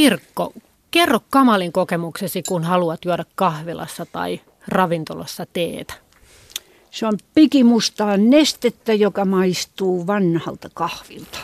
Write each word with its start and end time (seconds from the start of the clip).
Pirkko, 0.00 0.52
kerro 0.90 1.20
kamalin 1.30 1.72
kokemuksesi, 1.72 2.42
kun 2.48 2.64
haluat 2.64 3.04
juoda 3.04 3.24
kahvilassa 3.34 4.06
tai 4.12 4.40
ravintolassa 4.68 5.46
teetä. 5.52 5.94
Se 6.90 7.06
on 7.06 7.18
pikimustaa 7.34 8.16
nestettä, 8.16 8.94
joka 8.94 9.24
maistuu 9.24 10.06
vanhalta 10.06 10.68
kahvilta. 10.74 11.38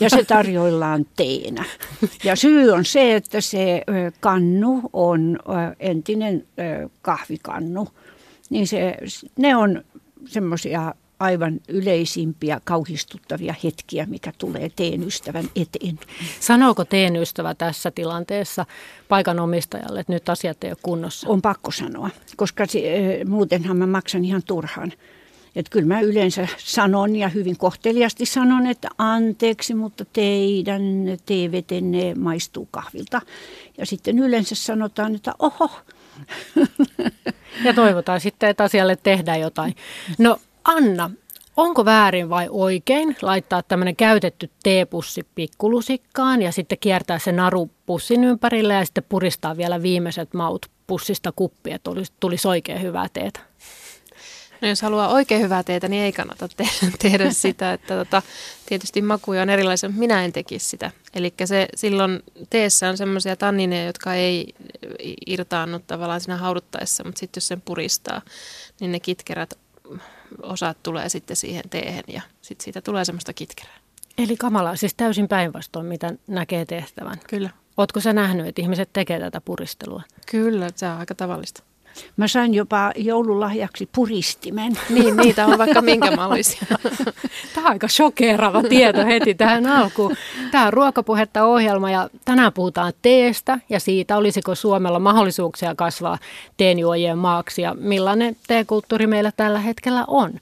Ja 0.00 0.10
se 0.10 0.24
tarjoillaan 0.24 1.06
teenä. 1.16 1.64
Ja 2.24 2.36
syy 2.36 2.70
on 2.70 2.84
se, 2.84 3.14
että 3.14 3.40
se 3.40 3.84
kannu 4.20 4.80
on 4.92 5.38
entinen 5.80 6.46
kahvikannu. 7.02 7.88
Niin 8.50 8.66
se, 8.66 8.96
ne 9.36 9.56
on 9.56 9.84
semmoisia 10.26 10.94
aivan 11.20 11.60
yleisimpiä 11.68 12.60
kauhistuttavia 12.64 13.54
hetkiä, 13.64 14.06
mikä 14.06 14.32
tulee 14.38 14.70
teen 14.76 15.02
ystävän 15.02 15.44
eteen. 15.56 15.98
Sanooko 16.40 16.84
teen 16.84 17.16
ystävä 17.16 17.54
tässä 17.54 17.90
tilanteessa 17.90 18.66
paikanomistajalle, 19.08 20.00
että 20.00 20.12
nyt 20.12 20.28
asiat 20.28 20.64
ei 20.64 20.70
ole 20.70 20.78
kunnossa? 20.82 21.28
On 21.28 21.42
pakko 21.42 21.70
sanoa, 21.70 22.10
koska 22.36 22.66
se, 22.66 22.94
eh, 22.94 23.26
muutenhan 23.26 23.76
mä 23.76 23.86
maksan 23.86 24.24
ihan 24.24 24.42
turhaan. 24.46 24.92
Että 25.56 25.70
kyllä 25.70 25.86
mä 25.86 26.00
yleensä 26.00 26.48
sanon 26.58 27.16
ja 27.16 27.28
hyvin 27.28 27.56
kohteliasti 27.56 28.26
sanon, 28.26 28.66
että 28.66 28.88
anteeksi, 28.98 29.74
mutta 29.74 30.04
teidän 30.04 30.82
teevetenne 31.26 32.14
maistuu 32.14 32.68
kahvilta. 32.70 33.20
Ja 33.78 33.86
sitten 33.86 34.18
yleensä 34.18 34.54
sanotaan, 34.54 35.14
että 35.14 35.32
oho. 35.38 35.70
Ja 37.64 37.74
toivotaan 37.74 38.20
sitten, 38.20 38.50
että 38.50 38.64
asialle 38.64 38.96
tehdään 38.96 39.40
jotain. 39.40 39.74
No 40.18 40.38
Anna, 40.64 41.10
onko 41.56 41.84
väärin 41.84 42.28
vai 42.30 42.46
oikein 42.50 43.16
laittaa 43.22 43.62
tämmöinen 43.62 43.96
käytetty 43.96 44.50
teepussi 44.62 45.26
pikkulusikkaan 45.34 46.42
ja 46.42 46.52
sitten 46.52 46.78
kiertää 46.78 47.18
se 47.18 47.32
naru 47.32 47.70
pussin 47.86 48.24
ympärille 48.24 48.74
ja 48.74 48.84
sitten 48.84 49.04
puristaa 49.08 49.56
vielä 49.56 49.82
viimeiset 49.82 50.34
maut 50.34 50.66
pussista 50.86 51.32
kuppi, 51.32 51.70
että 51.70 51.90
tulisi, 51.90 52.12
tulisi 52.20 52.48
oikein 52.48 52.82
hyvää 52.82 53.06
teetä? 53.12 53.40
No 54.60 54.68
jos 54.68 54.82
haluaa 54.82 55.08
oikein 55.08 55.42
hyvää 55.42 55.62
teetä, 55.62 55.88
niin 55.88 56.02
ei 56.02 56.12
kannata 56.12 56.48
te- 56.48 56.68
tehdä 57.02 57.30
sitä. 57.30 57.72
Että 57.72 57.96
tota, 57.96 58.22
tietysti 58.66 59.02
makuja 59.02 59.42
on 59.42 59.50
erilaisia, 59.50 59.88
mutta 59.88 60.00
minä 60.00 60.24
en 60.24 60.32
tekisi 60.32 60.68
sitä. 60.68 60.90
Eli 61.14 61.34
se 61.44 61.68
silloin 61.74 62.22
teessä 62.50 62.88
on 62.88 62.96
semmoisia 62.96 63.36
tannineja, 63.36 63.86
jotka 63.86 64.14
ei 64.14 64.54
irtaannu 65.26 65.78
tavallaan 65.78 66.20
siinä 66.20 66.36
hauduttaessa, 66.36 67.04
mutta 67.04 67.18
sitten 67.18 67.40
jos 67.40 67.48
sen 67.48 67.60
puristaa, 67.60 68.22
niin 68.80 68.92
ne 68.92 69.00
kitkerät 69.00 69.54
osat 70.42 70.82
tulee 70.82 71.08
sitten 71.08 71.36
siihen 71.36 71.64
teehen 71.70 72.04
ja 72.08 72.22
sitten 72.42 72.64
siitä 72.64 72.80
tulee 72.80 73.04
semmoista 73.04 73.32
kitkerää. 73.32 73.76
Eli 74.18 74.36
kamalaa, 74.36 74.76
siis 74.76 74.94
täysin 74.94 75.28
päinvastoin, 75.28 75.86
mitä 75.86 76.12
näkee 76.26 76.64
tehtävän. 76.64 77.20
Kyllä. 77.28 77.50
Oletko 77.76 78.00
sä 78.00 78.12
nähnyt, 78.12 78.46
että 78.46 78.62
ihmiset 78.62 78.90
tekee 78.92 79.20
tätä 79.20 79.40
puristelua? 79.40 80.02
Kyllä, 80.30 80.70
se 80.76 80.86
on 80.86 80.98
aika 80.98 81.14
tavallista. 81.14 81.62
Mä 82.16 82.28
sain 82.28 82.54
jopa 82.54 82.92
joululahjaksi 82.96 83.88
puristimen. 83.94 84.72
Niin, 84.90 85.16
niitä 85.16 85.46
on 85.46 85.58
vaikka 85.58 85.82
minkä 85.82 86.16
mallisia. 86.16 86.66
Tämä 87.54 87.66
on 87.66 87.72
aika 87.72 87.88
shokeerava 87.88 88.62
tieto 88.62 89.06
heti 89.06 89.34
tähän 89.34 89.66
alkuun. 89.66 90.16
Tämä 90.50 90.66
on 90.66 90.72
Ruokapuhetta 90.72 91.44
ohjelma 91.44 91.90
ja 91.90 92.08
tänään 92.24 92.52
puhutaan 92.52 92.92
teestä 93.02 93.58
ja 93.68 93.80
siitä, 93.80 94.16
olisiko 94.16 94.54
Suomella 94.54 94.98
mahdollisuuksia 94.98 95.74
kasvaa 95.74 96.18
teenjuojien 96.56 97.18
maaksi 97.18 97.62
ja 97.62 97.74
millainen 97.74 98.36
teekulttuuri 98.46 99.06
meillä 99.06 99.32
tällä 99.36 99.58
hetkellä 99.58 100.04
on. 100.06 100.32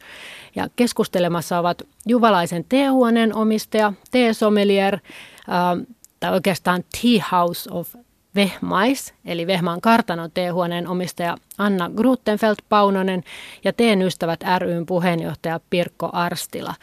Ja 0.57 0.69
keskustelemassa 0.77 1.59
ovat 1.59 1.83
Juvalaisen 2.07 2.65
teehuoneen 2.69 3.35
omistaja, 3.35 3.93
teesomelier, 4.11 4.95
äh, 4.95 5.87
tai 6.21 6.33
oikeastaan 6.33 6.85
Tea 7.03 7.25
House 7.33 7.71
of 7.73 7.95
Vehmais, 8.39 9.15
eli 9.25 9.47
Vehmaan 9.47 9.81
kartanon 9.81 10.31
teehuoneen 10.31 10.89
omistaja 10.89 11.37
Anna 11.59 11.91
Grutenfeld 11.97 12.57
Paunonen 12.69 13.25
ja 13.65 13.73
Teen 13.73 14.03
ystävät 14.03 14.41
ryn 14.59 14.87
puheenjohtaja 14.87 15.61
Pirkko 15.71 16.11
Arstila. 16.13 16.75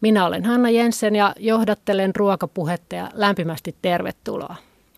Minä 0.00 0.26
olen 0.26 0.44
Hanna 0.44 0.70
Jensen 0.70 1.16
ja 1.16 1.34
johdattelen 1.38 2.16
ruokapuhetta 2.16 2.94
ja 2.94 3.10
lämpimästi 3.14 3.76
tervetuloa. 3.82 4.56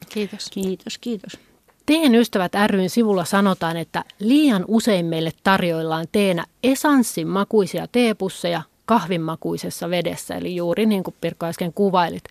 Kiitos. 0.09 0.51
Kiitos, 0.51 0.99
kiitos. 0.99 1.39
Teen 1.87 2.15
ystävät 2.15 2.53
ryn 2.67 2.91
sivulla 2.91 3.25
sanotaan, 3.25 3.77
että 3.77 4.05
liian 4.19 4.65
usein 4.69 5.07
meille 5.07 5.31
tarjoillaan 5.45 6.07
teenä 6.13 6.45
esanssin 6.63 7.29
makuisia 7.29 7.87
teepusseja 7.93 8.63
kahvinmakuisessa 8.87 9.91
vedessä, 9.91 10.35
eli 10.35 10.57
juuri 10.57 10.87
niin 10.87 11.03
kuin 11.03 11.15
Pirkko 11.21 11.47
äsken 11.47 11.73
kuvailit. 11.73 12.25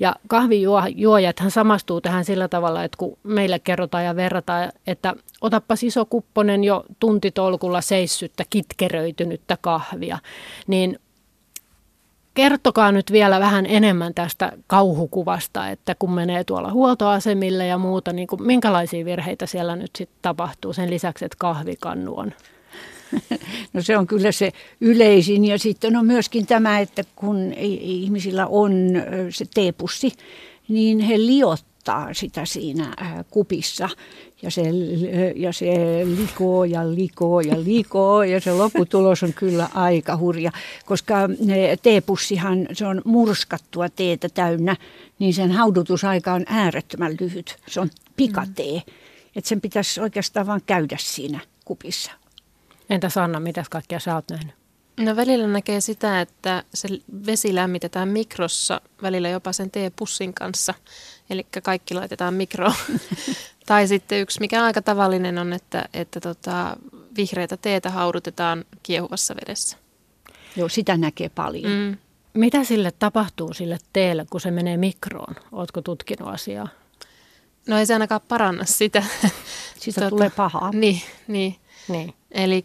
Ja 0.00 0.16
kahvijuojathan 0.28 1.50
samastuu 1.50 2.00
tähän 2.00 2.24
sillä 2.24 2.48
tavalla, 2.48 2.84
että 2.84 2.96
kun 2.96 3.18
meille 3.22 3.58
kerrotaan 3.58 4.04
ja 4.04 4.16
verrataan, 4.16 4.72
että 4.86 5.14
otappa 5.40 5.74
iso 5.82 6.04
kupponen 6.04 6.64
jo 6.64 6.84
tuntitolkulla 6.98 7.80
seissyttä, 7.80 8.44
kitkeröitynyttä 8.50 9.58
kahvia, 9.60 10.18
niin 10.66 10.98
kertokaa 12.34 12.92
nyt 12.92 13.12
vielä 13.12 13.40
vähän 13.40 13.66
enemmän 13.66 14.14
tästä 14.14 14.52
kauhukuvasta, 14.66 15.68
että 15.68 15.94
kun 15.94 16.12
menee 16.12 16.44
tuolla 16.44 16.72
huoltoasemille 16.72 17.66
ja 17.66 17.78
muuta, 17.78 18.12
niin 18.12 18.28
kuin 18.28 18.42
minkälaisia 18.42 19.04
virheitä 19.04 19.46
siellä 19.46 19.76
nyt 19.76 19.90
sitten 19.96 20.18
tapahtuu 20.22 20.72
sen 20.72 20.90
lisäksi, 20.90 21.24
että 21.24 21.36
kahvikannu 21.38 22.18
on 22.18 22.32
No 23.72 23.82
se 23.82 23.98
on 23.98 24.06
kyllä 24.06 24.32
se 24.32 24.52
yleisin 24.80 25.44
ja 25.44 25.58
sitten 25.58 25.96
on 25.96 26.06
myöskin 26.06 26.46
tämä, 26.46 26.80
että 26.80 27.04
kun 27.16 27.52
ihmisillä 27.80 28.46
on 28.46 28.72
se 29.30 29.44
teepussi, 29.54 30.12
niin 30.68 31.00
he 31.00 31.18
liottaa 31.18 32.08
sitä 32.12 32.44
siinä 32.44 32.94
kupissa 33.30 33.88
ja 34.42 34.50
se, 34.50 34.62
ja 35.36 35.52
se 35.52 35.66
likoo 36.04 36.64
ja 36.64 36.94
likoo 36.94 37.40
ja 37.40 37.64
likoo 37.64 38.22
ja 38.22 38.40
se 38.40 38.52
lopputulos 38.52 39.22
on 39.22 39.32
kyllä 39.32 39.68
aika 39.74 40.16
hurja, 40.16 40.52
koska 40.86 41.16
teepussihan 41.82 42.68
se 42.72 42.86
on 42.86 43.02
murskattua 43.04 43.88
teetä 43.88 44.28
täynnä, 44.28 44.76
niin 45.18 45.34
sen 45.34 45.52
haudutusaika 45.52 46.32
on 46.32 46.44
äärettömän 46.46 47.16
lyhyt. 47.20 47.56
Se 47.68 47.80
on 47.80 47.90
pikatee, 48.16 48.74
mm. 48.74 48.92
että 49.36 49.48
sen 49.48 49.60
pitäisi 49.60 50.00
oikeastaan 50.00 50.46
vain 50.46 50.62
käydä 50.66 50.96
siinä 51.00 51.40
kupissa. 51.64 52.19
Entä 52.90 53.08
Sanna, 53.08 53.40
mitä 53.40 53.64
kaikkea 53.70 54.00
sä 54.00 54.14
oot 54.14 54.24
nähnyt? 54.30 54.54
No 55.00 55.16
välillä 55.16 55.46
näkee 55.46 55.80
sitä, 55.80 56.20
että 56.20 56.64
se 56.74 56.88
vesi 57.26 57.54
lämmitetään 57.54 58.08
mikrossa, 58.08 58.80
välillä 59.02 59.28
jopa 59.28 59.52
sen 59.52 59.70
teepussin 59.70 60.34
kanssa. 60.34 60.74
Eli 61.30 61.46
kaikki 61.62 61.94
laitetaan 61.94 62.34
mikroon. 62.34 62.74
tai 63.66 63.88
sitten 63.88 64.20
yksi, 64.20 64.40
mikä 64.40 64.64
aika 64.64 64.82
tavallinen 64.82 65.38
on, 65.38 65.52
että, 65.52 65.88
että 65.94 66.20
tota, 66.20 66.76
vihreitä 67.16 67.56
teetä 67.56 67.90
haudutetaan 67.90 68.64
kiehuvassa 68.82 69.34
vedessä. 69.36 69.76
Joo, 70.56 70.68
sitä 70.68 70.96
näkee 70.96 71.28
paljon. 71.28 71.72
Mm. 71.72 71.96
Mitä 72.34 72.64
sille 72.64 72.92
tapahtuu 72.98 73.54
sille 73.54 73.78
teelle, 73.92 74.26
kun 74.30 74.40
se 74.40 74.50
menee 74.50 74.76
mikroon? 74.76 75.34
Oletko 75.52 75.82
tutkinut 75.82 76.28
asiaa? 76.28 76.68
No 77.68 77.78
ei 77.78 77.86
se 77.86 77.92
ainakaan 77.92 78.20
paranna 78.28 78.64
sitä. 78.64 79.02
Siitä 79.80 80.00
tota, 80.00 80.10
tulee 80.10 80.30
pahaa. 80.30 80.70
Niin, 80.72 81.02
niin. 81.28 81.56
niin. 81.88 82.14
Eli 82.30 82.64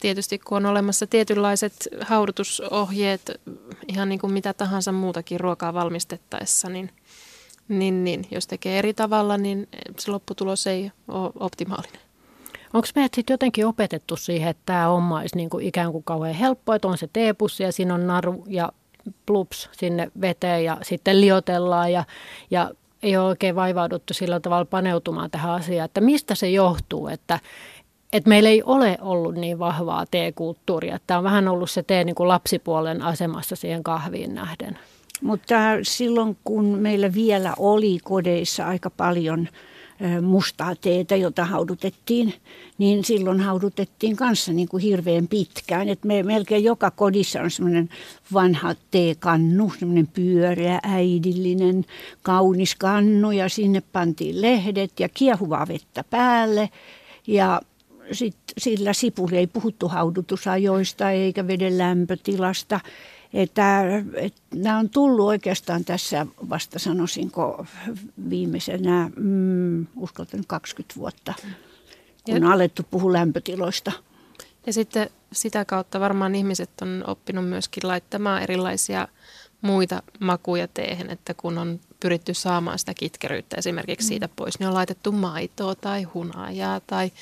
tietysti 0.00 0.38
kun 0.38 0.56
on 0.56 0.66
olemassa 0.66 1.06
tietynlaiset 1.06 1.88
haudutusohjeet, 2.00 3.40
ihan 3.88 4.08
niin 4.08 4.18
kuin 4.18 4.32
mitä 4.32 4.52
tahansa 4.52 4.92
muutakin 4.92 5.40
ruokaa 5.40 5.74
valmistettaessa, 5.74 6.68
niin, 6.68 6.90
niin, 7.68 8.04
niin 8.04 8.26
jos 8.30 8.46
tekee 8.46 8.78
eri 8.78 8.94
tavalla, 8.94 9.38
niin 9.38 9.68
se 9.98 10.10
lopputulos 10.10 10.66
ei 10.66 10.92
ole 11.08 11.32
optimaalinen. 11.40 12.00
Onko 12.72 12.88
meidät 12.94 13.14
sitten 13.14 13.34
jotenkin 13.34 13.66
opetettu 13.66 14.16
siihen, 14.16 14.48
että 14.48 14.62
tämä 14.66 14.86
homma 14.86 15.18
olisi 15.18 15.36
niin 15.36 15.50
kuin 15.50 15.66
ikään 15.66 15.92
kuin 15.92 16.04
kauhean 16.04 16.34
helppo, 16.34 16.74
että 16.74 16.88
on 16.88 16.98
se 16.98 17.08
teepussi 17.12 17.62
ja 17.62 17.72
siinä 17.72 17.94
on 17.94 18.06
naru 18.06 18.44
ja 18.48 18.72
plups 19.26 19.68
sinne 19.72 20.10
veteen 20.20 20.64
ja 20.64 20.78
sitten 20.82 21.20
liotellaan 21.20 21.92
ja, 21.92 22.04
ja 22.50 22.70
ei 23.02 23.16
ole 23.16 23.28
oikein 23.28 23.56
vaivauduttu 23.56 24.14
sillä 24.14 24.40
tavalla 24.40 24.64
paneutumaan 24.64 25.30
tähän 25.30 25.52
asiaan, 25.52 25.84
että 25.84 26.00
mistä 26.00 26.34
se 26.34 26.50
johtuu, 26.50 27.08
että, 27.08 27.40
että 28.14 28.28
meillä 28.28 28.48
ei 28.48 28.62
ole 28.62 28.98
ollut 29.00 29.34
niin 29.34 29.58
vahvaa 29.58 30.04
teekulttuuria. 30.10 30.98
Tämä 31.06 31.18
on 31.18 31.24
vähän 31.24 31.48
ollut 31.48 31.70
se 31.70 31.82
tee 31.82 32.04
niin 32.04 32.14
kuin 32.14 32.28
lapsipuolen 32.28 33.02
asemassa 33.02 33.56
siihen 33.56 33.82
kahviin 33.82 34.34
nähden. 34.34 34.78
Mutta 35.22 35.54
silloin 35.82 36.36
kun 36.44 36.64
meillä 36.64 37.14
vielä 37.14 37.54
oli 37.58 37.98
kodeissa 38.04 38.66
aika 38.66 38.90
paljon 38.90 39.48
mustaa 40.22 40.74
teetä, 40.76 41.16
jota 41.16 41.44
haudutettiin, 41.44 42.34
niin 42.78 43.04
silloin 43.04 43.40
haudutettiin 43.40 44.16
kanssa 44.16 44.52
niin 44.52 44.68
kuin 44.68 44.82
hirveän 44.82 45.28
pitkään. 45.28 45.88
Et 45.88 46.04
me, 46.04 46.22
melkein 46.22 46.64
joka 46.64 46.90
kodissa 46.90 47.40
on 47.40 47.50
semmoinen 47.50 47.88
vanha 48.32 48.74
teekannu, 48.90 49.72
semmoinen 49.78 50.06
pyöreä, 50.06 50.80
äidillinen, 50.82 51.84
kaunis 52.22 52.74
kannu 52.74 53.30
ja 53.30 53.48
sinne 53.48 53.82
pantiin 53.92 54.42
lehdet 54.42 55.00
ja 55.00 55.08
kiehuvaa 55.08 55.68
vettä 55.68 56.04
päälle. 56.10 56.70
Ja 57.26 57.60
sit 58.12 58.36
sillä 58.58 58.92
sipuli 58.92 59.36
ei 59.36 59.46
puhuttu 59.46 59.88
haudutusajoista 59.88 61.10
eikä 61.10 61.46
veden 61.46 61.78
lämpötilasta. 61.78 62.80
Että, 63.32 63.82
että 64.14 64.40
nämä 64.54 64.78
on 64.78 64.90
tullut 64.90 65.26
oikeastaan 65.26 65.84
tässä 65.84 66.26
vasta 66.50 66.78
sanoisinko 66.78 67.66
viimeisenä, 68.30 69.10
mm, 69.16 69.86
uskaltan 69.96 70.44
20 70.46 70.94
vuotta, 70.96 71.34
kun 72.24 72.36
on 72.36 72.52
alettu 72.52 72.82
puhua 72.90 73.12
lämpötiloista. 73.12 73.92
Ja 74.66 74.72
sitten 74.72 75.10
sitä 75.32 75.64
kautta 75.64 76.00
varmaan 76.00 76.34
ihmiset 76.34 76.70
on 76.82 77.04
oppinut 77.06 77.48
myöskin 77.48 77.88
laittamaan 77.88 78.42
erilaisia 78.42 79.08
muita 79.60 80.02
makuja 80.20 80.68
teehen, 80.68 81.10
että 81.10 81.34
kun 81.34 81.58
on 81.58 81.80
pyritty 82.00 82.34
saamaan 82.34 82.78
sitä 82.78 82.94
kitkeryyttä 82.94 83.56
esimerkiksi 83.56 84.06
siitä 84.06 84.28
pois, 84.36 84.58
niin 84.58 84.68
on 84.68 84.74
laitettu 84.74 85.12
maitoa 85.12 85.74
tai 85.74 86.02
hunajaa 86.02 86.80
tai 86.80 87.12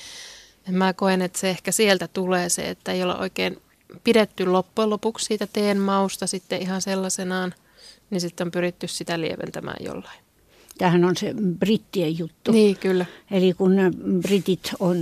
mä 0.71 0.93
koen, 0.93 1.21
että 1.21 1.39
se 1.39 1.49
ehkä 1.49 1.71
sieltä 1.71 2.07
tulee 2.07 2.49
se, 2.49 2.69
että 2.69 2.91
ei 2.91 3.03
ole 3.03 3.15
oikein 3.15 3.57
pidetty 4.03 4.45
loppujen 4.45 4.89
lopuksi 4.89 5.25
siitä 5.25 5.47
teen 5.53 5.79
mausta 5.79 6.27
sitten 6.27 6.61
ihan 6.61 6.81
sellaisenaan, 6.81 7.53
niin 8.09 8.21
sitten 8.21 8.47
on 8.47 8.51
pyritty 8.51 8.87
sitä 8.87 9.21
lieventämään 9.21 9.85
jollain. 9.85 10.23
Tämähän 10.77 11.05
on 11.05 11.17
se 11.17 11.33
brittien 11.59 12.17
juttu. 12.17 12.51
Niin, 12.51 12.77
kyllä. 12.77 13.05
Eli 13.31 13.53
kun 13.53 13.75
britit 14.21 14.71
on 14.79 14.97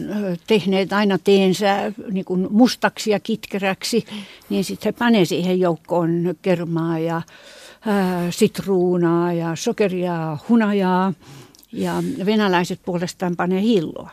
tehneet 0.47 0.93
aina 0.93 1.17
teensä 1.17 1.91
niin 2.11 2.25
kuin 2.25 2.47
mustaksi 2.49 3.11
ja 3.11 3.19
kitkeräksi, 3.19 4.05
niin 4.49 4.63
sitten 4.63 4.93
he 4.93 4.99
panee 4.99 5.25
siihen 5.25 5.59
joukkoon 5.59 6.35
kermaa 6.41 6.99
ja 6.99 7.21
ää, 7.85 8.31
sitruunaa 8.31 9.33
ja 9.33 9.55
sokeria, 9.55 10.37
hunajaa. 10.49 11.13
Ja 11.73 12.03
venäläiset 12.25 12.79
puolestaan 12.85 13.35
panee 13.35 13.61
hilloa. 13.61 14.11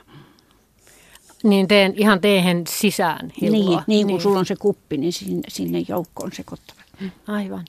Niin 1.44 1.69
teen 1.69 1.94
ihan 1.96 2.20
teehen 2.20 2.64
sisään 2.69 3.32
hilloa. 3.40 3.61
Niin, 3.61 3.82
niin 3.87 4.06
kun 4.06 4.14
niin. 4.14 4.20
sulla 4.20 4.38
on 4.38 4.46
se 4.46 4.56
kuppi, 4.56 4.96
niin 4.96 5.12
sinne, 5.12 5.43
sinne 5.49 5.85
joukkoon 5.88 6.32
sekoittavat. 6.32 6.85
Aivan. 7.26 7.64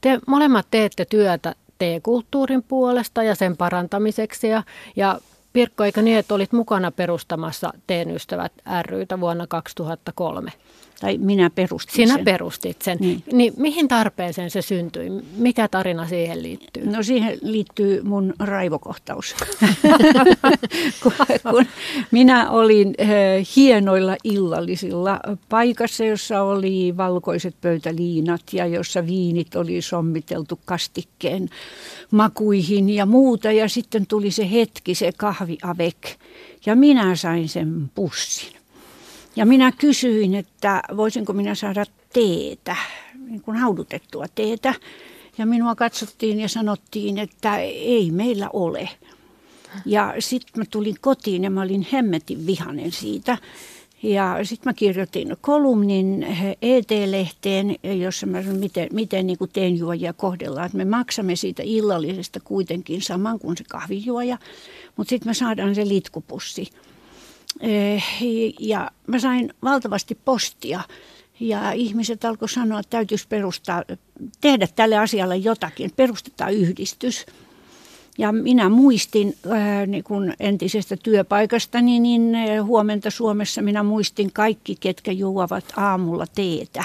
Te 0.00 0.18
molemmat 0.26 0.66
teette 0.70 1.04
työtä 1.04 1.54
teekulttuurin 1.78 2.62
puolesta 2.62 3.22
ja 3.22 3.34
sen 3.34 3.56
parantamiseksi. 3.56 4.48
Ja, 4.48 4.62
ja 4.96 5.20
Pirkko, 5.52 5.84
eikö 5.84 6.02
niin, 6.02 6.18
että 6.18 6.34
olit 6.34 6.52
mukana 6.52 6.90
perustamassa 6.90 7.72
Teen 7.86 8.10
ystävät 8.10 8.52
rytä 8.82 9.20
vuonna 9.20 9.46
2003? 9.46 10.52
Tai 11.00 11.18
minä 11.18 11.50
perustin 11.50 11.94
Sinä 11.94 12.14
sen. 12.14 12.24
perustit 12.24 12.82
sen. 12.82 12.98
Niin. 13.00 13.22
niin 13.32 13.52
mihin 13.56 13.88
tarpeeseen 13.88 14.50
se 14.50 14.62
syntyi? 14.62 15.10
Mikä 15.36 15.68
tarina 15.68 16.08
siihen 16.08 16.42
liittyy? 16.42 16.86
No 16.86 17.02
siihen 17.02 17.38
liittyy 17.42 18.02
mun 18.02 18.34
raivokohtaus. 18.38 19.34
kun, 21.02 21.12
kun 21.50 21.66
minä 22.10 22.50
olin 22.50 22.94
äh, 23.00 23.08
hienoilla 23.56 24.16
illallisilla 24.24 25.20
paikassa, 25.48 26.04
jossa 26.04 26.42
oli 26.42 26.96
valkoiset 26.96 27.54
pöytäliinat 27.60 28.42
ja 28.52 28.66
jossa 28.66 29.06
viinit 29.06 29.56
oli 29.56 29.82
sommiteltu 29.82 30.60
kastikkeen 30.64 31.48
makuihin 32.10 32.90
ja 32.90 33.06
muuta. 33.06 33.52
Ja 33.52 33.68
sitten 33.68 34.06
tuli 34.06 34.30
se 34.30 34.50
hetki, 34.50 34.94
se 34.94 35.12
kahvi 35.16 35.58
avec. 35.62 36.16
Ja 36.66 36.76
minä 36.76 37.16
sain 37.16 37.48
sen 37.48 37.90
pussin. 37.94 38.53
Ja 39.36 39.46
minä 39.46 39.72
kysyin, 39.72 40.34
että 40.34 40.82
voisinko 40.96 41.32
minä 41.32 41.54
saada 41.54 41.84
teetä, 42.12 42.76
niin 43.26 43.40
kuin 43.40 43.56
haudutettua 43.56 44.24
teetä. 44.34 44.74
Ja 45.38 45.46
minua 45.46 45.74
katsottiin 45.74 46.40
ja 46.40 46.48
sanottiin, 46.48 47.18
että 47.18 47.58
ei 47.58 48.10
meillä 48.10 48.50
ole. 48.52 48.88
Ja 49.86 50.14
sitten 50.18 50.52
mä 50.56 50.64
tulin 50.70 50.96
kotiin 51.00 51.44
ja 51.44 51.50
mä 51.50 51.62
olin 51.62 51.86
hemmetin 51.92 52.46
vihanen 52.46 52.92
siitä. 52.92 53.38
Ja 54.02 54.38
sitten 54.42 54.70
mä 54.70 54.74
kirjoitin 54.74 55.36
kolumnin 55.40 56.26
ET-lehteen, 56.62 57.76
jossa 58.00 58.26
mä 58.26 58.42
sanon, 58.42 58.58
miten, 58.58 58.88
miten 58.92 59.26
niin 59.26 59.38
teenjuojia 59.52 60.12
kohdellaan. 60.12 60.66
Että 60.66 60.78
me 60.78 60.84
maksamme 60.84 61.36
siitä 61.36 61.62
illallisesta 61.66 62.40
kuitenkin 62.40 63.02
saman 63.02 63.38
kuin 63.38 63.56
se 63.56 63.64
kahvijuoja, 63.68 64.38
mutta 64.96 65.10
sitten 65.10 65.30
me 65.30 65.34
saadaan 65.34 65.74
se 65.74 65.88
litkupussi. 65.88 66.70
Eh, 67.60 68.04
ja 68.60 68.90
mä 69.06 69.18
sain 69.18 69.54
valtavasti 69.62 70.18
postia 70.24 70.80
ja 71.40 71.72
ihmiset 71.72 72.24
alkoi 72.24 72.48
sanoa, 72.48 72.80
että 72.80 72.90
täytyisi 72.90 73.28
perustaa, 73.28 73.82
tehdä 74.40 74.68
tälle 74.76 74.98
asialle 74.98 75.36
jotakin, 75.36 75.90
perustetaan 75.96 76.54
yhdistys. 76.54 77.26
Ja 78.18 78.32
minä 78.32 78.68
muistin 78.68 79.36
äh, 79.46 79.86
niin 79.86 80.04
kun 80.04 80.32
entisestä 80.40 80.96
työpaikastani, 80.96 82.00
niin 82.00 82.34
äh, 82.34 82.66
huomenta 82.66 83.10
Suomessa 83.10 83.62
minä 83.62 83.82
muistin 83.82 84.32
kaikki, 84.32 84.76
ketkä 84.80 85.12
juovat 85.12 85.64
aamulla 85.76 86.26
teetä. 86.34 86.84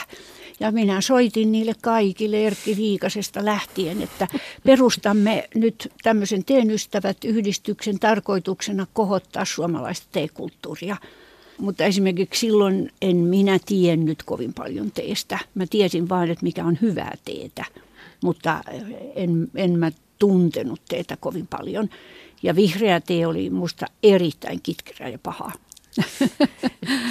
Ja 0.59 0.71
minä 0.71 1.01
soitin 1.01 1.51
niille 1.51 1.73
kaikille 1.81 2.47
Erkki 2.47 2.77
Viikasesta 2.77 3.45
lähtien, 3.45 4.01
että 4.01 4.27
perustamme 4.63 5.50
nyt 5.56 5.91
tämmöisen 6.03 6.45
Teen 6.45 6.71
ystävät 6.71 7.17
yhdistyksen 7.25 8.00
tarkoituksena 8.00 8.88
kohottaa 8.94 9.45
suomalaista 9.45 10.07
teekulttuuria. 10.11 10.97
Mutta 11.57 11.83
esimerkiksi 11.83 12.39
silloin 12.39 12.91
en 13.01 13.15
minä 13.15 13.59
tiennyt 13.65 14.23
kovin 14.23 14.53
paljon 14.53 14.91
teestä. 14.91 15.39
Mä 15.56 15.65
tiesin 15.69 16.09
vain, 16.09 16.31
että 16.31 16.44
mikä 16.44 16.65
on 16.65 16.77
hyvää 16.81 17.17
teetä, 17.25 17.65
mutta 18.23 18.63
en, 19.15 19.47
en 19.56 19.79
mä 19.79 19.91
tuntenut 20.19 20.81
teetä 20.89 21.17
kovin 21.19 21.47
paljon. 21.47 21.89
Ja 22.44 22.56
vihreä 22.56 23.01
tee 23.01 23.27
oli 23.27 23.50
musta 23.50 23.85
erittäin 24.03 24.59
kitkerä 24.63 25.09
ja 25.09 25.19
paha. 25.19 25.51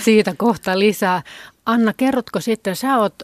Siitä 0.04 0.34
kohta 0.36 0.78
lisää. 0.78 1.22
Anna, 1.68 1.92
kerrotko 1.92 2.40
sitten, 2.40 2.76
sä 2.76 2.98
oot 2.98 3.14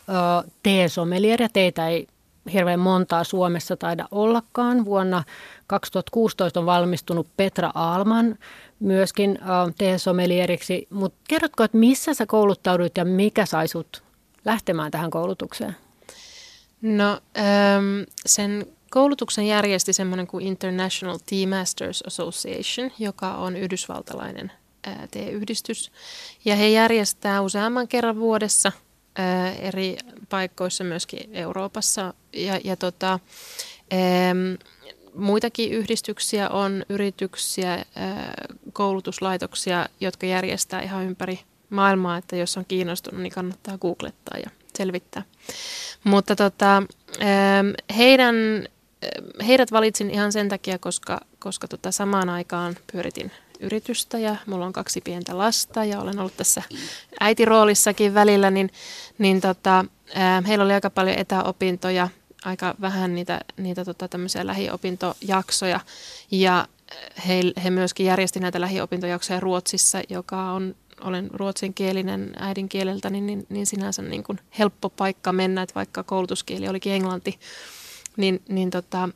teesomelier 0.63 1.43
ja 1.43 1.49
teitä 1.49 1.89
ei 1.89 2.07
hirveän 2.53 2.81
montaa 2.81 3.25
Suomessa 3.25 3.77
taida 3.77 4.09
ollakaan. 4.11 4.85
Vuonna 4.85 5.25
2016 5.67 6.61
on 6.61 6.67
valmistunut 6.67 7.27
Petra 7.37 7.71
Aalman 7.75 8.39
myöskin 8.81 9.31
uh, 9.31 9.75
teesomelieriksi. 9.79 10.87
Mutta 10.91 11.19
kerrotko, 11.29 11.65
että 11.65 11.79
missä 11.79 12.15
sä 12.15 12.27
kouluttauduit 12.27 12.97
ja 12.97 13.05
mikä 13.05 13.47
sai 13.47 13.69
sut 13.69 14.03
lähtemään 14.45 14.91
tähän 14.91 15.11
koulutukseen? 15.11 15.77
No 16.83 17.21
ähm, 17.39 18.03
sen 18.27 18.67
koulutuksen 18.91 19.47
järjesti 19.47 19.93
semmoinen 19.93 20.27
kuin 20.27 20.47
International 20.47 21.19
Tea 21.31 21.59
Masters 21.59 22.03
Association, 22.07 22.91
joka 22.99 23.35
on 23.35 23.57
yhdysvaltalainen 23.57 24.53
T-yhdistys. 25.11 25.93
Ja 26.45 26.57
he 26.57 26.69
järjestää 26.69 27.41
useamman 27.41 27.89
kerran 27.89 28.19
vuodessa 28.19 28.73
eri 29.59 29.97
paikoissa 30.29 30.85
myöskin 30.85 31.31
Euroopassa. 31.33 32.15
Ja, 32.33 32.61
ja 32.65 32.77
tota, 32.77 33.19
muitakin 35.15 35.73
yhdistyksiä 35.73 36.49
on, 36.49 36.85
yrityksiä, 36.89 37.85
koulutuslaitoksia, 38.73 39.89
jotka 40.01 40.27
järjestää 40.27 40.83
ihan 40.83 41.05
ympäri 41.05 41.41
maailmaa, 41.71 42.17
että 42.17 42.37
jos 42.37 42.57
on 42.57 42.65
kiinnostunut, 42.65 43.23
niin 43.23 43.33
kannattaa 43.33 43.79
googlettaa 43.79 44.39
ja 44.39 44.51
selvittää. 44.77 45.23
Mutta 46.05 46.37
tota, 46.37 46.83
heidän, 47.97 48.35
heidät 49.47 49.73
valitsin 49.73 50.11
ihan 50.11 50.33
sen 50.33 50.49
takia, 50.49 50.79
koska, 50.79 51.21
koska 51.39 51.69
tota 51.69 51.93
samaan 51.93 52.29
aikaan 52.29 52.77
pyöritin 52.93 53.31
yritystä 53.61 54.19
ja 54.19 54.37
mulla 54.47 54.67
on 54.67 54.73
kaksi 54.73 55.01
pientä 55.01 55.39
lasta 55.39 55.85
ja 55.85 56.01
olen 56.01 56.19
ollut 56.19 56.37
tässä 56.37 56.63
äitiroolissakin 57.21 58.15
välillä, 58.15 58.51
niin, 58.51 58.71
niin 59.19 59.41
tota, 59.41 59.85
heillä 60.47 60.65
oli 60.65 60.73
aika 60.73 60.91
paljon 60.91 61.19
etäopintoja, 61.19 62.09
aika 62.45 62.75
vähän 62.81 63.15
niitä, 63.15 63.41
niitä 63.57 63.85
tota, 63.85 64.09
tämmöisiä 64.09 64.47
lähiopintojaksoja. 64.47 65.81
Ja 66.31 66.69
he, 67.29 67.41
he 67.65 67.71
myöskin 67.71 68.07
järjesti 68.07 68.41
näitä 68.41 68.61
lähiopintojaksoja 68.61 69.41
Ruotsissa, 69.41 70.03
joka 70.09 70.53
on 70.53 70.75
olen 71.01 71.31
ruotsinkielinen 71.33 72.33
äidinkieleltä, 72.39 73.11
niin, 73.11 73.27
niin, 73.27 73.47
niin 73.49 73.67
sinänsä 73.67 74.03
niin 74.03 74.25
kuin 74.25 74.39
helppo 74.59 74.91
paikka 74.91 75.33
mennä, 75.33 75.63
että 75.63 75.75
vaikka 75.75 76.03
koulutuskieli 76.03 76.69
olikin 76.69 76.93
englanti, 76.93 77.39
niin, 78.17 78.43
niin 78.49 78.71
tota, 78.71 79.09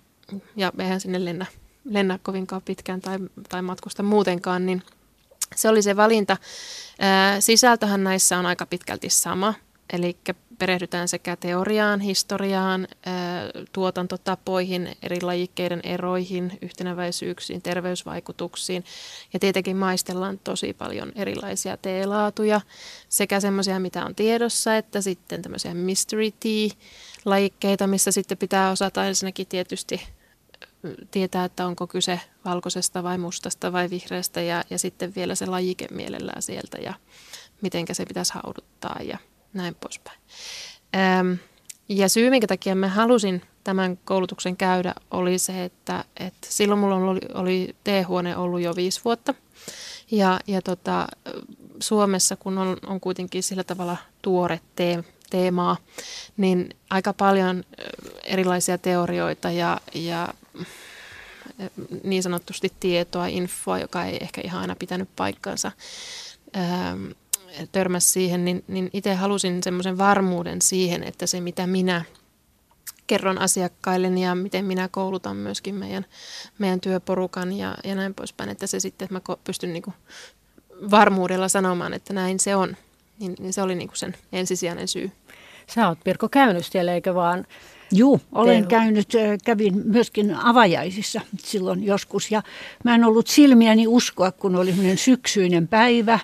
ja 0.56 0.72
eihän 0.78 1.00
sinne 1.00 1.24
lennä 1.24 1.46
lennä 1.88 2.18
kovinkaan 2.22 2.62
pitkään 2.64 3.00
tai, 3.00 3.18
tai 3.48 3.62
matkusta 3.62 4.02
muutenkaan, 4.02 4.66
niin 4.66 4.82
se 5.56 5.68
oli 5.68 5.82
se 5.82 5.96
valinta. 5.96 6.36
Sisältöhän 7.40 8.04
näissä 8.04 8.38
on 8.38 8.46
aika 8.46 8.66
pitkälti 8.66 9.10
sama, 9.10 9.54
eli 9.92 10.16
perehdytään 10.58 11.08
sekä 11.08 11.36
teoriaan, 11.36 12.00
historiaan, 12.00 12.88
tuotantotapoihin, 13.72 14.96
eri 15.02 15.20
lajikkeiden 15.20 15.80
eroihin, 15.84 16.58
yhtenäväisyyksiin, 16.62 17.62
terveysvaikutuksiin. 17.62 18.84
Ja 19.32 19.38
tietenkin 19.38 19.76
maistellaan 19.76 20.38
tosi 20.44 20.72
paljon 20.72 21.12
erilaisia 21.14 21.76
teelaatuja, 21.76 22.60
sekä 23.08 23.40
semmoisia, 23.40 23.80
mitä 23.80 24.04
on 24.04 24.14
tiedossa, 24.14 24.76
että 24.76 25.00
sitten 25.00 25.42
tämmöisiä 25.42 25.74
mystery 25.74 26.30
tea-lajikkeita, 26.30 27.86
missä 27.86 28.12
sitten 28.12 28.38
pitää 28.38 28.70
osata 28.70 29.06
ensinnäkin 29.06 29.46
tietysti 29.46 30.00
tietää, 31.10 31.44
että 31.44 31.66
onko 31.66 31.86
kyse 31.86 32.20
valkoisesta 32.44 33.02
vai 33.02 33.18
mustasta 33.18 33.72
vai 33.72 33.90
vihreästä 33.90 34.40
ja, 34.40 34.64
ja 34.70 34.78
sitten 34.78 35.14
vielä 35.14 35.34
se 35.34 35.46
lajike 35.46 35.86
mielellään 35.90 36.42
sieltä 36.42 36.78
ja 36.78 36.94
miten 37.60 37.86
se 37.92 38.06
pitäisi 38.06 38.32
hauduttaa 38.34 38.96
ja 39.02 39.18
näin 39.52 39.74
poispäin. 39.74 40.18
Ähm, 40.96 41.32
ja 41.88 42.08
syy, 42.08 42.30
minkä 42.30 42.46
takia 42.46 42.74
mä 42.74 42.88
halusin 42.88 43.42
tämän 43.64 43.98
koulutuksen 44.04 44.56
käydä, 44.56 44.94
oli 45.10 45.38
se, 45.38 45.64
että, 45.64 46.04
että 46.16 46.48
silloin 46.48 46.80
mulla 46.80 46.96
oli, 46.96 47.20
oli 47.34 47.76
T-huone 47.84 48.36
ollut 48.36 48.60
jo 48.60 48.76
viisi 48.76 49.00
vuotta. 49.04 49.34
Ja, 50.10 50.40
ja 50.46 50.62
tota, 50.62 51.06
Suomessa, 51.80 52.36
kun 52.36 52.58
on, 52.58 52.76
on 52.86 53.00
kuitenkin 53.00 53.42
sillä 53.42 53.64
tavalla 53.64 53.96
tuore 54.22 54.60
te, 54.76 55.04
teemaa, 55.30 55.76
niin 56.36 56.68
aika 56.90 57.12
paljon 57.12 57.64
erilaisia 58.24 58.78
teorioita 58.78 59.50
ja, 59.50 59.80
ja 59.94 60.28
niin 62.04 62.22
sanotusti 62.22 62.72
tietoa, 62.80 63.26
infoa, 63.26 63.78
joka 63.78 64.04
ei 64.04 64.18
ehkä 64.20 64.40
ihan 64.44 64.60
aina 64.60 64.76
pitänyt 64.76 65.08
paikkansa, 65.16 65.72
törmäsi 67.72 68.08
siihen, 68.08 68.44
niin, 68.44 68.64
niin 68.68 68.90
itse 68.92 69.14
halusin 69.14 69.62
semmoisen 69.62 69.98
varmuuden 69.98 70.62
siihen, 70.62 71.04
että 71.04 71.26
se 71.26 71.40
mitä 71.40 71.66
minä 71.66 72.04
kerron 73.06 73.38
asiakkaille 73.38 74.08
ja 74.08 74.34
miten 74.34 74.64
minä 74.64 74.88
koulutan 74.88 75.36
myöskin 75.36 75.74
meidän, 75.74 76.06
meidän 76.58 76.80
työporukan 76.80 77.52
ja, 77.52 77.74
ja 77.84 77.94
näin 77.94 78.14
poispäin, 78.14 78.50
että 78.50 78.66
se 78.66 78.80
sitten, 78.80 79.06
että 79.06 79.30
mä 79.30 79.36
pystyn 79.44 79.72
niin 79.72 79.82
varmuudella 80.90 81.48
sanomaan, 81.48 81.94
että 81.94 82.12
näin 82.12 82.40
se 82.40 82.56
on, 82.56 82.76
niin, 83.20 83.34
niin 83.38 83.52
se 83.52 83.62
oli 83.62 83.74
niin 83.74 83.90
sen 83.94 84.14
ensisijainen 84.32 84.88
syy. 84.88 85.12
Sä 85.74 85.88
oot 85.88 85.98
Pirko 86.04 86.28
käynyt 86.28 86.66
siellä, 86.66 86.94
eikö 86.94 87.14
vaan? 87.14 87.46
Joo, 87.92 88.20
olen 88.32 88.56
Tehu. 88.56 88.68
käynyt, 88.68 89.08
kävin 89.44 89.82
myöskin 89.84 90.34
avajaisissa 90.34 91.20
silloin 91.38 91.84
joskus 91.84 92.30
ja 92.30 92.42
mä 92.84 92.94
en 92.94 93.04
ollut 93.04 93.26
silmiäni 93.26 93.86
uskoa, 93.86 94.32
kun 94.32 94.56
oli 94.56 94.74
syksyinen 94.96 95.68
päivä 95.68 96.18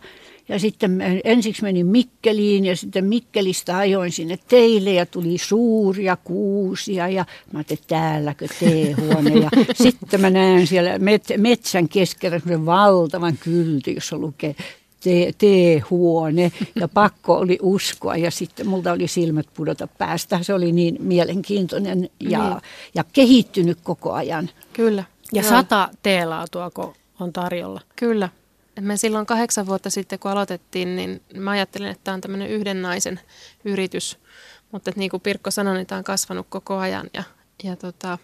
ja 0.48 0.58
sitten 0.58 1.02
ensiksi 1.24 1.62
menin 1.62 1.86
Mikkeliin 1.86 2.64
ja 2.64 2.76
sitten 2.76 3.04
Mikkelistä 3.04 3.78
ajoin 3.78 4.12
sinne 4.12 4.38
teille 4.48 4.92
ja 4.92 5.06
tuli 5.06 5.38
suuria 5.38 6.16
kuusia 6.24 7.08
ja 7.08 7.24
mä 7.52 7.58
ajattelin, 7.58 7.80
että 7.80 7.94
täälläkö 7.94 8.46
teehuone. 8.60 9.30
Ja 9.34 9.50
sitten 9.84 10.20
mä 10.20 10.30
näen 10.30 10.66
siellä 10.66 10.90
metsän 11.38 11.88
keskellä 11.88 12.38
semmoisen 12.38 12.66
valtavan 12.66 13.38
kylti, 13.38 13.94
jossa 13.94 14.18
lukee 14.18 14.54
teehuone 15.38 16.52
ja 16.74 16.88
pakko 16.88 17.34
oli 17.34 17.58
uskoa 17.62 18.16
ja 18.16 18.30
sitten 18.30 18.68
multa 18.68 18.92
oli 18.92 19.08
silmät 19.08 19.46
pudota 19.54 19.86
päästä. 19.86 20.42
Se 20.42 20.54
oli 20.54 20.72
niin 20.72 20.96
mielenkiintoinen 21.00 22.10
ja, 22.20 22.48
niin. 22.50 22.60
ja 22.94 23.04
kehittynyt 23.12 23.78
koko 23.82 24.12
ajan. 24.12 24.50
Kyllä. 24.72 25.04
Ja 25.32 25.42
Joo. 25.42 25.50
sata 25.50 25.88
teelaatuako 26.02 26.94
on 27.20 27.32
tarjolla? 27.32 27.80
Kyllä. 27.96 28.28
Me 28.80 28.96
silloin 28.96 29.26
kahdeksan 29.26 29.66
vuotta 29.66 29.90
sitten, 29.90 30.18
kun 30.18 30.30
aloitettiin, 30.30 30.96
niin 30.96 31.22
mä 31.34 31.50
ajattelin, 31.50 31.88
että 31.88 32.04
tämä 32.04 32.14
on 32.14 32.20
tämmöinen 32.20 32.50
yhden 32.50 32.82
naisen 32.82 33.20
yritys. 33.64 34.18
Mutta 34.72 34.90
niin 34.96 35.10
kuin 35.10 35.20
Pirkko 35.20 35.50
sanoi, 35.50 35.74
niin 35.74 35.86
tämä 35.86 35.98
on 35.98 36.04
kasvanut 36.04 36.46
koko 36.48 36.76
ajan 36.76 37.10
ja, 37.14 37.22
ja 37.62 37.76
tota, 37.76 38.18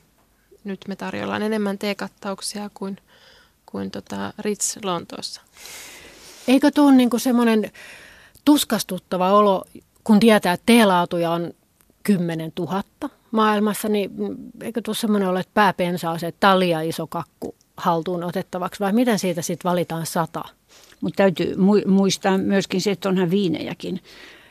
nyt 0.65 0.81
me 0.89 0.97
tarjoillaan 0.97 1.43
enemmän 1.43 1.79
teekattauksia 1.79 2.71
kuin, 2.75 2.97
kuin 3.67 3.91
tota 3.91 4.33
Ritz 4.39 4.77
Lontoossa. 4.83 5.41
Eikö 6.51 6.71
tuo 6.71 6.91
niin 6.91 7.11
semmoinen 7.17 7.71
tuskastuttava 8.45 9.33
olo, 9.33 9.65
kun 10.05 10.21
tietää, 10.21 10.53
että 10.53 10.67
teelaatuja 10.67 11.31
on 11.31 11.53
10 12.03 12.53
000 12.59 12.83
maailmassa, 13.31 13.89
niin 13.89 14.11
eikö 14.63 14.81
tuossa 14.85 15.01
semmoinen 15.01 15.29
ole, 15.29 15.41
että 15.41 15.51
pääpensaa 15.55 16.19
se, 16.19 16.27
että 16.27 16.41
talia 16.41 16.81
iso 16.81 17.07
kakku 17.07 17.55
haltuun 17.77 18.25
otettavaksi 18.25 18.81
vai 18.81 18.93
miten 18.93 19.19
siitä 19.19 19.43
sitten 19.43 19.71
valitaan 19.71 20.07
sata? 20.07 20.45
Mutta 21.01 21.17
täytyy 21.17 21.57
muistaa 21.87 22.39
myöskin 22.39 22.81
se, 22.81 22.91
että 22.91 23.09
onhan 23.09 23.31
viinejäkin. 23.31 24.01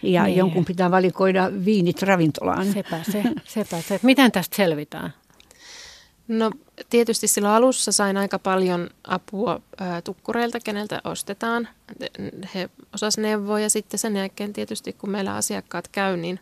Ja 0.03 0.24
niin. 0.24 0.38
jonkun 0.38 0.65
pitää 0.65 0.91
valikoida 0.91 1.51
viinit 1.65 2.01
ravintolaan. 2.01 2.74
Sepä 2.74 3.00
se, 3.12 3.24
sepä 3.46 3.82
se. 3.82 4.00
Miten 4.03 4.32
tästä 4.32 4.56
selvitään? 4.56 5.13
No 6.30 6.52
tietysti 6.90 7.28
silloin 7.28 7.56
alussa 7.56 7.92
sain 7.92 8.18
aika 8.18 8.40
paljon 8.40 8.90
apua 9.04 9.62
ää, 9.80 10.02
tukkureilta, 10.02 10.60
keneltä 10.60 11.02
ostetaan. 11.04 11.68
He 12.56 12.70
osas 12.94 13.18
neuvoa 13.18 13.60
ja 13.60 13.70
sitten 13.70 14.00
sen 14.00 14.16
jälkeen 14.16 14.54
tietysti 14.54 14.94
kun 14.94 15.10
meillä 15.10 15.36
asiakkaat 15.36 15.88
käy, 15.88 16.18
niin, 16.18 16.40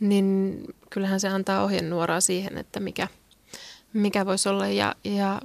niin 0.00 0.58
kyllähän 0.90 1.20
se 1.20 1.28
antaa 1.28 1.64
ohjenuoraa 1.64 2.20
siihen, 2.20 2.58
että 2.58 2.80
mikä, 2.80 3.08
mikä 3.92 4.26
voisi 4.26 4.48
olla. 4.48 4.66
Ja, 4.68 4.94
ja 5.04 5.40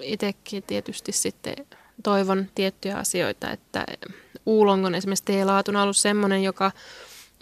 itsekin 0.00 0.62
tietysti 0.62 1.12
sitten 1.12 1.56
toivon 2.02 2.46
tiettyjä 2.54 2.96
asioita, 2.96 3.50
että 3.50 3.86
uulongon 4.46 4.94
esimerkiksi 4.94 5.24
teelaatun 5.24 5.76
on 5.76 5.82
ollut 5.82 5.96
semmoinen, 5.96 6.42
joka, 6.42 6.72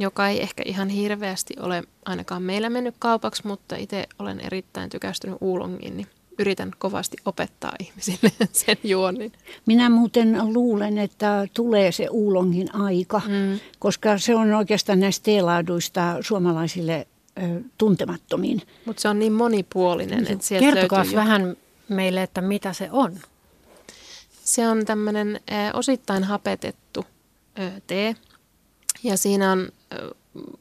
joka 0.00 0.28
ei 0.28 0.42
ehkä 0.42 0.62
ihan 0.66 0.88
hirveästi 0.88 1.54
ole 1.61 1.83
ainakaan 2.04 2.42
meillä 2.42 2.71
mennyt 2.71 2.95
kaupaksi, 2.99 3.47
mutta 3.47 3.76
itse 3.76 4.07
olen 4.19 4.40
erittäin 4.40 4.90
tykästynyt 4.90 5.37
uulongiin, 5.40 5.97
niin 5.97 6.07
yritän 6.38 6.71
kovasti 6.78 7.16
opettaa 7.25 7.73
ihmisille 7.80 8.30
sen 8.52 8.76
juonnin. 8.85 9.33
Minä 9.66 9.90
muuten 9.90 10.54
luulen, 10.54 10.99
että 10.99 11.47
tulee 11.54 11.92
se 11.92 12.09
uulongin 12.11 12.75
aika, 12.75 13.23
mm. 13.28 13.61
koska 13.78 14.19
se 14.19 14.35
on 14.35 14.54
oikeastaan 14.54 15.00
näistä 15.00 15.25
teelaaduista 15.25 16.16
suomalaisille 16.21 17.07
ö, 17.38 17.61
tuntemattomiin. 17.78 18.62
Mutta 18.85 19.02
se 19.02 19.09
on 19.09 19.19
niin 19.19 19.33
monipuolinen, 19.33 20.26
että 20.33 20.47
sieltä 20.47 20.66
Kertokaa 20.66 21.04
vähän 21.14 21.57
meille, 21.88 22.23
että 22.23 22.40
mitä 22.40 22.73
se 22.73 22.88
on. 22.92 23.19
Se 24.45 24.69
on 24.69 24.85
tämmöinen 24.85 25.40
osittain 25.75 26.25
hapetettu 26.25 27.04
tee. 27.87 28.16
Ja 29.02 29.16
siinä 29.16 29.52
on 29.52 29.69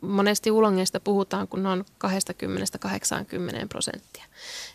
monesti 0.01 0.51
ulongeista 0.51 1.00
puhutaan, 1.00 1.48
kun 1.48 1.63
ne 1.63 1.69
on 1.69 1.86
20-80 2.05 3.67
prosenttia. 3.69 4.24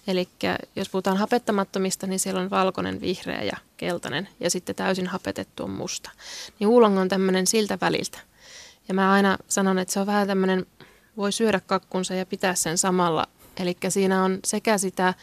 Eli 0.06 0.28
jos 0.76 0.88
puhutaan 0.88 1.16
hapettamattomista, 1.16 2.06
niin 2.06 2.20
siellä 2.20 2.40
on 2.40 2.50
valkoinen, 2.50 3.00
vihreä 3.00 3.42
ja 3.42 3.56
keltainen 3.76 4.28
ja 4.40 4.50
sitten 4.50 4.74
täysin 4.74 5.06
hapetettu 5.06 5.64
on 5.64 5.70
musta. 5.70 6.10
Niin 6.58 6.68
uulong 6.68 6.98
on 6.98 7.08
tämmöinen 7.08 7.46
siltä 7.46 7.78
väliltä. 7.80 8.18
Ja 8.88 8.94
mä 8.94 9.12
aina 9.12 9.38
sanon, 9.48 9.78
että 9.78 9.94
se 9.94 10.00
on 10.00 10.06
vähän 10.06 10.26
tämmöinen, 10.26 10.66
voi 11.16 11.32
syödä 11.32 11.60
kakkunsa 11.60 12.14
ja 12.14 12.26
pitää 12.26 12.54
sen 12.54 12.78
samalla. 12.78 13.26
Eli 13.56 13.76
siinä 13.88 14.24
on 14.24 14.38
sekä 14.44 14.78
sitä 14.78 15.14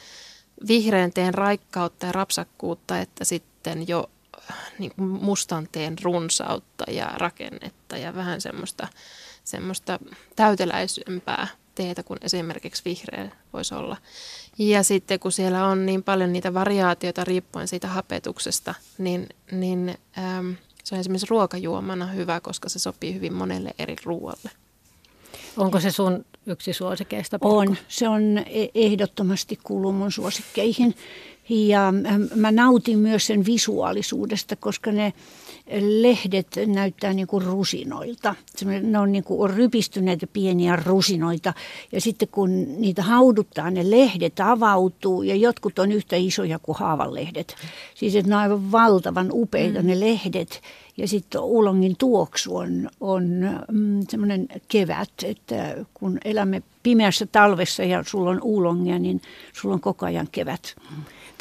vihreän 0.67 1.13
teen 1.13 1.33
raikkautta 1.33 2.05
ja 2.05 2.11
rapsakkuutta, 2.11 2.99
että 2.99 3.25
sitten 3.25 3.87
jo 3.87 4.09
niin 4.79 4.91
mustan 4.97 5.67
teen 5.71 5.95
runsautta 6.03 6.83
ja 6.91 7.05
rakennetta 7.15 7.97
ja 7.97 8.15
vähän 8.15 8.41
semmoista, 8.41 8.87
semmoista 9.43 9.99
täyteläisempää 10.35 11.47
teetä 11.75 12.03
kuin 12.03 12.19
esimerkiksi 12.21 12.81
vihreä 12.85 13.31
voisi 13.53 13.75
olla. 13.75 13.97
Ja 14.57 14.83
sitten 14.83 15.19
kun 15.19 15.31
siellä 15.31 15.67
on 15.67 15.85
niin 15.85 16.03
paljon 16.03 16.33
niitä 16.33 16.53
variaatioita 16.53 17.23
riippuen 17.23 17.67
siitä 17.67 17.87
hapetuksesta, 17.87 18.73
niin, 18.97 19.29
niin 19.51 19.97
äm, 20.17 20.55
se 20.83 20.95
on 20.95 21.01
esimerkiksi 21.01 21.27
ruokajuomana 21.29 22.05
hyvä, 22.05 22.39
koska 22.39 22.69
se 22.69 22.79
sopii 22.79 23.13
hyvin 23.13 23.33
monelle 23.33 23.73
eri 23.79 23.95
ruoalle. 24.03 24.51
Onko 25.57 25.79
se 25.79 25.91
sun 25.91 26.25
yksi 26.45 26.73
suosikeista? 26.73 27.37
On. 27.41 27.77
Se 27.87 28.07
on 28.07 28.37
e- 28.37 28.67
ehdottomasti 28.75 29.59
kuuluu 29.63 29.91
mun 29.91 30.11
suosikkeihin. 30.11 30.95
Ja 31.49 31.87
ähm, 31.87 32.21
mä 32.35 32.51
nautin 32.51 32.99
myös 32.99 33.27
sen 33.27 33.45
visuaalisuudesta, 33.45 34.55
koska 34.55 34.91
ne 34.91 35.13
lehdet 35.79 36.47
näyttää 36.65 37.13
niin 37.13 37.27
kuin 37.27 37.45
rusinoilta. 37.45 38.35
Ne 38.81 38.99
on 38.99 39.11
niin 39.11 39.23
kuin 39.23 39.49
rypistyneitä 39.49 40.27
pieniä 40.27 40.75
rusinoita. 40.75 41.53
Ja 41.91 42.01
sitten 42.01 42.27
kun 42.31 42.81
niitä 42.81 43.03
hauduttaa, 43.03 43.71
ne 43.71 43.91
lehdet 43.91 44.39
avautuu 44.39 45.23
ja 45.23 45.35
jotkut 45.35 45.79
on 45.79 45.91
yhtä 45.91 46.15
isoja 46.15 46.59
kuin 46.59 46.77
haavanlehdet. 46.77 47.55
Siis 47.95 48.15
että 48.15 48.29
ne 48.29 48.35
on 48.35 48.41
aivan 48.41 48.71
valtavan 48.71 49.27
upeita 49.31 49.81
mm. 49.81 49.87
ne 49.87 49.99
lehdet. 49.99 50.61
Ja 50.97 51.07
sitten 51.07 51.41
Uulongin 51.41 51.95
tuoksu 51.97 52.57
on, 52.57 52.89
on 52.99 53.23
mm, 53.71 53.99
semmoinen 54.09 54.47
kevät, 54.67 55.09
että 55.23 55.75
kun 55.93 56.17
elämme 56.25 56.63
pimeässä 56.83 57.25
talvessa 57.25 57.83
ja 57.83 58.03
sulla 58.07 58.29
on 58.29 58.41
uulongia, 58.41 58.99
niin 58.99 59.21
sulla 59.53 59.75
on 59.75 59.81
koko 59.81 60.05
ajan 60.05 60.27
kevät. 60.31 60.75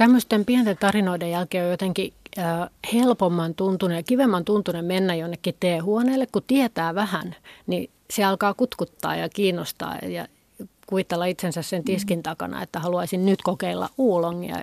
Tämmöisten 0.01 0.45
pienten 0.45 0.77
tarinoiden 0.77 1.31
jälkeen 1.31 1.65
on 1.65 1.71
jotenkin 1.71 2.13
äh, 2.39 2.45
helpomman 2.93 3.55
tuntuneen 3.55 3.99
ja 3.99 4.03
kivemman 4.03 4.45
tuntuneen 4.45 4.85
mennä 4.85 5.15
jonnekin 5.15 5.55
teehuoneelle, 5.61 6.27
kun 6.33 6.43
tietää 6.47 6.95
vähän, 6.95 7.37
niin 7.67 7.91
se 8.11 8.25
alkaa 8.25 8.55
kutkuttaa 8.55 9.17
ja 9.17 9.29
kiinnostaa 9.29 9.97
ja 9.97 10.27
kuvitella 10.87 11.25
itsensä 11.25 11.63
sen 11.63 11.85
tiskin 11.85 12.23
takana, 12.23 12.63
että 12.63 12.81
haluaisin 12.81 13.27
nyt 13.27 13.43
kokeilla 13.43 13.89
uulongia. 13.99 14.57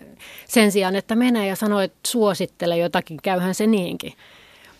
Sen 0.47 0.71
sijaan, 0.71 0.95
että 0.95 1.15
menee 1.15 1.47
ja 1.47 1.55
sanoo, 1.55 1.79
että 1.79 1.99
suosittele 2.07 2.77
jotakin, 2.77 3.17
käyhän 3.23 3.55
se 3.55 3.67
niinkin. 3.67 4.13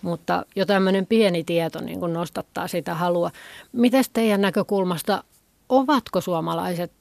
Mutta 0.02 0.46
jo 0.56 0.66
tämmöinen 0.66 1.06
pieni 1.06 1.44
tieto 1.44 1.80
niin 1.80 2.00
kuin 2.00 2.12
nostattaa 2.12 2.68
sitä 2.68 2.94
halua. 2.94 3.30
Miten 3.72 4.04
teidän 4.12 4.40
näkökulmasta, 4.40 5.24
ovatko 5.68 6.20
suomalaiset 6.20 6.92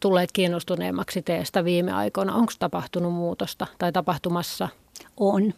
tulleet 0.00 0.32
kiinnostuneemmaksi 0.32 1.22
teestä 1.22 1.64
viime 1.64 1.92
aikoina? 1.92 2.34
Onko 2.34 2.52
tapahtunut 2.58 3.12
muutosta 3.12 3.66
tai 3.78 3.92
tapahtumassa? 3.92 4.68
On, 5.16 5.54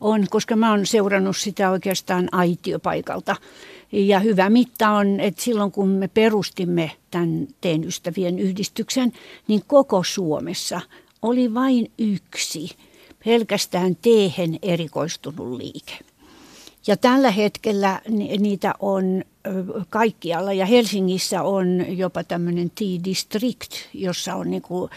on, 0.00 0.26
koska 0.30 0.56
mä 0.56 0.70
oon 0.70 0.86
seurannut 0.86 1.36
sitä 1.36 1.70
oikeastaan 1.70 2.28
aitiopaikalta. 2.32 3.36
Ja 3.92 4.20
hyvä 4.20 4.50
mitta 4.50 4.90
on, 4.90 5.20
että 5.20 5.42
silloin 5.42 5.72
kun 5.72 5.88
me 5.88 6.08
perustimme 6.08 6.90
tämän 7.10 7.48
Teen 7.60 7.84
ystävien 7.84 8.38
yhdistyksen, 8.38 9.12
niin 9.48 9.62
koko 9.66 10.02
Suomessa 10.04 10.80
oli 11.22 11.54
vain 11.54 11.90
yksi 11.98 12.70
pelkästään 13.24 13.96
teehen 13.96 14.58
erikoistunut 14.62 15.58
liike. 15.58 15.98
Ja 16.86 16.96
tällä 16.96 17.30
hetkellä 17.30 18.00
niitä 18.38 18.74
on 18.80 19.24
kaikkialla 19.90 20.52
ja 20.52 20.66
Helsingissä 20.66 21.42
on 21.42 21.98
jopa 21.98 22.24
tämmöinen 22.24 22.70
T-district, 22.70 23.72
jossa 23.94 24.34
on 24.34 24.50
niin 24.50 24.62
kuin 24.62 24.90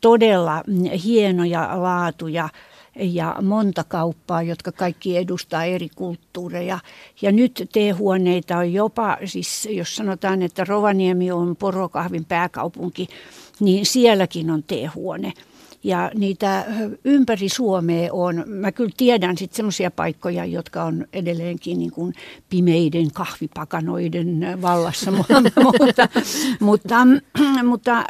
todella 0.00 0.62
hienoja 1.04 1.82
laatuja 1.82 2.48
ja 2.96 3.36
monta 3.42 3.84
kauppaa, 3.84 4.42
jotka 4.42 4.72
kaikki 4.72 5.16
edustaa 5.16 5.64
eri 5.64 5.88
kulttuureja. 5.96 6.78
Ja 7.22 7.32
nyt 7.32 7.68
teehuoneita 7.72 8.58
on 8.58 8.72
jopa, 8.72 9.18
siis 9.24 9.68
jos 9.70 9.96
sanotaan, 9.96 10.42
että 10.42 10.64
Rovaniemi 10.64 11.32
on 11.32 11.56
porokahvin 11.56 12.24
pääkaupunki, 12.24 13.08
niin 13.60 13.86
sielläkin 13.86 14.50
on 14.50 14.62
teehuone. 14.62 15.32
Ja 15.84 16.10
niitä 16.14 16.64
ympäri 17.04 17.48
Suomea 17.48 18.12
on, 18.12 18.44
mä 18.46 18.72
kyllä 18.72 18.90
tiedän 18.96 19.38
sitten 19.38 19.56
semmoisia 19.56 19.90
paikkoja, 19.90 20.44
jotka 20.44 20.84
on 20.84 21.06
edelleenkin 21.12 21.78
niin 21.78 21.90
kuin 21.90 22.14
pimeiden 22.48 23.12
kahvipakanoiden 23.12 24.58
vallassa, 24.62 25.10
mutta, 25.16 25.42
mutta, 26.60 27.06
mutta 27.64 28.04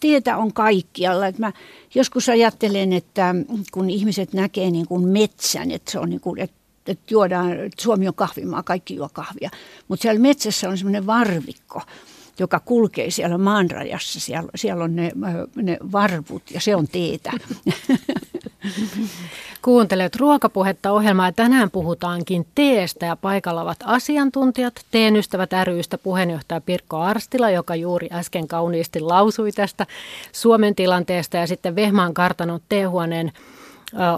tietä 0.00 0.36
on 0.36 0.52
kaikkialla. 0.52 1.26
Et 1.26 1.38
mä 1.38 1.52
joskus 1.94 2.28
ajattelen, 2.28 2.92
että 2.92 3.34
kun 3.72 3.90
ihmiset 3.90 4.32
näkee 4.32 4.70
niin 4.70 4.86
kuin 4.86 5.08
metsän, 5.08 5.70
että 5.70 5.92
se 5.92 5.98
on 5.98 6.10
niin 6.10 6.20
kuin, 6.20 6.40
että 6.40 6.58
että 6.88 7.14
juodaan, 7.14 7.52
että 7.52 7.82
Suomi 7.82 8.08
on 8.08 8.14
kahvimaa, 8.14 8.62
kaikki 8.62 8.96
juo 8.96 9.08
kahvia. 9.12 9.50
Mutta 9.88 10.02
siellä 10.02 10.20
metsässä 10.20 10.68
on 10.68 10.78
semmoinen 10.78 11.06
varvikko, 11.06 11.82
joka 12.38 12.60
kulkee 12.60 13.10
siellä 13.10 13.38
maanrajassa. 13.38 14.20
Siellä, 14.20 14.48
siellä 14.54 14.84
on 14.84 14.96
ne, 14.96 15.12
ne 15.56 15.78
varvut 15.92 16.42
ja 16.50 16.60
se 16.60 16.76
on 16.76 16.88
teetä. 16.88 17.32
Kuuntelet 19.62 20.16
ruokapuhetta 20.16 20.92
ohjelmaa 20.92 21.28
ja 21.28 21.32
tänään 21.32 21.70
puhutaankin 21.70 22.46
teestä 22.54 23.06
ja 23.06 23.16
paikalla 23.16 23.62
ovat 23.62 23.78
asiantuntijat. 23.84 24.74
Teen 24.90 25.16
ystävät 25.16 25.50
rystä 25.64 25.98
puheenjohtaja 25.98 26.60
Pirkko 26.60 26.96
Arstila, 26.96 27.50
joka 27.50 27.74
juuri 27.74 28.08
äsken 28.12 28.48
kauniisti 28.48 29.00
lausui 29.00 29.52
tästä 29.52 29.86
Suomen 30.32 30.74
tilanteesta 30.74 31.36
ja 31.36 31.46
sitten 31.46 31.76
Vehmaan 31.76 32.14
kartanon 32.14 32.60
teehuoneen 32.68 33.32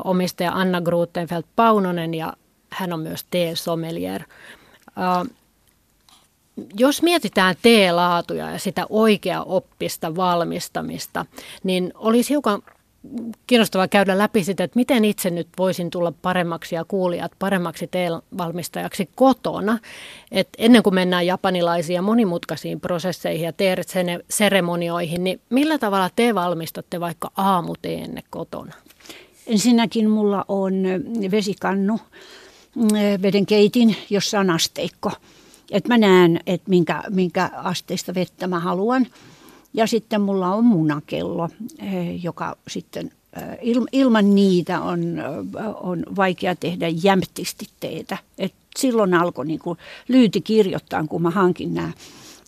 omistaja 0.05 0.53
Anna 0.53 0.81
Grutenfeld 0.81 1.45
Paunonen 1.57 2.15
ja 2.15 2.33
hän 2.71 2.93
on 2.93 3.01
myös 3.01 3.27
tee-sommelier 3.31 4.23
jos 6.79 7.03
mietitään 7.03 7.55
T-laatuja 7.63 8.51
ja 8.51 8.59
sitä 8.59 8.87
oikea 8.91 9.43
oppista 9.43 10.17
valmistamista, 10.17 11.27
niin 11.65 11.93
olisi 11.95 12.31
hiukan 12.31 12.63
kiinnostavaa 13.47 13.89
käydä 13.89 14.19
läpi 14.19 14.45
sitä, 14.45 14.65
että 14.65 14.79
miten 14.79 15.05
itse 15.05 15.31
nyt 15.31 15.49
voisin 15.59 15.91
tulla 15.91 16.13
paremmaksi 16.23 16.75
ja 16.75 16.85
kuulijat 16.85 17.33
paremmaksi 17.39 17.87
T-valmistajaksi 17.87 19.09
kotona. 19.15 19.79
Et 20.33 20.49
ennen 20.59 20.83
kuin 20.83 20.95
mennään 20.95 21.27
japanilaisiin 21.27 21.95
ja 21.95 22.03
monimutkaisiin 22.03 22.81
prosesseihin 22.81 23.45
ja 23.45 23.53
seremonioihin, 24.31 25.25
niin 25.25 25.41
millä 25.51 25.79
tavalla 25.79 26.11
te 26.17 26.35
valmistatte 26.35 27.01
vaikka 27.01 27.31
aamuteenne 27.37 28.23
kotona? 28.31 28.75
Ensinnäkin 29.47 30.11
mulla 30.11 30.45
on 30.49 30.75
vesikannu, 31.31 31.99
veden 33.23 33.47
keitin, 33.47 33.97
jossa 34.11 34.41
on 34.41 34.51
asteikko– 34.51 35.13
että 35.71 35.89
mä 35.89 35.99
näen, 35.99 36.41
että 36.47 36.71
minkä, 36.71 37.03
minkä 37.11 37.51
asteista 37.55 38.15
vettä 38.15 38.47
mä 38.47 38.61
haluan. 38.61 39.07
Ja 39.75 39.87
sitten 39.87 40.21
mulla 40.21 40.55
on 40.55 40.65
munakello, 40.65 41.49
eh, 41.79 42.25
joka 42.25 42.57
sitten 42.69 43.11
eh, 43.37 43.83
ilman 43.93 44.35
niitä 44.35 44.81
on, 44.81 45.19
eh, 45.19 45.25
on 45.81 46.03
vaikea 46.17 46.57
tehdä 46.57 46.89
jämptisti 47.03 47.67
teetä. 47.81 48.19
Et 48.39 48.55
silloin 48.79 49.15
alkoi 49.15 49.47
niin 49.47 49.61
kuin 49.61 49.79
lyyti 50.09 50.41
kirjoittaa, 50.41 51.07
kun 51.07 51.23
mä 51.23 51.31
hankin 51.31 51.75
nämä, 51.75 51.93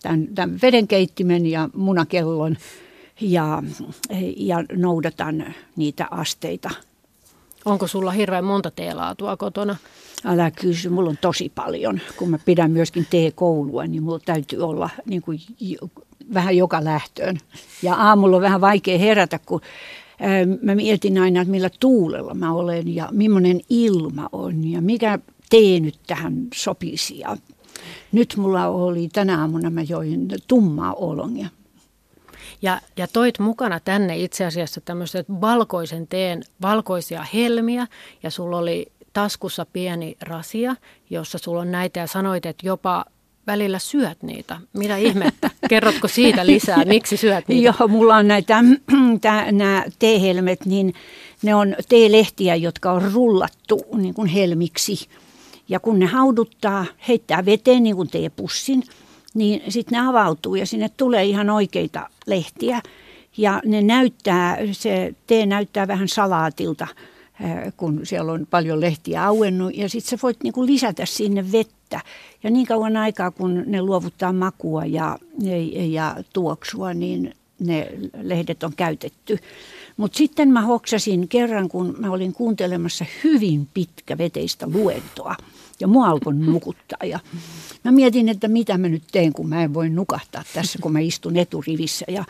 tämän, 0.03 0.29
tämän 0.35 0.59
vedenkeittimen 0.63 1.47
ja 1.47 1.69
munakellon 1.75 2.57
ja, 3.21 3.63
ja 4.37 4.65
noudatan 4.73 5.55
niitä 5.77 6.07
asteita. 6.11 6.71
Onko 7.65 7.87
sulla 7.87 8.11
hirveän 8.11 8.45
monta 8.45 8.71
teelaatua 8.71 9.37
kotona? 9.37 9.77
Älä 10.25 10.51
kysy, 10.51 10.89
mulla 10.89 11.11
on 11.11 11.19
tosi 11.21 11.53
paljon. 11.55 12.01
Kun 12.17 12.31
mä 12.31 12.39
pidän 12.45 12.71
myöskin 12.71 13.07
T-koulua, 13.11 13.87
niin 13.87 14.03
mulla 14.03 14.21
täytyy 14.25 14.59
olla 14.59 14.91
niin 15.07 15.23
kuin, 15.23 15.41
vähän 16.35 16.57
joka 16.57 16.85
lähtöön. 16.85 17.39
Ja 17.83 17.95
aamulla 17.95 18.37
on 18.37 18.43
vähän 18.43 18.61
vaikea 18.61 18.99
herätä, 18.99 19.41
kun 19.47 19.61
mä 20.63 20.75
mietin 20.75 21.19
aina, 21.19 21.41
että 21.41 21.51
millä 21.51 21.71
tuulella 21.81 22.35
mä 22.35 22.53
olen 22.53 22.95
ja 22.95 23.09
millainen 23.13 23.61
ilma 23.71 24.29
on 24.33 24.69
ja 24.69 24.83
mikä 24.83 25.19
tee 25.51 25.81
nyt 25.81 25.99
tähän 26.07 26.47
sopisi. 26.55 27.19
Ja 27.19 27.37
nyt 28.13 28.35
mulla 28.37 28.67
oli 28.67 29.09
tänä 29.13 29.41
aamuna, 29.41 29.71
mä 29.71 29.83
join 29.83 30.29
tummaa 30.49 30.95
olongia. 30.95 31.49
Ja, 32.63 32.81
ja 32.97 33.09
toit 33.09 33.39
mukana 33.39 33.81
tänne 33.81 34.17
itse 34.17 34.45
asiassa 34.45 34.81
tämmöiset 34.81 35.27
valkoisen 35.41 36.07
teen, 36.07 36.43
valkoisia 36.63 37.27
helmiä 37.35 37.87
ja 38.23 38.31
sulla 38.31 38.59
oli 38.59 38.93
taskussa 39.13 39.67
pieni 39.73 40.17
rasia, 40.21 40.77
jossa 41.11 41.39
sulla 41.39 41.61
on 41.61 41.73
näitä 41.73 42.01
ja 42.01 42.07
sanoit, 42.07 42.47
että 42.47 42.67
jopa 42.67 43.05
välillä 43.47 43.79
syöt 43.79 44.23
niitä. 44.23 44.61
Mitä 44.73 44.97
ihmettä? 45.09 45.51
Kerrotko 45.69 46.09
siitä 46.09 46.47
lisää? 46.47 46.85
Miksi 46.85 47.17
syöt 47.17 47.49
niitä? 47.49 47.75
Joo, 47.79 47.89
mulla 47.89 48.17
on 48.17 48.29
näitä 48.29 48.65
nämä 49.53 49.85
teehelmet, 49.99 50.67
niin 50.67 50.95
ne 51.43 51.55
on 51.55 51.77
teelehtiä, 51.89 52.55
jotka 52.55 52.93
on 52.93 53.13
rullattu 53.13 53.85
niin 53.95 54.15
kuin 54.15 54.29
helmiksi. 54.29 55.09
Ja 55.69 55.81
kun 55.81 55.99
ne 55.99 56.07
hauduttaa, 56.07 56.87
heittää 57.09 57.45
veteen 57.45 57.83
niin 57.83 57.97
kuin 57.97 58.11
teepussin, 58.11 58.83
niin 59.35 59.63
sitten 59.69 59.99
ne 59.99 60.09
avautuu 60.09 60.55
ja 60.55 60.67
sinne 60.67 60.89
tulee 60.97 61.25
ihan 61.25 61.51
oikeita 61.51 62.09
lehtiä. 62.27 62.81
Ja 63.37 63.63
ne 63.65 63.83
näyttää, 63.83 64.59
se 64.73 65.15
tee 65.27 65.47
näyttää 65.47 65.89
vähän 65.89 66.09
salaatilta– 66.09 66.87
kun 67.77 68.01
siellä 68.03 68.33
on 68.33 68.47
paljon 68.51 68.81
lehtiä 68.81 69.27
auennut. 69.27 69.77
Ja 69.77 69.89
sitten 69.89 70.11
sä 70.11 70.23
voit 70.23 70.43
niinku 70.43 70.67
lisätä 70.67 71.07
sinne 71.07 71.53
vettä. 71.53 72.01
Ja 72.43 72.51
niin 72.51 72.67
kauan 72.67 72.97
aikaa, 72.97 73.31
kun 73.31 73.63
ne 73.67 73.83
luovuttaa 73.83 74.33
makua 74.33 74.85
ja, 74.85 75.19
ja, 75.39 75.87
ja 75.87 76.17
tuoksua, 76.33 76.95
niin 76.95 77.35
ne 77.59 77.93
lehdet 78.23 78.63
on 78.63 78.73
käytetty. 78.77 79.39
Mutta 79.97 80.19
sitten 80.19 80.49
mä 80.49 80.61
hoksasin 80.61 81.29
kerran, 81.29 81.69
kun 81.69 81.95
mä 81.99 82.11
olin 82.11 82.33
kuuntelemassa 82.33 83.05
hyvin 83.25 83.69
pitkä 83.75 84.19
veteistä 84.19 84.67
luentoa. 84.75 85.37
Ja 85.83 85.89
mua 85.89 86.07
alkoi 86.07 86.35
nukuttaa. 86.35 86.99
Ja 87.05 87.21
mä 87.85 87.93
mietin, 87.93 88.29
että 88.29 88.49
mitä 88.49 88.79
mä 88.79 88.89
nyt 88.89 89.03
teen, 89.13 89.33
kun 89.33 89.49
mä 89.49 89.63
en 89.63 89.75
voi 89.75 89.89
nukahtaa 89.89 90.43
tässä, 90.55 90.79
kun 90.83 90.93
mä 90.93 91.01
istun 91.01 91.37
eturivissä. 91.37 92.05
Ja 92.09 92.25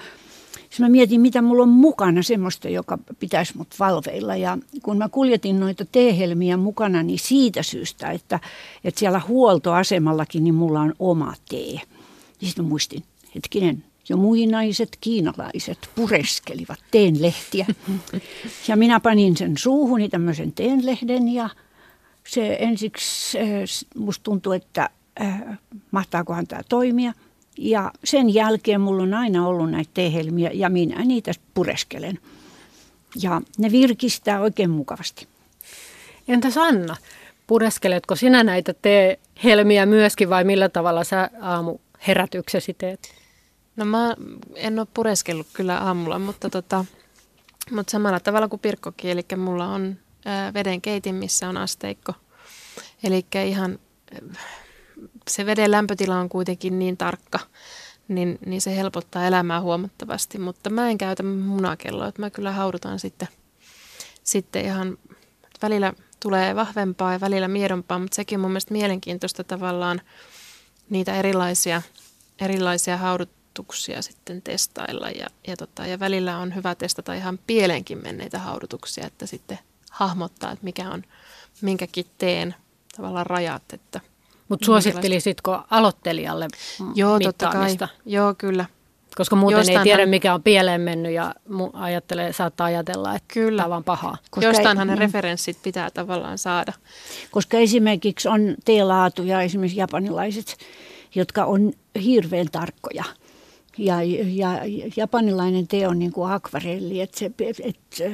sitten 0.52 0.86
mä 0.86 0.88
mietin, 0.88 1.20
mitä 1.20 1.42
mulla 1.42 1.62
on 1.62 1.68
mukana 1.68 2.22
semmoista, 2.22 2.68
joka 2.68 2.98
pitäisi 3.18 3.56
mut 3.56 3.68
valveilla. 3.78 4.36
Ja 4.36 4.58
kun 4.82 4.98
mä 4.98 5.08
kuljetin 5.08 5.60
noita 5.60 5.84
teehelmiä 5.92 6.56
mukana, 6.56 7.02
niin 7.02 7.18
siitä 7.18 7.62
syystä, 7.62 8.10
että, 8.10 8.40
että 8.84 8.98
siellä 8.98 9.20
huoltoasemallakin 9.28 10.44
niin 10.44 10.54
mulla 10.54 10.80
on 10.80 10.94
oma 10.98 11.34
tee. 11.48 11.80
Niin 12.40 12.48
sitten 12.48 12.64
mä 12.64 12.68
muistin, 12.68 13.02
hetkinen, 13.34 13.84
jo 14.08 14.16
muinaiset 14.16 14.98
kiinalaiset 15.00 15.78
pureskelivat 15.94 16.78
teenlehtiä. 16.90 17.66
Ja 18.68 18.76
minä 18.76 19.00
panin 19.00 19.36
sen 19.36 19.58
suuhuni 19.58 20.08
tämmöisen 20.08 20.52
teenlehden 20.52 21.28
ja 21.28 21.50
se 22.26 22.56
ensiksi 22.60 23.38
äh, 23.38 23.46
musta 23.96 24.22
tuntui, 24.22 24.56
että 24.56 24.90
äh, 25.20 25.42
mahtaakohan 25.90 26.46
tämä 26.46 26.62
toimia– 26.68 27.12
ja 27.58 27.90
sen 28.04 28.34
jälkeen 28.34 28.80
mulla 28.80 29.02
on 29.02 29.14
aina 29.14 29.46
ollut 29.46 29.70
näitä 29.70 29.90
tehelmiä 29.94 30.50
ja 30.54 30.68
minä 30.68 31.04
niitä 31.04 31.32
pureskelen. 31.54 32.18
Ja 33.22 33.42
ne 33.58 33.70
virkistää 33.70 34.40
oikein 34.40 34.70
mukavasti. 34.70 35.28
Entä 36.28 36.50
Sanna, 36.50 36.96
pureskeletko 37.46 38.16
sinä 38.16 38.44
näitä 38.44 38.74
tehelmiä 38.82 39.86
myöskin 39.86 40.30
vai 40.30 40.44
millä 40.44 40.68
tavalla 40.68 41.04
sä 41.04 41.30
aamu 41.40 41.78
herätyksesi 42.06 42.74
teet? 42.74 43.14
No 43.76 43.84
mä 43.84 44.16
en 44.54 44.78
ole 44.78 44.86
pureskellut 44.94 45.46
kyllä 45.52 45.78
aamulla, 45.78 46.18
mutta, 46.18 46.50
tota, 46.50 46.84
mutta 47.70 47.90
samalla 47.90 48.20
tavalla 48.20 48.48
kuin 48.48 48.60
Pirkkokin, 48.60 49.10
eli 49.10 49.24
mulla 49.36 49.66
on 49.66 49.96
veden 50.54 50.80
keitin, 50.80 51.14
missä 51.14 51.48
on 51.48 51.56
asteikko. 51.56 52.12
Eli 53.04 53.26
ihan 53.46 53.78
se 55.30 55.46
veden 55.46 55.70
lämpötila 55.70 56.20
on 56.20 56.28
kuitenkin 56.28 56.78
niin 56.78 56.96
tarkka, 56.96 57.38
niin, 58.08 58.38
niin 58.46 58.60
se 58.60 58.76
helpottaa 58.76 59.26
elämää 59.26 59.60
huomattavasti. 59.60 60.38
Mutta 60.38 60.70
mä 60.70 60.90
en 60.90 60.98
käytä 60.98 61.22
munakelloa, 61.22 62.08
että 62.08 62.22
mä 62.22 62.30
kyllä 62.30 62.52
haudutan 62.52 62.98
sitten, 62.98 63.28
sitten 64.24 64.64
ihan 64.64 64.98
välillä 65.62 65.92
tulee 66.20 66.56
vahvempaa 66.56 67.12
ja 67.12 67.20
välillä 67.20 67.48
miedompaa, 67.48 67.98
mutta 67.98 68.14
sekin 68.14 68.36
on 68.36 68.40
mun 68.40 68.50
mielestä 68.50 68.74
mielenkiintoista 68.74 69.44
tavallaan 69.44 70.00
niitä 70.90 71.16
erilaisia, 71.16 71.82
erilaisia 72.40 72.96
haudutuksia 72.96 74.02
sitten 74.02 74.42
testailla 74.42 75.10
ja, 75.10 75.26
ja, 75.46 75.56
tota, 75.56 75.86
ja 75.86 76.00
välillä 76.00 76.38
on 76.38 76.54
hyvä 76.54 76.74
testata 76.74 77.14
ihan 77.14 77.38
pieleenkin 77.46 78.02
menneitä 78.02 78.38
haudutuksia, 78.38 79.06
että 79.06 79.26
sitten 79.26 79.58
hahmottaa, 79.92 80.52
että 80.52 80.64
mikä 80.64 80.90
on 80.90 81.02
minkäkin 81.60 82.06
teen 82.18 82.54
tavallaan 82.96 83.26
rajat. 83.26 83.62
Että 83.72 84.00
Mutta 84.48 84.66
suosittelisitko 84.66 85.62
aloittelijalle 85.70 86.48
Joo, 86.94 87.20
totta 87.20 87.50
kai. 87.50 87.76
Joo, 88.06 88.34
kyllä. 88.38 88.64
Koska 89.16 89.36
muuten 89.36 89.58
Jostainhan... 89.58 89.86
ei 89.86 89.94
tiedä, 89.94 90.06
mikä 90.06 90.34
on 90.34 90.42
pieleen 90.42 90.80
mennyt 90.80 91.12
ja 91.12 91.34
ajattelee, 91.72 92.32
saattaa 92.32 92.66
ajatella, 92.66 93.14
että 93.14 93.34
Kyllä. 93.34 93.56
tämä 93.56 93.66
on 93.66 93.70
vaan 93.70 93.84
pahaa. 93.84 94.16
Koska 94.30 94.48
Jostainhan 94.48 94.90
ei, 94.90 94.96
ne 94.96 95.00
referenssit 95.00 95.58
pitää 95.62 95.90
tavallaan 95.90 96.38
saada. 96.38 96.72
Koska 97.30 97.56
esimerkiksi 97.56 98.28
on 98.28 98.54
teelaatuja, 98.64 99.42
esimerkiksi 99.42 99.80
japanilaiset, 99.80 100.56
jotka 101.14 101.44
on 101.44 101.72
hirveän 102.04 102.46
tarkkoja. 102.52 103.04
Ja, 103.78 104.02
ja 104.26 104.60
japanilainen 104.96 105.68
tee 105.68 105.88
on 105.88 105.98
niin 105.98 106.12
kuin 106.12 106.30
akvarelli, 106.30 107.00
että 107.00 107.18
se, 107.18 107.30
että 107.62 108.04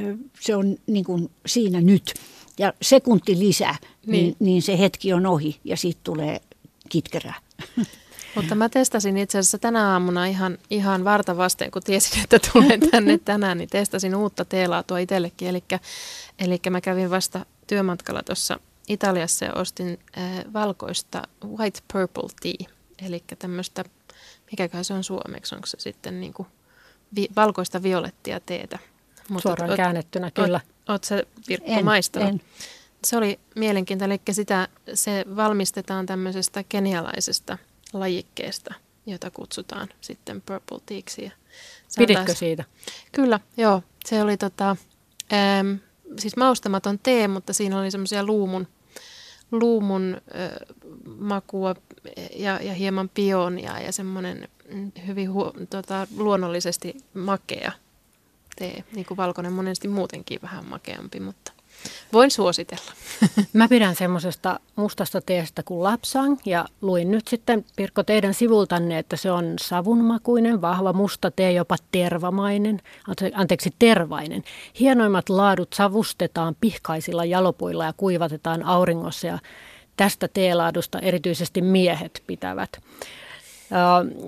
se 0.41 0.57
on 0.57 0.77
niin 0.87 1.05
kuin 1.05 1.31
siinä 1.47 1.81
nyt. 1.81 2.15
Ja 2.59 2.73
sekunti 2.83 3.39
lisää, 3.39 3.77
niin, 4.07 4.25
niin, 4.25 4.37
niin 4.39 4.63
se 4.63 4.79
hetki 4.79 5.13
on 5.13 5.27
ohi 5.27 5.61
ja 5.65 5.77
siitä 5.77 6.01
tulee 6.05 6.41
kitkerää. 6.89 7.35
Mutta 8.35 8.55
mä 8.55 8.69
testasin 8.69 9.17
itse 9.17 9.39
asiassa 9.39 9.59
tänä 9.59 9.93
aamuna 9.93 10.27
ihan, 10.27 10.59
ihan 10.71 11.05
varta 11.05 11.37
vasten, 11.37 11.71
kun 11.71 11.83
tiesin, 11.83 12.23
että 12.23 12.39
tulen 12.53 12.81
tänne 12.91 13.19
tänään, 13.19 13.59
niin 13.59 13.69
testasin 13.69 14.15
uutta 14.15 14.45
teelaatua 14.45 14.99
itsellekin. 14.99 15.49
Eli, 15.49 15.63
eli 16.39 16.61
mä 16.71 16.81
kävin 16.81 17.11
vasta 17.11 17.47
työmatkalla 17.67 18.23
tuossa 18.23 18.61
Italiassa 18.89 19.45
ja 19.45 19.55
ostin 19.55 19.99
äh, 20.19 20.45
valkoista 20.53 21.23
white 21.47 21.81
purple 21.93 22.29
tea. 22.43 22.69
Eli 23.07 23.23
tämmöistä, 23.39 23.85
mikäkään 24.51 24.85
se 24.85 24.95
on 24.95 25.05
suomeksi, 25.05 25.55
onko 25.55 25.67
se 25.67 25.77
sitten 25.81 26.21
niin 26.21 26.33
kuin 26.33 26.49
vi, 27.17 27.29
valkoista 27.37 27.83
violettia 27.83 28.41
teetä. 28.41 28.79
Mutta 29.29 29.49
Suoraan 29.49 29.71
oot, 29.71 29.77
käännettynä, 29.77 30.31
kyllä. 30.31 30.61
Oot, 30.89 31.05
se 31.05 31.27
Virkko 31.49 31.83
maistanut? 31.83 32.29
En. 32.29 32.41
Se 33.05 33.17
oli 33.17 33.41
mielenkiintoinen, 33.57 34.19
eli 34.27 34.35
sitä, 34.35 34.69
se 34.95 35.25
valmistetaan 35.37 36.07
tämmöisestä 36.07 36.65
kenialaisesta 36.69 37.59
lajikkeesta, 37.93 38.75
jota 39.07 39.31
kutsutaan 39.31 39.89
sitten 40.01 40.43
purple 40.43 40.79
teaksi. 40.87 41.33
Piditkö 41.99 42.25
taas, 42.25 42.39
siitä? 42.39 42.65
Kyllä, 43.13 43.41
joo. 43.57 43.83
Se 44.05 44.23
oli 44.23 44.37
tota, 44.37 44.77
äm, 45.61 45.79
siis 46.19 46.37
maustamaton 46.37 46.99
tee, 46.99 47.29
mutta 47.29 47.53
siinä 47.53 47.81
oli 47.81 47.91
semmoisia 47.91 48.25
luumun, 48.25 48.69
luumun 49.51 50.21
makua 51.19 51.75
ja, 52.37 52.63
ja 52.63 52.75
hieman 52.75 53.09
pionia 53.09 53.81
ja 53.81 53.93
semmoinen 53.93 54.49
hyvin 55.07 55.33
hu, 55.33 55.53
tota, 55.71 56.07
luonnollisesti 56.17 56.97
makea 57.15 57.73
tee. 58.57 58.85
Niin 58.95 59.07
kuin 59.07 59.17
valkoinen 59.17 59.53
monesti 59.53 59.89
muutenkin 59.89 60.43
vähän 60.43 60.67
makeampi, 60.67 61.21
mutta 61.21 61.48
Voin 62.13 62.31
suositella. 62.31 62.93
Mä 63.53 63.69
pidän 63.69 63.97
semmoisesta 63.97 64.61
mustasta 64.77 65.21
teestä 65.21 65.63
kuin 65.63 65.83
lapsang 65.83 66.39
ja 66.45 66.65
luin 66.81 67.11
nyt 67.11 67.29
sitten 67.29 67.65
Pirkko 67.77 68.03
teidän 68.03 68.35
sivultanne, 68.35 68.99
että 68.99 69.17
se 69.17 69.31
on 69.31 69.55
savunmakuinen, 69.61 70.61
vahva 70.61 70.93
musta 70.93 71.31
tee, 71.31 71.53
jopa 71.53 71.77
tervamainen, 71.93 72.81
anteeksi 73.35 73.71
tervainen. 73.79 74.45
Hienoimmat 74.81 75.29
laadut 75.29 75.73
savustetaan 75.73 76.57
pihkaisilla 76.61 77.25
jalopuilla 77.25 77.85
ja 77.85 77.93
kuivatetaan 77.97 78.63
auringossa 78.63 79.27
ja 79.27 79.39
tästä 79.97 80.29
teelaadusta 80.29 80.99
erityisesti 80.99 81.63
miehet 81.63 82.23
pitävät. 82.27 82.81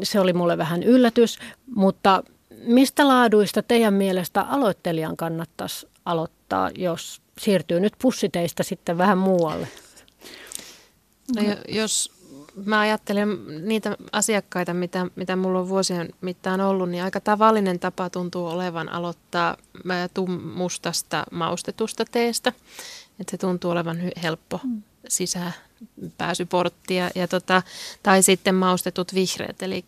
Se 0.03 0.20
oli 0.20 0.33
mulle 0.33 0.59
vähän 0.59 0.83
yllätys, 0.83 1.38
mutta 1.74 2.22
mistä 2.64 3.09
laaduista 3.09 3.62
teidän 3.62 3.94
mielestä 3.94 4.42
aloittelijan 4.42 5.16
kannattaisi 5.16 5.88
aloittaa, 6.05 6.70
jos 6.79 7.22
siirtyy 7.40 7.81
nyt 7.81 7.92
pussiteistä 7.98 8.62
sitten 8.62 8.98
vähän 8.98 9.18
muualle? 9.18 9.68
No, 11.37 11.42
jos 11.68 12.12
mä 12.64 12.81
ajattelen 12.81 13.29
niitä 13.66 13.96
asiakkaita, 14.12 14.74
mitä, 14.74 15.07
mitä 15.16 15.37
mulla 15.37 15.61
on 15.61 15.68
vuosien 15.68 16.14
mittaan 16.20 16.61
ollut, 16.61 16.90
niin 16.90 17.05
aika 17.05 17.20
tavallinen 17.20 17.79
tapa 17.79 18.11
tuntuu 18.11 18.46
olevan 18.46 18.88
aloittaa 18.88 19.57
mustasta 20.55 21.24
maustetusta 21.31 22.05
teestä. 22.05 22.53
Että 23.20 23.31
se 23.31 23.37
tuntuu 23.37 23.70
olevan 23.70 23.98
helppo 24.22 24.61
mm. 24.64 24.83
sisäpääsyportti. 25.09 26.94
Ja, 26.94 27.11
ja 27.14 27.29
tota, 27.29 27.62
tai 28.03 28.22
sitten 28.22 28.55
maustetut 28.55 29.14
vihreät, 29.14 29.62
eli 29.62 29.85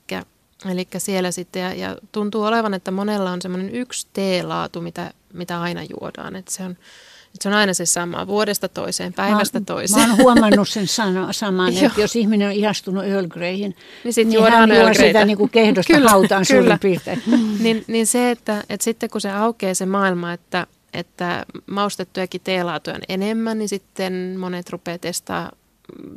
Eli 0.70 0.88
siellä 0.98 1.30
sitten, 1.30 1.62
ja, 1.62 1.74
ja 1.74 1.96
tuntuu 2.12 2.42
olevan, 2.42 2.74
että 2.74 2.90
monella 2.90 3.30
on 3.30 3.42
semmoinen 3.42 3.74
yksi 3.74 4.06
teelaatu, 4.12 4.80
mitä, 4.80 5.14
mitä 5.32 5.60
aina 5.60 5.80
juodaan. 5.82 6.36
Että 6.36 6.52
se 6.52 6.62
on, 6.62 6.76
se 7.40 7.48
on 7.48 7.54
aina 7.54 7.74
se 7.74 7.86
sama, 7.86 8.26
vuodesta 8.26 8.68
toiseen, 8.68 9.12
päivästä 9.12 9.60
mä, 9.60 9.64
toiseen. 9.64 10.08
Mä 10.08 10.14
oon 10.14 10.22
huomannut 10.22 10.68
sen 10.68 10.86
sano, 10.86 11.32
saman, 11.32 11.76
että 11.76 12.00
jos 12.00 12.16
ihminen 12.16 12.48
on 12.48 12.54
ihastunut 12.54 13.04
Earl 13.04 13.26
Greyhin, 13.26 13.76
niin, 14.04 14.14
sit 14.14 14.28
niin 14.28 14.42
hän 14.42 14.70
juo 14.70 14.94
sitä 14.94 15.24
niin 15.24 15.38
kuin 15.38 15.50
kehdosta 15.50 15.92
kyllä, 15.92 16.10
hautaan 16.10 16.44
kyllä. 16.48 16.62
suurin 16.62 16.78
piirtein. 16.78 17.22
niin, 17.64 17.84
niin 17.86 18.06
se, 18.06 18.30
että, 18.30 18.64
että 18.68 18.84
sitten 18.84 19.10
kun 19.10 19.20
se 19.20 19.30
aukeaa 19.30 19.74
se 19.74 19.86
maailma, 19.86 20.32
että, 20.32 20.66
että 20.92 21.46
maustettujakin 21.66 22.40
teelaatuja 22.44 22.96
on 22.96 23.02
enemmän, 23.08 23.58
niin 23.58 23.68
sitten 23.68 24.34
monet 24.38 24.70
rupeaa 24.70 24.98
testaa, 24.98 25.52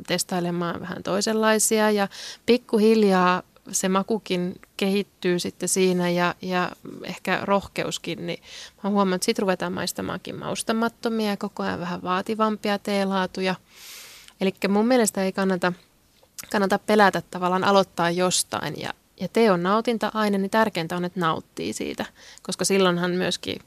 testailemaan 0.06 0.80
vähän 0.80 1.02
toisenlaisia 1.02 1.90
ja 1.90 2.08
pikkuhiljaa 2.46 3.42
se 3.72 3.88
makukin 3.88 4.60
kehittyy 4.76 5.38
sitten 5.38 5.68
siinä 5.68 6.10
ja, 6.10 6.34
ja 6.42 6.70
ehkä 7.04 7.40
rohkeuskin, 7.42 8.26
niin 8.26 8.42
mä 8.84 8.90
huomaan, 8.90 9.14
että 9.14 9.24
sitten 9.24 9.42
ruvetaan 9.42 9.72
maistamaankin 9.72 10.38
maustamattomia 10.38 11.30
ja 11.30 11.36
koko 11.36 11.62
ajan 11.62 11.80
vähän 11.80 12.02
vaativampia 12.02 12.78
teelaatuja. 12.78 13.54
Eli 14.40 14.54
mun 14.68 14.86
mielestä 14.86 15.24
ei 15.24 15.32
kannata, 15.32 15.72
kannata 16.52 16.78
pelätä 16.78 17.22
tavallaan 17.30 17.64
aloittaa 17.64 18.10
jostain 18.10 18.80
ja, 18.80 18.94
ja 19.20 19.28
tee 19.28 19.50
on 19.50 19.62
nautinta-aine, 19.62 20.38
niin 20.38 20.50
tärkeintä 20.50 20.96
on, 20.96 21.04
että 21.04 21.20
nauttii 21.20 21.72
siitä, 21.72 22.04
koska 22.42 22.64
silloinhan 22.64 23.10
myöskin 23.10 23.58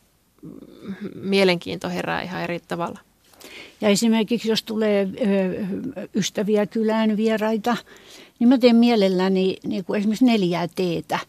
mielenkiinto 1.15 1.89
herää 1.89 2.21
ihan 2.21 2.41
eri 2.41 2.59
tavalla. 2.59 2.99
Ja 3.81 3.89
esimerkiksi 3.89 4.49
jos 4.49 4.63
tulee 4.63 5.07
ystäviä 6.15 6.65
kylään 6.65 7.17
vieraita, 7.17 7.77
niin 8.39 8.47
mä 8.47 8.57
teen 8.57 8.75
mielelläni 8.75 9.57
niin 9.67 9.85
kuin 9.85 9.97
esimerkiksi 9.97 10.25
neljää 10.25 10.67
teetä, 10.75 11.19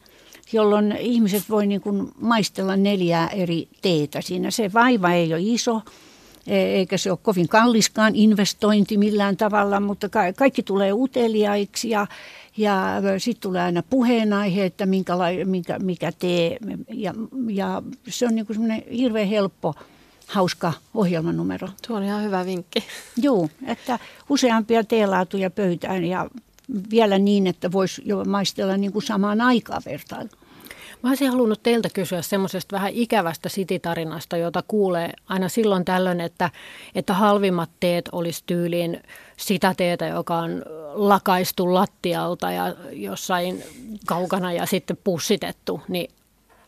jolloin 0.52 0.96
ihmiset 1.00 1.42
voi 1.50 1.66
niin 1.66 1.80
kuin 1.80 2.08
maistella 2.20 2.76
neljää 2.76 3.28
eri 3.28 3.68
teetä 3.82 4.20
siinä. 4.20 4.50
Se 4.50 4.72
vaiva 4.72 5.12
ei 5.12 5.34
ole 5.34 5.42
iso, 5.42 5.82
e, 6.46 6.56
eikä 6.56 6.96
se 6.96 7.10
ole 7.10 7.18
kovin 7.22 7.48
kalliskaan 7.48 8.16
investointi 8.16 8.96
millään 8.96 9.36
tavalla, 9.36 9.80
mutta 9.80 10.08
kaikki 10.36 10.62
tulee 10.62 10.92
uteliaiksi 10.92 11.90
ja, 11.90 12.06
ja 12.56 13.02
sitten 13.18 13.42
tulee 13.42 13.62
aina 13.62 13.82
puheenaihe, 13.82 14.64
että 14.64 14.86
minkä, 14.86 15.14
mikä, 15.44 15.78
mikä 15.78 16.12
tee. 16.18 16.56
Ja, 16.88 17.14
ja 17.48 17.82
se 18.08 18.26
on 18.26 18.34
niin 18.34 18.46
kuin 18.46 18.70
hirveän 18.92 19.28
helppo 19.28 19.74
hauska 20.30 20.72
ohjelmanumero. 20.94 21.68
Tuo 21.86 21.96
on 21.96 22.02
ihan 22.02 22.22
hyvä 22.22 22.46
vinkki. 22.46 22.84
Joo, 23.16 23.48
että 23.66 23.98
useampia 24.28 24.84
teelaatuja 24.84 25.50
pöytään 25.50 26.04
ja 26.04 26.30
vielä 26.90 27.18
niin, 27.18 27.46
että 27.46 27.72
voisi 27.72 28.02
jo 28.04 28.24
maistella 28.24 28.76
niin 28.76 28.92
kuin 28.92 29.02
samaan 29.02 29.40
aikaan 29.40 29.82
vertailla. 29.86 30.30
Mä 31.02 31.08
olisin 31.10 31.30
halunnut 31.30 31.62
teiltä 31.62 31.88
kysyä 31.94 32.22
semmoisesta 32.22 32.76
vähän 32.76 32.92
ikävästä 32.94 33.48
sititarinasta, 33.48 34.36
jota 34.36 34.64
kuulee 34.68 35.12
aina 35.28 35.48
silloin 35.48 35.84
tällöin, 35.84 36.20
että, 36.20 36.50
että 36.94 37.14
halvimmat 37.14 37.70
teet 37.80 38.08
olisi 38.12 38.42
tyyliin 38.46 39.02
sitä 39.36 39.74
teetä, 39.76 40.06
joka 40.06 40.38
on 40.38 40.62
lakaistu 40.92 41.74
lattialta 41.74 42.50
ja 42.50 42.74
jossain 42.92 43.62
kaukana 44.06 44.52
ja 44.52 44.66
sitten 44.66 44.98
pussitettu. 45.04 45.80
Niin, 45.88 46.10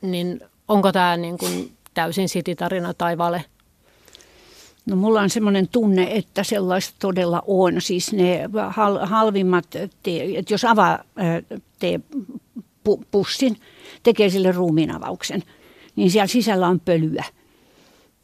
niin 0.01 0.41
onko 0.69 0.93
tämä 0.93 1.17
niin 1.17 1.39
kuin 1.39 1.73
täysin 1.95 2.29
sititarina 2.29 2.95
tai 2.95 3.19
vale? 3.19 3.45
No 4.87 4.97
mulla 4.97 5.21
on 5.21 5.31
semmoinen 5.31 5.69
tunne, 5.69 6.09
että 6.11 6.45
sellaista 6.45 6.95
todella 6.99 7.43
on. 7.47 7.81
Siis 7.81 8.13
ne 8.13 8.41
hal, 8.69 9.07
halvimmat, 9.07 9.67
te, 10.03 10.25
että 10.37 10.55
jos 10.55 10.65
avaa 10.65 11.05
te 11.79 12.01
pussin, 13.11 13.57
tekee 14.03 14.31
sille 14.31 14.53
ruumiinavauksen, 14.53 15.43
niin 15.97 16.11
siellä 16.11 16.27
sisällä 16.27 16.69
on 16.69 16.81
pölyä. 16.81 17.25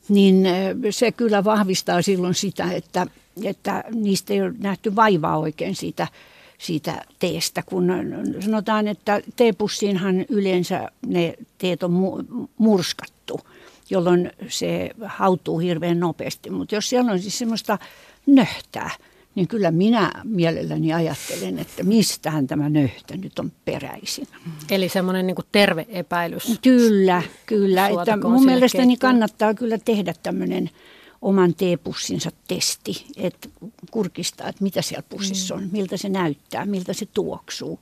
Niin 0.08 0.46
se 0.90 1.12
kyllä 1.12 1.44
vahvistaa 1.44 2.02
silloin 2.02 2.34
sitä, 2.34 2.72
että, 2.72 3.06
että 3.44 3.84
niistä 3.94 4.34
ei 4.34 4.42
ole 4.42 4.54
nähty 4.58 4.96
vaivaa 4.96 5.38
oikein 5.38 5.76
siitä, 5.76 6.08
siitä 6.58 7.04
teestä, 7.18 7.62
kun 7.62 7.88
sanotaan, 8.40 8.88
että 8.88 9.20
teepussiinhan 9.36 10.24
yleensä 10.28 10.88
ne 11.06 11.34
teet 11.58 11.82
on 11.82 11.92
murskattu 12.58 13.40
jolloin 13.90 14.32
se 14.48 14.90
hautuu 15.04 15.58
hirveän 15.58 16.00
nopeasti. 16.00 16.50
Mutta 16.50 16.74
jos 16.74 16.88
siellä 16.88 17.12
on 17.12 17.18
siis 17.18 17.38
semmoista 17.38 17.78
nöhtää, 18.26 18.90
niin 19.34 19.48
kyllä 19.48 19.70
minä 19.70 20.12
mielelläni 20.24 20.92
ajattelen, 20.92 21.58
että 21.58 21.82
mistähän 21.82 22.46
tämä 22.46 22.68
nöhtä 22.68 23.16
nyt 23.16 23.38
on 23.38 23.52
peräisin. 23.64 24.28
Eli 24.70 24.88
semmoinen 24.88 25.26
niin 25.26 25.36
terve 25.52 25.86
epäilys. 25.88 26.58
Kyllä, 26.62 27.22
kyllä. 27.46 27.88
Että 27.88 28.16
mun 28.16 28.44
mielestäni 28.44 28.96
kannattaa 28.96 29.54
kyllä 29.54 29.78
tehdä 29.78 30.14
tämmöinen 30.22 30.70
oman 31.22 31.54
teepussinsa 31.54 32.30
testi, 32.48 33.06
että 33.16 33.48
kurkistaa, 33.90 34.48
että 34.48 34.62
mitä 34.62 34.82
siellä 34.82 35.04
pussissa 35.08 35.54
on, 35.54 35.68
miltä 35.72 35.96
se 35.96 36.08
näyttää, 36.08 36.66
miltä 36.66 36.92
se 36.92 37.06
tuoksuu. 37.06 37.80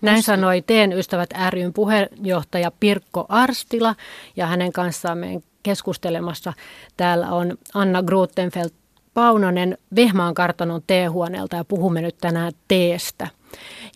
Näin 0.00 0.22
sanoi 0.22 0.62
Teen 0.62 0.92
ystävät 0.92 1.30
ryn 1.50 1.72
puheenjohtaja 1.72 2.70
Pirkko 2.80 3.26
Arstila 3.28 3.94
ja 4.36 4.46
hänen 4.46 4.72
kanssaan 4.72 5.18
meidän 5.18 5.42
keskustelemassa 5.62 6.52
täällä 6.96 7.28
on 7.32 7.58
Anna 7.74 8.02
Grutenfeld 8.02 8.70
Paunonen 9.14 9.78
Vehmaan 9.96 10.34
kartanon 10.34 10.82
teehuoneelta 10.86 11.56
ja 11.56 11.64
puhumme 11.64 12.00
nyt 12.00 12.18
tänään 12.18 12.52
teestä. 12.68 13.28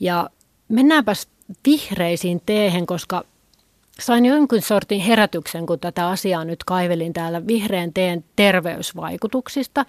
Ja 0.01 0.31
mennäänpäs 0.69 1.29
vihreisiin 1.67 2.43
teehen, 2.47 2.87
koska 2.87 3.25
sain 4.01 4.27
jonkin 4.27 4.63
sortin 4.63 5.01
herätyksen, 5.01 5.67
kun 5.67 5.81
tätä 5.81 6.09
asiaa 6.09 6.45
nyt 6.45 6.65
kaivelin 6.65 7.13
täällä 7.13 7.47
vihreän 7.47 7.93
teen 7.93 8.25
terveysvaikutuksista 8.37 9.85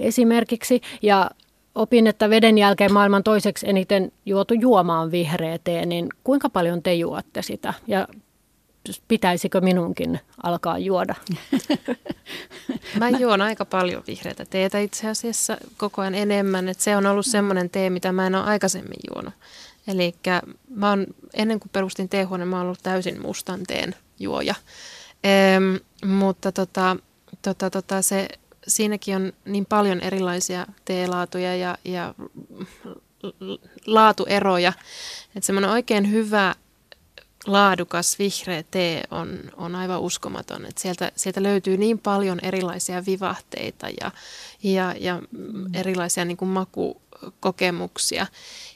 esimerkiksi. 0.00 0.80
Ja 1.02 1.30
opin, 1.78 2.06
että 2.06 2.30
veden 2.30 2.58
jälkeen 2.58 2.92
maailman 2.92 3.24
toiseksi 3.24 3.68
eniten 3.68 4.12
juotu 4.26 4.54
juoma 4.54 5.00
on 5.00 5.10
vihreä 5.10 5.58
tee, 5.64 5.86
niin 5.86 6.08
kuinka 6.24 6.48
paljon 6.48 6.82
te 6.82 6.94
juotte 6.94 7.42
sitä? 7.42 7.74
Ja 7.86 8.08
pitäisikö 9.08 9.60
minunkin 9.60 10.20
alkaa 10.42 10.78
juoda? 10.78 11.14
Mä 12.98 13.08
juon 13.08 13.42
aika 13.42 13.64
paljon 13.64 14.02
vihreätä 14.06 14.44
teetä 14.44 14.78
itse 14.78 15.08
asiassa 15.08 15.56
koko 15.76 16.02
ajan 16.02 16.14
enemmän. 16.14 16.68
Että 16.68 16.84
se 16.84 16.96
on 16.96 17.06
ollut 17.06 17.26
semmoinen 17.26 17.70
tee, 17.70 17.90
mitä 17.90 18.12
mä 18.12 18.26
en 18.26 18.34
ole 18.34 18.44
aikaisemmin 18.44 19.00
juonut. 19.14 19.34
Eli 19.88 20.14
ennen 21.34 21.60
kuin 21.60 21.70
perustin 21.72 22.08
teehuone, 22.08 22.44
mä 22.44 22.56
oon 22.56 22.66
ollut 22.66 22.82
täysin 22.82 23.22
mustan 23.22 23.60
teen 23.66 23.94
juoja. 24.18 24.54
Ehm, 25.24 25.74
mutta 26.06 26.52
tota, 26.52 26.96
tota, 27.42 27.70
tota, 27.70 28.02
se, 28.02 28.28
siinäkin 28.68 29.16
on 29.16 29.32
niin 29.44 29.66
paljon 29.66 30.00
erilaisia 30.00 30.66
teelaatuja 30.84 31.56
ja, 31.56 31.78
ja 31.84 32.14
laatueroja, 33.86 34.72
että 35.36 35.46
semmoinen 35.46 35.70
oikein 35.70 36.10
hyvä 36.10 36.54
laadukas 37.48 38.18
vihreä 38.18 38.64
tee 38.70 39.02
on, 39.10 39.38
on 39.56 39.74
aivan 39.74 40.00
uskomaton. 40.00 40.66
Että 40.66 40.80
sieltä, 40.80 41.12
sieltä 41.16 41.42
löytyy 41.42 41.76
niin 41.76 41.98
paljon 41.98 42.38
erilaisia 42.42 43.06
vivahteita 43.06 43.86
ja, 44.00 44.10
ja, 44.62 44.94
ja 45.00 45.22
erilaisia 45.74 46.24
niin 46.24 46.36
kuin 46.36 46.48
makukokemuksia. 46.48 48.26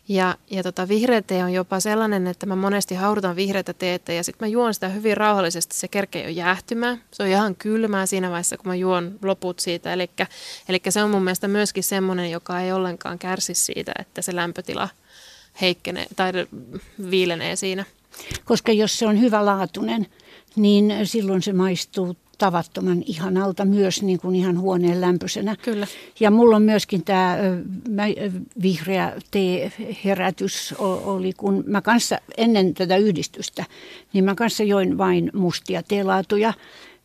Ja, 0.09 0.37
ja 0.51 0.63
tota, 0.63 0.89
vihreä 0.89 1.23
tee 1.23 1.45
on 1.45 1.53
jopa 1.53 1.81
sellainen, 1.81 2.27
että 2.27 2.47
mä 2.47 2.57
monesti 2.57 2.95
haudutan 2.95 3.37
vihreätä 3.37 3.73
teetä 3.73 4.13
ja 4.13 4.25
sitten 4.25 4.49
mä 4.49 4.51
juon 4.51 4.75
sitä 4.75 4.89
hyvin 4.89 5.17
rauhallisesti. 5.17 5.77
Se 5.77 5.89
kerkee 5.89 6.23
jo 6.23 6.29
jäähtymään. 6.29 7.03
Se 7.11 7.23
on 7.23 7.29
ihan 7.29 7.57
kylmää 7.57 8.07
siinä 8.07 8.31
vaiheessa, 8.31 8.57
kun 8.57 8.69
mä 8.69 8.75
juon 8.75 9.19
loput 9.23 9.61
siitä. 9.61 9.93
Eli 9.93 10.83
se 10.89 11.03
on 11.03 11.11
mun 11.11 11.25
mielestä 11.25 11.49
myöskin 11.49 11.85
semmoinen, 11.85 12.31
joka 12.31 12.61
ei 12.61 12.73
ollenkaan 12.73 13.19
kärsi 13.19 13.55
siitä, 13.55 13.93
että 13.99 14.23
se 14.23 14.37
lämpötila 14.37 14.89
heikkenee 15.61 16.07
tai 16.17 16.33
viilenee 17.11 17.57
siinä. 17.57 17.85
Koska 18.45 18.73
jos 18.73 18.99
se 18.99 19.07
on 19.07 19.21
hyvälaatuinen, 19.21 20.07
niin 20.57 20.93
silloin 21.05 21.43
se 21.43 21.53
maistuu 21.53 22.17
tavattoman 22.39 23.03
ihanalta 23.07 23.65
myös 23.65 24.03
niin 24.03 24.21
kuin 24.21 24.35
ihan 24.35 24.59
huoneen 24.59 25.01
lämpöisenä. 25.01 25.57
Kyllä. 25.57 25.87
Ja 26.21 26.31
mulla 26.31 26.57
on 26.57 26.63
myöskin 26.63 27.05
tämä 27.05 27.37
vihreä 28.63 29.13
tee-herätys 29.31 30.75
oli, 30.79 31.33
kun 31.33 31.65
mä 31.67 31.83
kanssa 31.83 32.19
ennen 32.37 32.75
tätä 32.75 32.97
yhdistystä, 32.97 33.65
niin 34.13 34.25
mä 34.25 34.35
kanssa 34.35 34.63
join 34.63 34.99
vain 34.99 35.31
mustia 35.35 35.83
teelaatuja. 35.83 36.53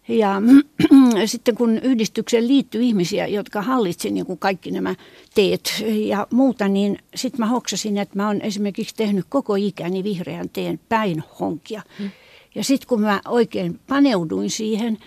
Ja 0.07 0.41
sitten 1.25 1.55
kun 1.55 1.77
yhdistykseen 1.77 2.47
liittyy 2.47 2.81
ihmisiä, 2.81 3.27
jotka 3.27 3.61
hallitsivat 3.61 4.13
niin 4.13 4.25
kuin 4.25 4.39
kaikki 4.39 4.71
nämä 4.71 4.95
teet 5.35 5.83
ja 5.85 6.27
muuta, 6.31 6.67
niin 6.67 6.99
sitten 7.15 7.39
mä 7.39 7.45
hoksasin, 7.45 7.97
että 7.97 8.15
mä 8.15 8.27
oon 8.27 8.41
esimerkiksi 8.41 8.95
tehnyt 8.95 9.25
koko 9.29 9.55
ikäni 9.55 10.03
vihreän 10.03 10.49
teen 10.49 10.79
päinhonkia. 10.89 11.81
Hmm. 11.99 12.09
Ja 12.55 12.63
sitten 12.63 12.87
kun 12.87 13.01
mä 13.01 13.21
oikein 13.25 13.79
paneuduin 13.87 14.49
siihen, 14.49 14.97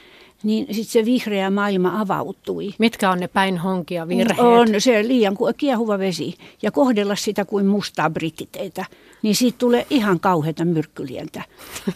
niin 0.42 0.66
sitten 0.66 0.92
se 0.92 1.04
vihreä 1.04 1.50
maailma 1.50 2.00
avautui. 2.00 2.74
Mitkä 2.78 3.10
on 3.10 3.20
ne 3.20 3.28
päin 3.28 3.58
honkia 3.58 4.08
virheet? 4.08 4.40
On 4.40 4.68
se 4.78 5.08
liian 5.08 5.36
kiehuva 5.56 5.98
vesi 5.98 6.34
ja 6.62 6.70
kohdella 6.70 7.16
sitä 7.16 7.44
kuin 7.44 7.66
mustaa 7.66 8.10
brittiteitä, 8.10 8.84
niin 9.22 9.36
siitä 9.36 9.58
tulee 9.58 9.86
ihan 9.90 10.20
kauheita 10.20 10.64
myrkkylientä. 10.64 11.42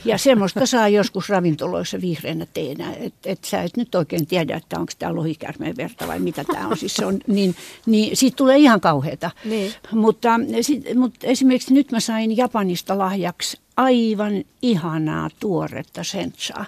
Ja 0.04 0.18
semmoista 0.18 0.66
saa 0.66 0.88
joskus 0.88 1.28
ravintoloissa 1.28 2.00
vihreänä 2.00 2.46
teenä, 2.54 2.92
että 2.92 3.30
et 3.30 3.44
sä 3.44 3.62
et 3.62 3.76
nyt 3.76 3.94
oikein 3.94 4.26
tiedä, 4.26 4.56
että 4.56 4.78
onko 4.78 4.92
tämä 4.98 5.14
lohikärmeen 5.14 5.76
verta 5.76 6.08
vai 6.08 6.18
mitä 6.18 6.44
tämä 6.44 6.68
on. 6.68 6.76
Siis 6.76 6.94
se 6.94 7.06
on 7.06 7.18
niin, 7.26 7.56
niin 7.86 8.16
siitä 8.16 8.36
tulee 8.36 8.58
ihan 8.58 8.80
kauheita. 8.80 9.30
Niin. 9.44 9.72
Mutta, 9.92 10.30
sit, 10.60 10.84
mutta 10.94 11.26
esimerkiksi 11.26 11.74
nyt 11.74 11.92
mä 11.92 12.00
sain 12.00 12.36
Japanista 12.36 12.98
lahjaksi 12.98 13.58
aivan 13.76 14.44
ihanaa 14.62 15.30
tuoretta 15.40 16.04
senssaa 16.04 16.66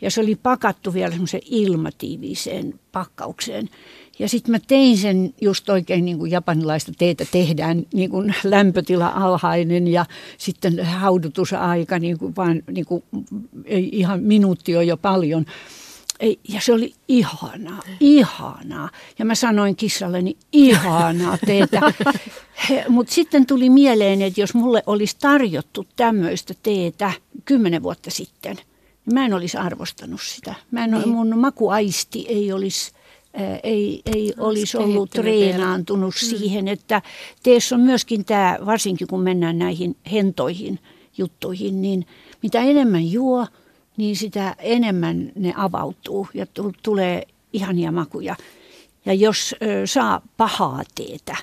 ja 0.00 0.10
se 0.10 0.20
oli 0.20 0.36
pakattu 0.36 0.94
vielä 0.94 1.10
semmoiseen 1.10 1.42
ilmatiiviseen 1.46 2.80
pakkaukseen. 2.92 3.68
Ja 4.20 4.28
sitten 4.28 4.52
mä 4.52 4.58
tein 4.68 4.98
sen 4.98 5.34
just 5.40 5.68
oikein 5.68 6.04
niin 6.04 6.18
kuin 6.18 6.30
japanilaista 6.30 6.92
teetä 6.98 7.24
tehdään, 7.32 7.86
niin 7.92 8.10
kuin 8.10 8.34
lämpötila 8.44 9.08
alhainen 9.08 9.88
ja 9.88 10.06
sitten 10.38 10.84
haudutusaika, 10.84 11.98
niin 11.98 12.18
kuin 12.18 12.36
vaan 12.36 12.62
niin 12.70 12.86
kuin, 12.86 13.04
ei 13.64 13.88
ihan 13.92 14.20
minuutti 14.20 14.76
on 14.76 14.86
jo 14.86 14.96
paljon. 14.96 15.46
Ja 16.48 16.60
se 16.60 16.72
oli 16.72 16.94
ihanaa, 17.08 17.82
ihanaa. 18.00 18.90
Ja 19.18 19.24
mä 19.24 19.34
sanoin 19.34 19.76
kissalleni, 19.76 20.36
ihanaa 20.52 21.38
teetä. 21.46 21.80
Mutta 22.88 23.14
sitten 23.14 23.46
tuli 23.46 23.70
mieleen, 23.70 24.22
että 24.22 24.40
jos 24.40 24.54
mulle 24.54 24.82
olisi 24.86 25.16
tarjottu 25.20 25.86
tämmöistä 25.96 26.54
teetä 26.62 27.12
kymmenen 27.44 27.82
vuotta 27.82 28.10
sitten– 28.10 28.56
Mä 29.12 29.26
en 29.26 29.34
olisi 29.34 29.56
arvostanut 29.56 30.20
sitä. 30.22 30.54
Mä 30.70 30.84
en, 30.84 30.90
niin. 30.90 31.08
Mun 31.08 31.38
makuaisti 31.38 32.26
ei 32.28 32.52
olisi, 32.52 32.92
ei, 33.62 34.02
ei 34.06 34.34
olisi 34.38 34.76
ollut 34.76 35.10
treenaantunut 35.10 36.14
vielä. 36.22 36.32
Mm. 36.32 36.38
siihen, 36.38 36.68
että 36.68 37.02
teessä 37.42 37.74
on 37.74 37.80
myöskin 37.80 38.24
tämä, 38.24 38.58
varsinkin 38.66 39.06
kun 39.06 39.20
mennään 39.20 39.58
näihin 39.58 39.96
hentoihin 40.12 40.78
juttuihin, 41.18 41.82
niin 41.82 42.06
mitä 42.42 42.60
enemmän 42.60 43.10
juo, 43.10 43.46
niin 43.96 44.16
sitä 44.16 44.54
enemmän 44.58 45.32
ne 45.34 45.54
avautuu 45.56 46.28
ja 46.34 46.46
tulee 46.82 47.26
ihania 47.52 47.92
makuja. 47.92 48.36
Ja 49.04 49.14
jos 49.14 49.54
ö, 49.62 49.86
saa 49.86 50.22
pahaa 50.36 50.82
teetä, 50.94 51.36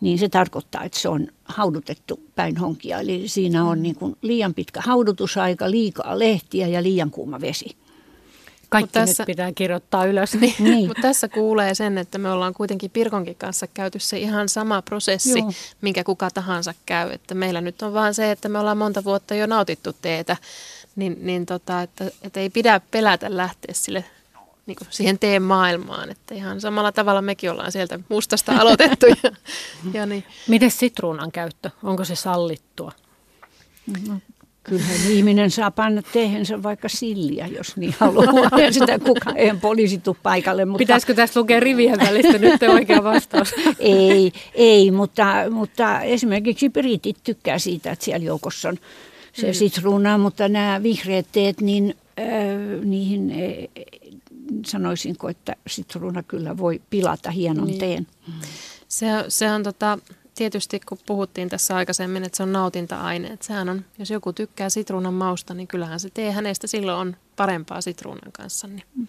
niin 0.00 0.18
se 0.18 0.28
tarkoittaa, 0.28 0.84
että 0.84 0.98
se 0.98 1.08
on 1.08 1.28
haudutettu 1.44 2.20
päin 2.34 2.56
honkia. 2.56 3.00
Eli 3.00 3.28
siinä 3.28 3.64
on 3.64 3.82
niin 3.82 3.94
kuin 3.94 4.16
liian 4.22 4.54
pitkä 4.54 4.80
haudutusaika, 4.80 5.70
liikaa 5.70 6.18
lehtiä 6.18 6.66
ja 6.66 6.82
liian 6.82 7.10
kuuma 7.10 7.40
vesi. 7.40 7.76
Kaikki 8.68 8.92
tässä, 8.92 9.22
nyt 9.22 9.26
pitää 9.26 9.52
kirjoittaa 9.52 10.04
ylös. 10.04 10.34
Niin, 10.34 10.54
niin. 10.64 10.86
Mutta 10.88 11.02
tässä 11.02 11.28
kuulee 11.28 11.74
sen, 11.74 11.98
että 11.98 12.18
me 12.18 12.30
ollaan 12.30 12.54
kuitenkin 12.54 12.90
Pirkonkin 12.90 13.36
kanssa 13.36 13.66
käyty 13.66 13.98
se 13.98 14.18
ihan 14.18 14.48
sama 14.48 14.82
prosessi, 14.82 15.38
Joo. 15.38 15.52
minkä 15.80 16.04
kuka 16.04 16.30
tahansa 16.30 16.74
käy. 16.86 17.10
Että 17.10 17.34
meillä 17.34 17.60
nyt 17.60 17.82
on 17.82 17.92
vaan 17.94 18.14
se, 18.14 18.30
että 18.30 18.48
me 18.48 18.58
ollaan 18.58 18.78
monta 18.78 19.04
vuotta 19.04 19.34
jo 19.34 19.46
nautittu 19.46 19.92
teetä, 20.02 20.36
niin, 20.96 21.16
niin 21.20 21.46
tota, 21.46 21.82
että, 21.82 22.10
että 22.22 22.40
ei 22.40 22.50
pidä 22.50 22.80
pelätä 22.90 23.36
lähteä 23.36 23.74
sille 23.74 24.04
niin 24.66 24.76
kuin 24.76 24.88
siihen 24.90 25.18
teen 25.18 25.42
maailmaan. 25.42 26.10
Että 26.10 26.34
ihan 26.34 26.60
samalla 26.60 26.92
tavalla 26.92 27.22
mekin 27.22 27.50
ollaan 27.50 27.72
sieltä 27.72 28.00
mustasta 28.08 28.52
aloitettu. 28.60 29.06
ja, 29.06 29.32
ja 29.92 30.06
niin. 30.06 30.24
Miten 30.48 30.70
sitruunan 30.70 31.32
käyttö? 31.32 31.70
Onko 31.82 32.04
se 32.04 32.16
sallittua? 32.16 32.92
No, 34.08 34.18
kyllähän 34.68 35.10
ihminen 35.10 35.50
saa 35.50 35.70
panna 35.70 36.02
tehensä 36.12 36.62
vaikka 36.62 36.88
silliä, 36.88 37.46
jos 37.46 37.76
niin 37.76 37.94
haluaa. 37.98 38.58
Ja 38.64 38.72
sitä 38.72 38.98
kukaan 38.98 39.36
ei 39.36 39.52
poliisi 39.60 39.98
tule 39.98 40.16
paikalle. 40.22 40.64
Mutta... 40.64 40.78
Pitäisikö 40.78 41.14
tässä 41.14 41.40
lukea 41.40 41.60
rivien 41.60 41.98
välistä 41.98 42.38
nyt 42.38 42.62
oikea 42.62 43.04
vastaus? 43.04 43.54
ei, 43.78 44.32
ei 44.54 44.90
mutta, 44.90 45.26
mutta 45.50 46.00
esimerkiksi 46.00 46.68
britit 46.68 47.16
tykkää 47.24 47.58
siitä, 47.58 47.90
että 47.92 48.04
siellä 48.04 48.26
joukossa 48.26 48.68
on 48.68 48.76
se 49.32 49.46
mm. 49.46 49.52
sitruuna, 49.52 50.18
mutta 50.18 50.48
nämä 50.48 50.82
vihreät 50.82 51.26
teet, 51.32 51.60
niin 51.60 51.94
äh, 52.18 52.84
niihin 52.84 53.32
sanoisinko, 54.66 55.28
että 55.28 55.56
sitruuna 55.66 56.22
kyllä 56.22 56.56
voi 56.56 56.80
pilata 56.90 57.30
hienon 57.30 57.66
niin. 57.66 57.78
teen. 57.78 58.06
Se, 58.88 59.06
se 59.28 59.50
on 59.50 59.62
tota, 59.62 59.98
tietysti, 60.38 60.80
kun 60.80 60.98
puhuttiin 61.06 61.48
tässä 61.48 61.76
aikaisemmin, 61.76 62.24
että 62.24 62.36
se 62.36 62.42
on 62.42 62.52
nautinta-aine. 62.52 63.28
Että 63.28 63.46
sehän 63.46 63.68
on, 63.68 63.84
jos 63.98 64.10
joku 64.10 64.32
tykkää 64.32 64.70
sitruunan 64.70 65.14
mausta, 65.14 65.54
niin 65.54 65.68
kyllähän 65.68 66.00
se 66.00 66.10
tee 66.14 66.32
hänestä 66.32 66.66
silloin 66.66 66.98
on 66.98 67.16
parempaa 67.36 67.80
sitruunan 67.80 68.32
kanssa. 68.32 68.66
Niin 68.66 69.08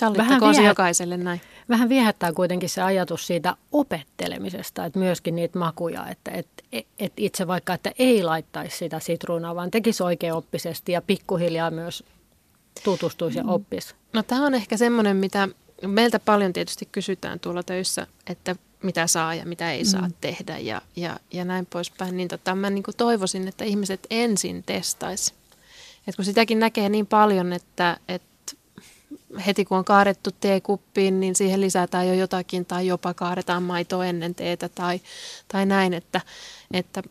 sallittakoon 0.00 0.54
se 0.54 0.62
jokaiselle 0.62 1.16
näin. 1.16 1.40
Vähän 1.68 1.88
viehättää 1.88 2.32
kuitenkin 2.32 2.68
se 2.68 2.82
ajatus 2.82 3.26
siitä 3.26 3.56
opettelemisesta, 3.72 4.84
että 4.84 4.98
myöskin 4.98 5.36
niitä 5.36 5.58
makuja, 5.58 6.08
että 6.08 6.30
et, 6.30 6.46
et 6.98 7.12
itse 7.16 7.46
vaikka, 7.46 7.74
että 7.74 7.92
ei 7.98 8.22
laittaisi 8.22 8.76
sitä 8.76 9.00
sitruunaa, 9.00 9.54
vaan 9.54 9.70
tekisi 9.70 10.02
oikeoppisesti 10.02 10.92
ja 10.92 11.02
pikkuhiljaa 11.02 11.70
myös 11.70 12.04
tutustuisi 12.84 13.38
ja 13.38 13.44
mm. 13.44 13.50
oppisi. 13.50 13.94
No 14.12 14.22
tämä 14.22 14.46
on 14.46 14.54
ehkä 14.54 14.76
semmoinen, 14.76 15.16
mitä 15.16 15.48
meiltä 15.86 16.18
paljon 16.18 16.52
tietysti 16.52 16.88
kysytään 16.92 17.40
tuolla 17.40 17.62
töissä, 17.62 18.06
että 18.26 18.56
mitä 18.82 19.06
saa 19.06 19.34
ja 19.34 19.46
mitä 19.46 19.72
ei 19.72 19.84
saa 19.84 20.08
mm. 20.08 20.14
tehdä 20.20 20.58
ja, 20.58 20.82
ja, 20.96 21.20
ja 21.32 21.44
näin 21.44 21.66
poispäin. 21.66 22.16
Niin 22.16 22.28
tota, 22.28 22.54
mä 22.54 22.70
niin 22.70 22.84
toivoisin, 22.96 23.48
että 23.48 23.64
ihmiset 23.64 24.06
ensin 24.10 24.62
testaisi. 24.62 25.34
Et 26.06 26.16
kun 26.16 26.24
sitäkin 26.24 26.58
näkee 26.58 26.88
niin 26.88 27.06
paljon, 27.06 27.52
että, 27.52 27.96
että 28.08 28.30
heti 29.46 29.64
kun 29.64 29.78
on 29.78 29.84
kaadettu 29.84 30.30
teekuppiin, 30.40 31.20
niin 31.20 31.34
siihen 31.34 31.60
lisätään 31.60 32.08
jo 32.08 32.14
jotakin 32.14 32.66
tai 32.66 32.86
jopa 32.86 33.14
kaadetaan 33.14 33.62
maitoa 33.62 34.06
ennen 34.06 34.34
teetä 34.34 34.68
tai, 34.68 35.00
tai 35.48 35.66
näin, 35.66 35.94
että, 35.94 36.20
että 36.70 37.02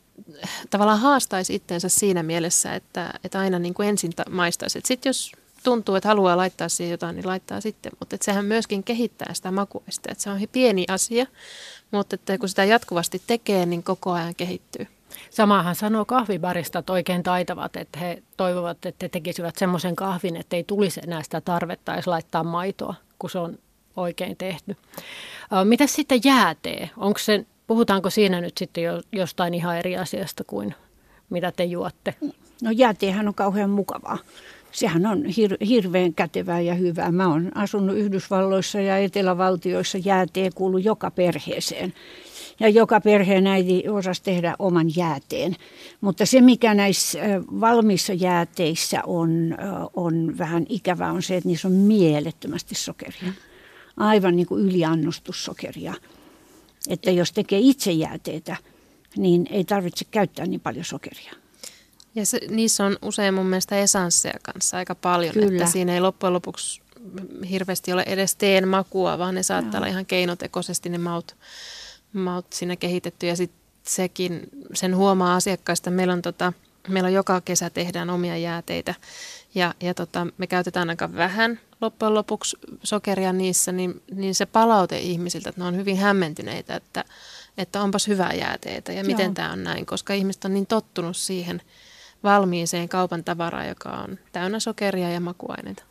tavallaan 0.70 1.00
haastaisi 1.00 1.56
itteensä 1.56 1.90
siinä 1.90 2.24
mielessä, 2.24 2.76
että, 2.76 3.14
että 3.24 3.40
aina 3.40 3.60
niin 3.60 3.74
kuin 3.74 3.90
ensin 3.90 4.12
maistaisi. 4.30 4.82
Sitten 4.86 5.10
jos 5.10 5.32
tuntuu, 5.64 5.96
että 5.96 6.10
haluaa 6.10 6.38
laittaa 6.38 6.70
siihen 6.70 6.92
jotain, 6.92 7.16
niin 7.16 7.28
laittaa 7.28 7.62
sitten. 7.62 7.92
Mutta 8.00 8.16
että 8.16 8.26
sehän 8.26 8.46
myöskin 8.46 8.84
kehittää 8.84 9.34
sitä 9.34 9.52
makuista. 9.52 10.12
Että 10.12 10.24
se 10.24 10.30
on 10.30 10.40
pieni 10.52 10.86
asia, 10.88 11.26
mutta 11.92 12.16
että 12.16 12.38
kun 12.38 12.50
sitä 12.50 12.64
jatkuvasti 12.64 13.22
tekee, 13.28 13.66
niin 13.66 13.84
koko 13.84 14.12
ajan 14.12 14.36
kehittyy. 14.36 14.88
Samahan 15.30 15.76
sanoo 15.76 16.06
kahvibaristat 16.06 16.90
oikein 16.90 17.24
taitavat, 17.24 17.76
että 17.76 18.00
he 18.00 18.24
toivovat, 18.38 18.86
että 18.86 19.04
he 19.04 19.10
tekisivät 19.10 19.56
semmoisen 19.56 19.96
kahvin, 19.96 20.36
että 20.36 20.56
ei 20.56 20.64
tulisi 20.64 21.00
enää 21.04 21.24
sitä 21.24 21.42
tarvetta 21.42 21.94
edes 21.94 22.08
laittaa 22.08 22.44
maitoa, 22.44 22.96
kun 23.20 23.30
se 23.30 23.40
on 23.40 23.60
oikein 23.96 24.38
tehty. 24.38 24.78
Mitä 25.64 25.88
sitten 25.88 26.22
jäätee? 26.24 26.90
Onko 26.98 27.20
se, 27.20 27.46
puhutaanko 27.68 28.10
siinä 28.10 28.42
nyt 28.42 28.58
sitten 28.58 28.84
jo, 28.84 29.02
jostain 29.12 29.54
ihan 29.54 29.78
eri 29.78 29.98
asiasta 29.98 30.44
kuin 30.44 30.76
mitä 31.30 31.52
te 31.52 31.64
juotte? 31.64 32.16
No 32.62 32.72
jääteehän 32.72 33.28
on 33.28 33.34
kauhean 33.34 33.70
mukavaa 33.70 34.18
sehän 34.72 35.06
on 35.06 35.26
hir- 35.26 35.66
hirveän 35.68 36.14
kätevää 36.14 36.62
ja 36.62 36.74
hyvää. 36.74 37.12
Mä 37.12 37.28
oon 37.28 37.52
asunut 37.56 37.98
Yhdysvalloissa 37.98 38.82
ja 38.82 38.98
Etelävaltioissa. 38.98 39.98
Jäätee 39.98 40.50
kuuluu 40.56 40.80
joka 40.80 41.12
perheeseen. 41.12 41.94
Ja 42.60 42.70
joka 42.70 43.02
perheen 43.02 43.48
äiti 43.48 43.84
osasi 43.90 44.24
tehdä 44.24 44.56
oman 44.60 44.96
jääteen. 44.96 45.56
Mutta 46.02 46.26
se, 46.26 46.42
mikä 46.42 46.74
näissä 46.74 47.20
valmissa 47.60 48.14
jääteissä 48.14 49.02
on, 49.06 49.58
on 49.94 50.38
vähän 50.38 50.66
ikävää, 50.70 51.12
on 51.12 51.24
se, 51.24 51.38
että 51.38 51.50
niissä 51.50 51.68
on 51.68 51.74
mielettömästi 51.74 52.76
sokeria. 52.76 53.34
Aivan 53.98 54.36
niin 54.36 54.48
kuin 54.48 54.66
yliannostussokeria. 54.66 55.94
Että 56.90 57.12
jos 57.12 57.32
tekee 57.32 57.60
itse 57.62 57.92
jääteitä, 57.92 58.58
niin 59.18 59.48
ei 59.50 59.64
tarvitse 59.64 60.06
käyttää 60.12 60.46
niin 60.46 60.62
paljon 60.62 60.86
sokeria. 60.86 61.34
Ja 62.16 62.26
se, 62.26 62.40
niissä 62.50 62.86
on 62.86 62.98
usein 63.02 63.34
mun 63.34 63.46
mielestä 63.46 63.80
esansseja 63.80 64.40
kanssa 64.44 64.78
aika 64.78 64.96
paljon, 64.96 65.34
Kyllä. 65.34 65.64
että 65.64 65.72
siinä 65.72 65.94
ei 65.94 66.02
loppujen 66.02 66.34
lopuksi 66.34 66.82
hirveästi 67.50 67.94
ole 67.94 68.04
edes 68.08 68.36
teen 68.36 68.68
makua, 68.68 69.18
vaan 69.18 69.36
ne 69.36 69.44
saattaa 69.44 69.72
Joo. 69.72 69.78
olla 69.78 69.88
ihan 69.88 70.06
keinotekoisesti 70.06 70.90
ne 70.90 70.98
maut, 70.98 71.36
maut 72.14 72.46
siinä 72.54 72.76
kehitetty. 72.76 73.28
Ja 73.28 73.36
sitten 73.36 73.60
sekin, 73.84 74.42
sen 74.74 74.96
huomaa 74.96 75.36
asiakkaista, 75.36 75.92
meillä 75.92 76.14
on, 76.14 76.22
tota, 76.22 76.54
meillä 76.88 77.08
on 77.08 77.14
joka 77.14 77.42
kesä 77.42 77.70
tehdään 77.70 78.10
omia 78.10 78.38
jääteitä 78.38 78.96
ja, 79.56 79.74
ja 79.82 79.94
tota, 79.94 80.28
me 80.38 80.48
käytetään 80.48 80.90
aika 80.90 81.14
vähän 81.14 81.60
loppujen 81.82 82.14
lopuksi 82.14 82.58
sokeria 82.84 83.34
niissä, 83.34 83.72
niin, 83.72 84.02
niin 84.16 84.36
se 84.36 84.46
palaute 84.46 84.98
ihmisiltä, 84.98 85.50
että 85.50 85.62
ne 85.62 85.68
on 85.68 85.76
hyvin 85.76 85.98
hämmentyneitä, 85.98 86.76
että, 86.76 87.06
että 87.58 87.82
onpas 87.82 88.08
hyvää 88.08 88.34
jääteitä 88.34 88.92
ja 88.94 89.04
miten 89.04 89.34
tämä 89.34 89.52
on 89.52 89.64
näin, 89.64 89.86
koska 89.86 90.14
ihmiset 90.14 90.46
on 90.46 90.54
niin 90.54 90.68
tottunut 90.68 91.18
siihen– 91.18 91.62
valmiiseen 92.24 92.90
kaupan 92.90 93.24
tavaraa, 93.24 93.66
joka 93.66 93.90
on 93.90 94.20
täynnä 94.32 94.60
sokeria 94.60 95.10
ja 95.10 95.20
makuaineita. 95.20 95.84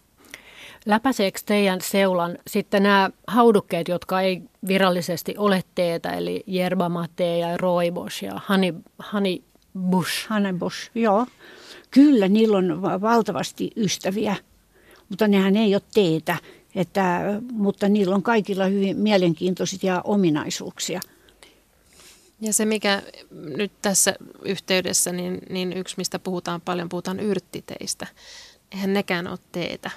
Läpäiseekö 0.87 1.41
teidän 1.47 1.81
seulan 1.81 2.39
sitten 2.47 2.83
nämä 2.83 3.11
haudukkeet, 3.27 3.89
jotka 3.89 4.21
ei 4.21 4.43
virallisesti 4.69 5.35
ole 5.39 5.63
teetä, 5.75 6.11
eli 6.11 6.45
yerba 6.55 6.89
mate 6.89 7.39
ja 7.39 7.57
rooibos 7.57 8.23
ja 8.23 8.41
honey, 8.49 8.75
honey 9.13 9.39
bush? 9.91 10.31
Honey 10.31 10.53
bush, 10.53 10.91
joo. 10.95 11.27
Kyllä, 11.91 12.29
niillä 12.29 12.59
on 12.59 12.83
valtavasti 12.83 13.71
ystäviä, 13.77 14.37
mutta 15.09 15.29
nehän 15.29 15.57
ei 15.57 15.75
ole 15.75 15.83
teetä, 15.95 16.37
että, 16.75 17.21
mutta 17.53 17.89
niillä 17.89 18.15
on 18.15 18.23
kaikilla 18.23 18.65
hyvin 18.65 18.97
mielenkiintoisia 18.97 20.01
ominaisuuksia– 20.05 21.01
ja 22.41 22.53
se, 22.53 22.65
mikä 22.65 23.03
nyt 23.31 23.73
tässä 23.83 24.15
yhteydessä, 24.45 25.13
niin, 25.13 25.39
niin 25.51 25.73
yksi, 25.73 25.95
mistä 25.99 26.19
puhutaan 26.19 26.61
paljon, 26.61 26.89
puhutaan 26.89 27.21
yrttiteistä. 27.21 28.07
Eihän 28.73 28.93
nekään 28.93 29.27
ole 29.27 29.39
teetä, 29.53 29.91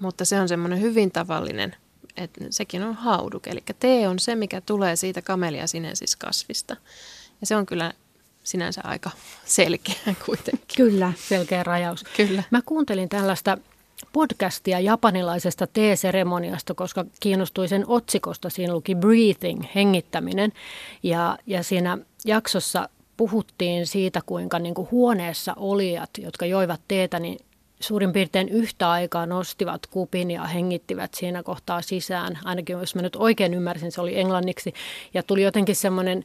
mutta 0.00 0.24
se 0.24 0.40
on 0.40 0.48
semmoinen 0.48 0.80
hyvin 0.80 1.10
tavallinen, 1.10 1.76
että 2.16 2.44
sekin 2.50 2.82
on 2.82 2.94
hauduke. 2.94 3.50
Eli 3.50 3.62
tee 3.78 4.08
on 4.08 4.18
se, 4.18 4.34
mikä 4.34 4.60
tulee 4.60 4.96
siitä 4.96 5.22
kamelia 5.22 5.66
sinensis 5.66 6.16
kasvista. 6.16 6.76
Ja 7.40 7.46
se 7.46 7.56
on 7.56 7.66
kyllä 7.66 7.92
sinänsä 8.42 8.80
aika 8.84 9.10
selkeä 9.44 9.94
kuitenkin. 10.26 10.76
Kyllä, 10.76 11.12
selkeä 11.28 11.62
rajaus. 11.62 12.04
Kyllä. 12.16 12.42
Mä 12.50 12.62
kuuntelin 12.62 13.08
tällaista 13.08 13.58
podcastia 14.12 14.80
japanilaisesta 14.80 15.66
teeseremoniasta, 15.66 16.74
koska 16.74 17.04
kiinnostui 17.20 17.68
sen 17.68 17.84
otsikosta. 17.86 18.50
Siinä 18.50 18.72
luki 18.72 18.94
breathing, 18.94 19.62
hengittäminen. 19.74 20.52
Ja, 21.02 21.38
ja 21.46 21.62
siinä 21.62 21.98
jaksossa 22.24 22.88
puhuttiin 23.16 23.86
siitä, 23.86 24.20
kuinka 24.26 24.58
niin 24.58 24.74
kuin 24.74 24.88
huoneessa 24.90 25.54
olijat, 25.56 26.10
jotka 26.18 26.46
joivat 26.46 26.80
teetä, 26.88 27.18
niin 27.18 27.38
suurin 27.80 28.12
piirtein 28.12 28.48
yhtä 28.48 28.90
aikaa 28.90 29.26
nostivat 29.26 29.86
kupin 29.86 30.30
ja 30.30 30.44
hengittivät 30.44 31.14
siinä 31.14 31.42
kohtaa 31.42 31.82
sisään. 31.82 32.38
Ainakin 32.44 32.78
jos 32.78 32.94
mä 32.94 33.02
nyt 33.02 33.16
oikein 33.16 33.54
ymmärsin, 33.54 33.92
se 33.92 34.00
oli 34.00 34.18
englanniksi. 34.18 34.74
Ja 35.14 35.22
tuli 35.22 35.42
jotenkin 35.42 35.76
semmoinen 35.76 36.24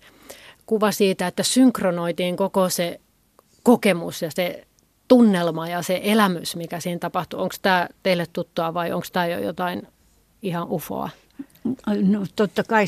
kuva 0.66 0.92
siitä, 0.92 1.28
että 1.28 1.44
synkronoitiin 1.44 2.38
koko 2.38 2.70
se 2.70 3.00
kokemus 3.64 4.22
ja 4.22 4.32
se 4.32 4.68
tunnelma 5.10 5.70
ja 5.70 5.82
se 5.82 6.02
elämys, 6.04 6.56
mikä 6.56 6.80
siinä 6.80 7.00
tapahtuu. 7.00 7.42
Onko 7.42 7.56
tämä 7.62 7.88
teille 8.04 8.26
tuttua 8.34 8.74
vai 8.74 8.92
onko 8.92 9.08
tämä 9.14 9.28
jo 9.28 9.40
jotain 9.40 9.88
ihan 10.42 10.68
ufoa? 10.70 11.10
No, 12.02 12.26
totta 12.36 12.64
kai 12.64 12.86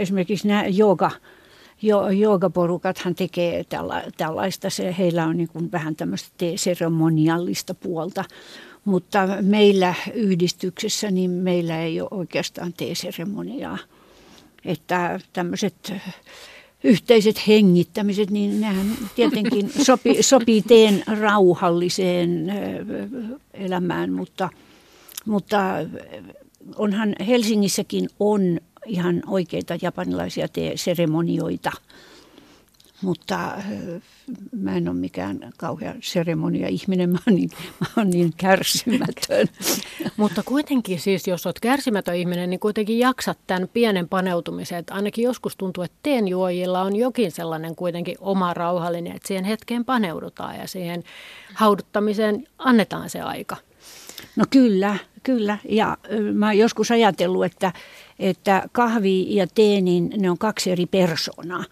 esimerkiksi 0.00 0.48
nämä 0.48 0.66
jooga, 0.66 1.10
jo, 1.82 2.08
joogaporukathan 2.08 3.14
tekee 3.14 3.64
tälla, 3.64 4.02
tällaista. 4.16 4.70
Se, 4.70 4.94
heillä 4.98 5.26
on 5.26 5.36
niin 5.36 5.48
kuin 5.48 5.72
vähän 5.72 5.96
tämmöistä 5.96 6.44
seremoniallista 6.56 7.74
puolta. 7.74 8.24
Mutta 8.84 9.28
meillä 9.40 9.94
yhdistyksessä, 10.14 11.10
niin 11.10 11.30
meillä 11.30 11.80
ei 11.80 12.00
ole 12.00 12.08
oikeastaan 12.10 12.72
teeseremoniaa. 12.72 13.78
Että 14.64 15.20
tämmöiset 15.32 15.92
yhteiset 16.84 17.46
hengittämiset, 17.46 18.30
niin 18.30 18.60
nehän 18.60 18.86
tietenkin 19.14 19.70
sopi, 19.86 20.22
sopii 20.22 20.62
teen 20.62 21.02
rauhalliseen 21.20 22.52
elämään, 23.54 24.12
mutta, 24.12 24.48
mutta 25.26 25.74
onhan 26.76 27.14
Helsingissäkin 27.26 28.08
on 28.20 28.60
ihan 28.86 29.22
oikeita 29.26 29.78
japanilaisia 29.82 30.46
seremonioita– 30.76 31.72
mutta 33.02 33.44
äh, 33.44 33.64
mä 34.52 34.76
en 34.76 34.88
ole 34.88 34.96
mikään 34.96 35.52
kauhean 35.56 35.96
seremonia-ihminen, 36.00 37.10
mä 37.10 37.18
oon 37.26 37.36
niin, 37.36 37.50
mä 37.80 37.86
oon 37.96 38.10
niin 38.10 38.32
kärsimätön. 38.36 39.48
Mutta 40.16 40.42
kuitenkin 40.42 41.00
siis, 41.00 41.26
jos 41.26 41.46
olet 41.46 41.60
kärsimätön 41.60 42.16
ihminen, 42.16 42.50
niin 42.50 42.60
kuitenkin 42.60 42.98
jaksat 42.98 43.38
tämän 43.46 43.68
pienen 43.72 44.08
paneutumisen. 44.08 44.78
Että 44.78 44.94
ainakin 44.94 45.24
joskus 45.24 45.56
tuntuu, 45.56 45.84
että 45.84 45.98
teenjuojilla 46.02 46.82
on 46.82 46.96
jokin 46.96 47.32
sellainen 47.32 47.76
kuitenkin 47.76 48.16
oma 48.20 48.54
rauhallinen, 48.54 49.16
että 49.16 49.28
siihen 49.28 49.44
hetkeen 49.44 49.84
paneudutaan 49.84 50.56
ja 50.56 50.68
siihen 50.68 51.02
hauduttamiseen 51.54 52.46
annetaan 52.58 53.10
se 53.10 53.20
aika. 53.20 53.56
No 54.36 54.44
kyllä, 54.50 54.96
kyllä. 55.22 55.58
Ja 55.68 55.96
mä 56.32 56.46
oon 56.46 56.58
joskus 56.58 56.90
ajatellut, 56.90 57.44
että, 57.44 57.72
että 58.18 58.68
kahvi 58.72 59.36
ja 59.36 59.46
tee, 59.54 59.80
niin 59.80 60.12
ne 60.16 60.30
on 60.30 60.38
kaksi 60.38 60.70
eri 60.70 60.86
persoonaa 60.86 61.64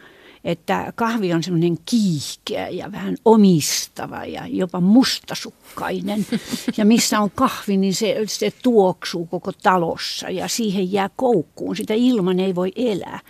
että 0.45 0.93
kahvi 0.97 1.33
on 1.33 1.43
semmoinen 1.43 1.79
kiihkeä 1.87 2.69
ja 2.69 2.93
vähän 2.93 3.17
omistava 3.25 4.25
ja 4.25 4.47
jopa 4.47 4.81
mustasukkainen. 4.81 6.27
Ja 6.77 6.85
missä 6.85 7.21
on 7.21 7.31
kahvi, 7.31 7.77
niin 7.77 7.95
se, 7.95 8.17
se 8.27 8.53
tuoksuu 8.63 9.27
koko 9.27 9.53
talossa 9.53 10.31
ja 10.31 10.49
siihen 10.49 10.93
jää 10.93 11.11
koukkuun. 11.17 11.77
Sitä 11.77 11.95
ilman 11.95 12.41
ei 12.41 12.55
voi 12.55 12.73
elää. 12.77 13.21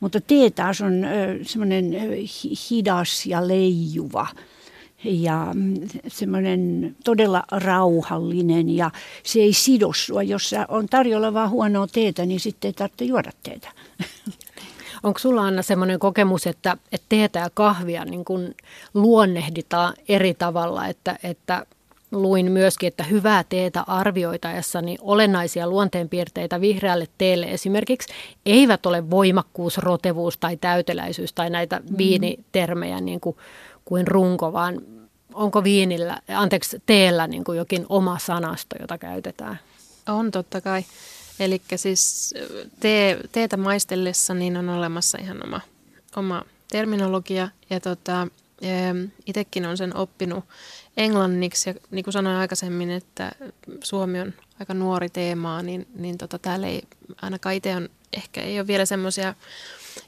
Mutta 0.00 0.20
tee 0.20 0.50
taas 0.50 0.80
on 0.80 0.92
semmoinen 1.42 1.92
hidas 2.70 3.26
ja 3.26 3.48
leijuva 3.48 4.26
ja 5.04 5.50
mm, 5.54 5.74
semmoinen 6.08 6.96
todella 7.04 7.44
rauhallinen 7.50 8.70
ja 8.70 8.90
se 9.22 9.40
ei 9.40 9.52
sido 9.52 9.92
sua. 9.92 10.22
Jos 10.22 10.54
on 10.68 10.86
tarjolla 10.86 11.34
vaan 11.34 11.50
huonoa 11.50 11.86
teetä, 11.86 12.26
niin 12.26 12.40
sitten 12.40 12.68
ei 12.68 12.72
tarvitse 12.72 13.04
juoda 13.04 13.30
teetä. 13.42 13.68
Onko 15.02 15.18
sulla 15.18 15.42
Anna 15.42 15.62
semmoinen 15.62 15.98
kokemus, 15.98 16.46
että, 16.46 16.76
että 16.92 17.06
teetä 17.08 17.38
ja 17.38 17.50
kahvia 17.54 18.04
niin 18.04 18.24
kun 18.24 18.54
luonnehditaan 18.94 19.94
eri 20.08 20.34
tavalla, 20.34 20.86
että, 20.86 21.18
että 21.22 21.66
luin 22.12 22.52
myöskin, 22.52 22.86
että 22.86 23.04
hyvää 23.04 23.44
teetä 23.48 23.84
arvioitaessa 23.86 24.82
niin 24.82 24.98
olennaisia 25.00 25.68
luonteenpiirteitä 25.68 26.60
vihreälle 26.60 27.06
teelle 27.18 27.46
esimerkiksi 27.46 28.12
eivät 28.46 28.86
ole 28.86 29.10
voimakkuus, 29.10 29.78
rotevuus 29.78 30.38
tai 30.38 30.56
täyteläisyys 30.56 31.32
tai 31.32 31.50
näitä 31.50 31.80
mm. 31.90 31.98
viinitermejä 31.98 33.00
niin 33.00 33.20
kuin, 33.20 33.36
kuin 33.84 34.06
runko, 34.06 34.52
vaan 34.52 34.80
onko 35.34 35.64
viinillä, 35.64 36.18
anteeksi, 36.28 36.82
teellä 36.86 37.26
niin 37.26 37.44
kuin 37.44 37.58
jokin 37.58 37.86
oma 37.88 38.18
sanasto, 38.18 38.76
jota 38.80 38.98
käytetään? 38.98 39.58
On 40.08 40.30
totta 40.30 40.60
kai. 40.60 40.84
Eli 41.40 41.62
siis 41.76 42.34
tee, 42.80 43.20
teetä 43.32 43.56
maistellessa 43.56 44.34
niin 44.34 44.56
on 44.56 44.68
olemassa 44.68 45.18
ihan 45.20 45.44
oma, 45.44 45.60
oma 46.16 46.42
terminologia 46.70 47.48
ja 47.70 47.80
tota, 47.80 48.26
itsekin 49.26 49.66
on 49.66 49.76
sen 49.76 49.96
oppinut 49.96 50.44
englanniksi. 50.96 51.70
Ja 51.70 51.74
niin 51.90 52.04
kuin 52.04 52.12
sanoin 52.12 52.36
aikaisemmin, 52.36 52.90
että 52.90 53.32
Suomi 53.84 54.20
on 54.20 54.34
aika 54.60 54.74
nuori 54.74 55.08
teemaa, 55.08 55.62
niin, 55.62 55.86
niin 55.94 56.18
tota, 56.18 56.38
täällä 56.38 56.66
ei 56.66 56.82
ainakaan 57.22 57.54
itse 57.54 57.76
on, 57.76 57.88
ehkä 58.12 58.40
ei 58.40 58.58
ole 58.58 58.66
vielä 58.66 58.86
semmoisia 58.86 59.34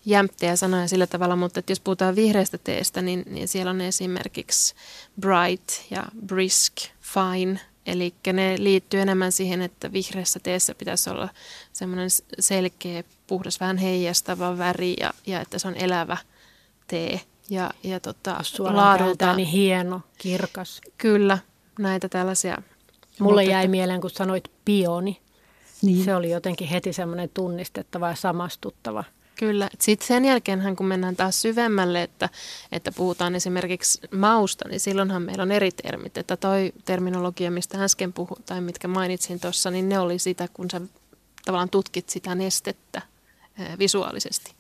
jämptejä 0.07 0.57
sanoja 0.57 0.89
sillä 0.89 1.07
tavalla, 1.07 1.37
mutta 1.37 1.61
että 1.61 1.71
jos 1.71 1.81
puhutaan 1.81 2.17
vihreästä 2.17 2.59
teestä, 2.59 3.03
niin, 3.03 3.25
niin 3.31 3.49
siellä 3.49 3.71
on 3.71 3.81
esimerkiksi 3.81 4.75
bright 5.21 5.91
ja 5.91 6.05
brisk, 6.27 6.73
fine, 7.01 7.61
eli 7.87 8.15
ne 8.33 8.55
liittyy 8.59 9.01
enemmän 9.01 9.33
siihen, 9.33 9.63
että 9.63 9.93
vihreässä 9.93 10.41
teessä 10.41 10.75
pitäisi 10.75 11.11
olla 11.11 11.29
semmoinen 11.73 12.09
selkeä, 12.39 13.05
puhdas, 13.27 13.61
vähän 13.61 13.77
heijastava 13.77 14.59
väri 14.59 14.95
ja, 15.01 15.13
ja 15.27 15.41
että 15.41 15.59
se 15.59 15.69
on 15.69 15.77
elävä 15.77 16.17
tee 16.87 17.21
ja, 17.51 17.71
ja 17.83 18.01
tota, 18.01 18.37
laadulta. 18.59 19.37
niin 19.37 19.49
hieno, 19.49 20.01
kirkas. 20.19 20.81
Kyllä, 20.99 21.39
näitä 21.79 22.09
tällaisia. 22.09 22.63
Mulle 23.21 23.45
jäi 23.45 23.65
että... 23.65 23.71
mieleen, 23.71 24.01
kun 24.01 24.11
sanoit 24.11 24.51
pioni. 24.65 25.21
Niin. 25.83 26.05
Se 26.05 26.15
oli 26.15 26.31
jotenkin 26.31 26.69
heti 26.69 26.93
semmoinen 26.93 27.29
tunnistettava 27.29 28.09
ja 28.09 28.15
samastuttava. 28.15 29.05
Kyllä. 29.39 29.71
Sitten 29.79 30.09
sen 30.09 30.25
jälkeen, 30.25 30.77
kun 30.77 30.87
mennään 30.87 31.17
taas 31.17 31.43
syvemmälle, 31.43 32.03
että, 32.03 32.29
että 32.73 32.93
puhutaan 32.93 33.35
esimerkiksi 33.35 34.01
mausta, 34.17 34.69
niin 34.69 34.81
silloinhan 34.81 35.23
meillä 35.23 35.43
on 35.43 35.53
eri 35.53 35.71
termit. 35.71 36.19
Että 36.19 36.37
toi 36.37 36.73
terminologia, 36.85 37.51
mistä 37.51 37.85
äsken 37.85 38.13
puhuin 38.13 38.43
tai 38.47 38.61
mitkä 38.61 38.89
mainitsin 38.89 39.41
tuossa, 39.41 39.71
niin 39.71 39.89
ne 39.89 39.99
oli 39.99 40.19
sitä, 40.19 40.49
kun 40.55 40.71
sä 40.71 40.81
tavallaan 41.45 41.71
tutkit 41.71 42.09
sitä 42.09 42.35
nestettä 42.35 43.03
visuaalisesti. 43.79 44.53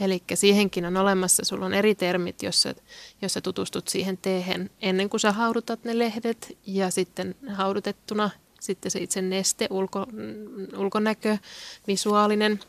Eli 0.00 0.22
siihenkin 0.34 0.84
on 0.84 0.96
olemassa, 0.96 1.44
sulla 1.44 1.66
on 1.66 1.74
eri 1.74 1.94
termit, 1.94 2.42
jos 2.42 2.62
sä, 2.62 2.74
jos 3.22 3.32
sä 3.32 3.40
tutustut 3.40 3.88
siihen 3.88 4.18
teehen 4.18 4.70
ennen 4.80 5.10
kuin 5.10 5.20
sä 5.20 5.32
haudutat 5.32 5.84
ne 5.84 5.98
lehdet 5.98 6.58
ja 6.66 6.90
sitten 6.90 7.34
haudutettuna 7.48 8.30
sitten 8.62 8.90
se 8.90 8.98
itse 8.98 9.22
neste, 9.22 9.66
ulko, 9.70 10.06
ulkonäkö, 10.76 11.38
visuaalinen. 11.86 12.60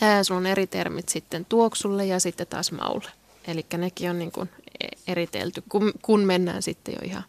Ää, 0.00 0.24
sulla 0.24 0.38
on 0.38 0.46
eri 0.46 0.66
termit 0.66 1.08
sitten 1.08 1.44
tuoksulle 1.44 2.06
ja 2.06 2.20
sitten 2.20 2.46
taas 2.46 2.72
maulle. 2.72 3.10
Eli 3.46 3.66
nekin 3.76 4.10
on 4.10 4.18
niin 4.18 4.32
kuin 4.32 4.48
e-, 4.80 5.12
eritelty, 5.12 5.62
kun, 5.68 5.92
kun 6.02 6.20
mennään 6.20 6.62
sitten 6.62 6.94
jo 6.94 7.08
ihan 7.08 7.24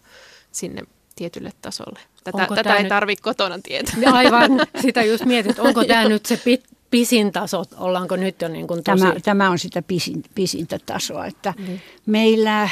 sinne 0.52 0.82
tietylle 1.16 1.52
tasolle. 1.62 2.00
Tätä, 2.24 2.48
tätä 2.56 2.76
ei 2.76 2.84
nyt... 2.84 2.90
tarvitse 2.90 3.24
kotona 3.24 3.60
tietää. 3.64 4.14
Aivan, 4.14 4.52
sitä 4.82 5.04
just 5.04 5.26
mietit, 5.26 5.60
onko 5.60 5.86
tämä 5.86 6.10
nyt 6.10 6.26
se 6.26 6.38
pit, 6.38 6.64
pisin 6.92 7.32
taso, 7.32 7.64
ollaanko 7.78 8.16
nyt 8.16 8.42
jo 8.42 8.48
niin 8.48 8.68
kuin 8.68 8.84
tosi... 8.84 9.02
Tämä, 9.02 9.16
tämä 9.24 9.50
on 9.50 9.60
sitä 9.60 9.82
pisin, 9.82 10.24
pisintä 10.36 10.80
tasoa, 10.86 11.26
että 11.26 11.54
mm. 11.58 11.80
meillä 12.06 12.64
äh, 12.64 12.72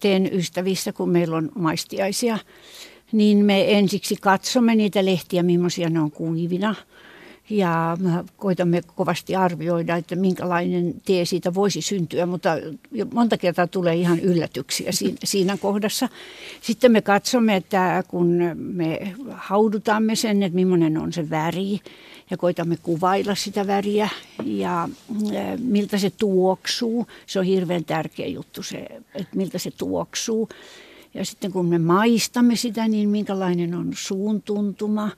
teen 0.00 0.30
ystävissä, 0.32 0.92
kun 0.92 1.08
meillä 1.08 1.36
on 1.36 1.50
maistiaisia, 1.54 2.38
niin 3.12 3.44
me 3.44 3.78
ensiksi 3.78 4.16
katsomme 4.20 4.74
niitä 4.74 5.04
lehtiä, 5.04 5.42
millaisia 5.42 5.90
ne 5.90 6.00
on 6.00 6.10
kuivina. 6.10 6.74
Ja 7.50 7.96
koitamme 8.36 8.82
kovasti 8.96 9.36
arvioida, 9.36 9.96
että 9.96 10.16
minkälainen 10.16 10.94
tie 11.04 11.24
siitä 11.24 11.54
voisi 11.54 11.82
syntyä, 11.82 12.26
mutta 12.26 12.50
monta 13.14 13.36
kertaa 13.36 13.66
tulee 13.66 13.94
ihan 13.94 14.20
yllätyksiä 14.20 14.90
siinä 15.24 15.56
kohdassa. 15.56 16.08
Sitten 16.60 16.92
me 16.92 17.02
katsomme, 17.02 17.56
että 17.56 18.04
kun 18.08 18.38
me 18.54 19.14
haudutamme 19.30 20.14
sen, 20.14 20.42
että 20.42 20.56
millainen 20.56 20.98
on 20.98 21.12
se 21.12 21.30
väri, 21.30 21.80
ja 22.30 22.36
koitamme 22.36 22.76
kuvailla 22.76 23.34
sitä 23.34 23.66
väriä 23.66 24.08
ja 24.44 24.88
miltä 25.58 25.98
se 25.98 26.10
tuoksuu. 26.10 27.06
Se 27.26 27.38
on 27.38 27.44
hirveän 27.44 27.84
tärkeä 27.84 28.26
juttu 28.26 28.62
se, 28.62 28.78
että 29.14 29.36
miltä 29.36 29.58
se 29.58 29.70
tuoksuu. 29.70 30.48
Ja 31.14 31.24
sitten 31.24 31.52
kun 31.52 31.66
me 31.66 31.78
maistamme 31.78 32.56
sitä, 32.56 32.88
niin 32.88 33.08
minkälainen 33.08 33.74
on 33.74 33.90
suun 33.94 34.42
tuntuma, 34.42 35.10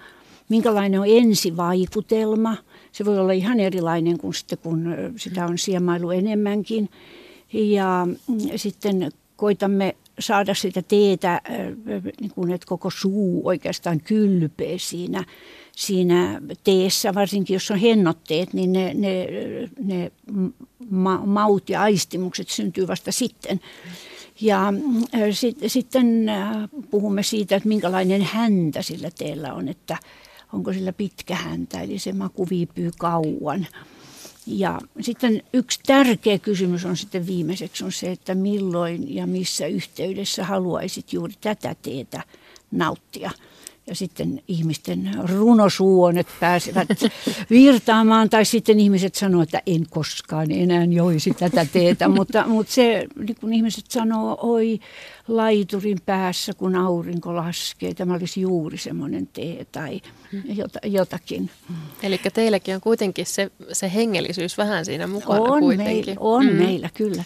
minkälainen 0.50 1.00
on 1.00 1.06
ensivaikutelma. 1.08 2.56
Se 2.92 3.04
voi 3.04 3.18
olla 3.18 3.32
ihan 3.32 3.60
erilainen 3.60 4.18
kuin 4.18 4.34
sitten, 4.34 4.58
kun 4.58 4.94
sitä 5.16 5.46
on 5.46 5.58
siemailu 5.58 6.10
enemmänkin. 6.10 6.88
Ja 7.52 8.06
mm, 8.28 8.38
sitten 8.56 9.12
koitamme 9.36 9.96
saada 10.18 10.54
sitä 10.54 10.82
teetä, 10.82 11.40
niin 12.20 12.30
kuin, 12.30 12.52
että 12.52 12.66
koko 12.66 12.90
suu 12.90 13.40
oikeastaan 13.44 14.00
kylpee 14.00 14.78
siinä 14.78 15.24
siinä 15.76 16.40
teessä, 16.64 17.14
varsinkin 17.14 17.54
jos 17.54 17.70
on 17.70 17.78
hennotteet, 17.78 18.52
niin 18.52 18.72
ne, 18.72 18.94
ne, 18.94 19.26
ne 19.84 20.12
ma- 20.90 21.26
maut 21.26 21.70
ja 21.70 21.82
aistimukset 21.82 22.48
syntyy 22.48 22.88
vasta 22.88 23.12
sitten. 23.12 23.60
Ja 24.40 24.68
äh, 25.14 25.20
sit, 25.32 25.58
sitten 25.66 26.28
äh, 26.28 26.56
puhumme 26.90 27.22
siitä, 27.22 27.56
että 27.56 27.68
minkälainen 27.68 28.22
häntä 28.22 28.82
sillä 28.82 29.10
teellä 29.18 29.54
on, 29.54 29.68
että 29.68 29.96
onko 30.52 30.72
sillä 30.72 30.92
pitkä 30.92 31.34
häntä, 31.34 31.80
eli 31.80 31.98
se 31.98 32.12
maku 32.12 32.46
viipyy 32.50 32.90
kauan. 32.98 33.66
Ja 34.46 34.80
sitten 35.00 35.42
yksi 35.52 35.80
tärkeä 35.86 36.38
kysymys 36.38 36.84
on 36.84 36.96
sitten 36.96 37.26
viimeiseksi 37.26 37.84
on 37.84 37.92
se, 37.92 38.10
että 38.10 38.34
milloin 38.34 39.14
ja 39.14 39.26
missä 39.26 39.66
yhteydessä 39.66 40.44
haluaisit 40.44 41.12
juuri 41.12 41.34
tätä 41.40 41.74
teetä 41.82 42.22
nauttia 42.70 43.30
ja 43.90 43.94
sitten 43.94 44.42
ihmisten 44.48 45.10
runosuonet 45.28 46.26
pääsevät 46.40 46.88
virtaamaan, 47.50 48.30
tai 48.30 48.44
sitten 48.44 48.80
ihmiset 48.80 49.14
sanoo, 49.14 49.42
että 49.42 49.62
en 49.66 49.86
koskaan 49.90 50.50
enää 50.50 50.84
joisi 50.84 51.30
tätä 51.30 51.66
teetä, 51.72 52.08
mutta, 52.08 52.46
mutta 52.46 52.72
se, 52.72 53.06
niin 53.18 53.36
kun 53.40 53.52
ihmiset 53.52 53.84
sanoo, 53.88 54.38
oi 54.42 54.80
laiturin 55.36 55.98
päässä, 56.06 56.52
kun 56.52 56.76
aurinko 56.76 57.36
laskee, 57.36 57.94
tämä 57.94 58.14
olisi 58.14 58.40
juuri 58.40 58.78
semmoinen 58.78 59.26
tee 59.26 59.66
tai 59.72 60.00
jotakin. 60.84 61.50
Eli 62.02 62.20
teilläkin 62.34 62.74
on 62.74 62.80
kuitenkin 62.80 63.26
se, 63.26 63.50
se 63.72 63.92
hengellisyys 63.94 64.58
vähän 64.58 64.84
siinä 64.84 65.06
mukana 65.06 65.40
on 65.40 65.60
kuitenkin. 65.60 66.06
Meillä, 66.06 66.14
on 66.20 66.46
mm. 66.46 66.52
meillä, 66.52 66.90
kyllä. 66.94 67.24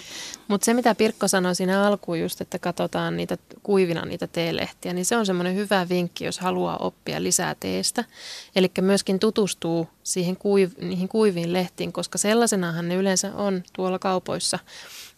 Mutta 0.48 0.64
se, 0.64 0.74
mitä 0.74 0.94
Pirkko 0.94 1.28
sanoi 1.28 1.55
siinä 1.55 1.86
alkuun 1.86 2.20
just, 2.20 2.40
että 2.40 2.59
katsotaan 2.59 3.16
niitä 3.16 3.38
kuivina 3.62 4.05
niitä 4.05 4.26
teelehtiä, 4.26 4.92
niin 4.92 5.05
se 5.05 5.16
on 5.16 5.26
semmoinen 5.26 5.55
hyvä 5.55 5.88
vinkki, 5.88 6.24
jos 6.24 6.38
haluaa 6.38 6.76
oppia 6.76 7.22
lisää 7.22 7.55
teestä. 7.61 8.05
Eli 8.57 8.70
myöskin 8.80 9.18
tutustuu 9.18 9.88
siihen 10.02 10.36
kuiv, 10.36 10.70
niihin 10.80 11.09
kuiviin 11.09 11.52
lehtiin, 11.52 11.92
koska 11.92 12.18
sellaisenahan 12.18 12.88
ne 12.88 12.94
yleensä 12.94 13.34
on 13.34 13.62
tuolla 13.72 13.98
kaupoissa. 13.98 14.59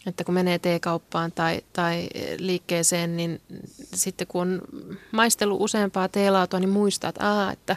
Että 0.07 0.23
kun 0.23 0.33
menee 0.33 0.59
teekauppaan 0.59 1.31
tai, 1.31 1.61
tai 1.73 2.07
liikkeeseen, 2.37 3.17
niin 3.17 3.41
sitten 3.93 4.27
kun 4.27 4.41
on 4.41 4.61
maistellut 5.11 5.61
useampaa 5.61 6.09
teelaatua, 6.09 6.59
niin 6.59 6.69
muistaa, 6.69 7.09
että, 7.09 7.29
aa, 7.29 7.51
että 7.51 7.75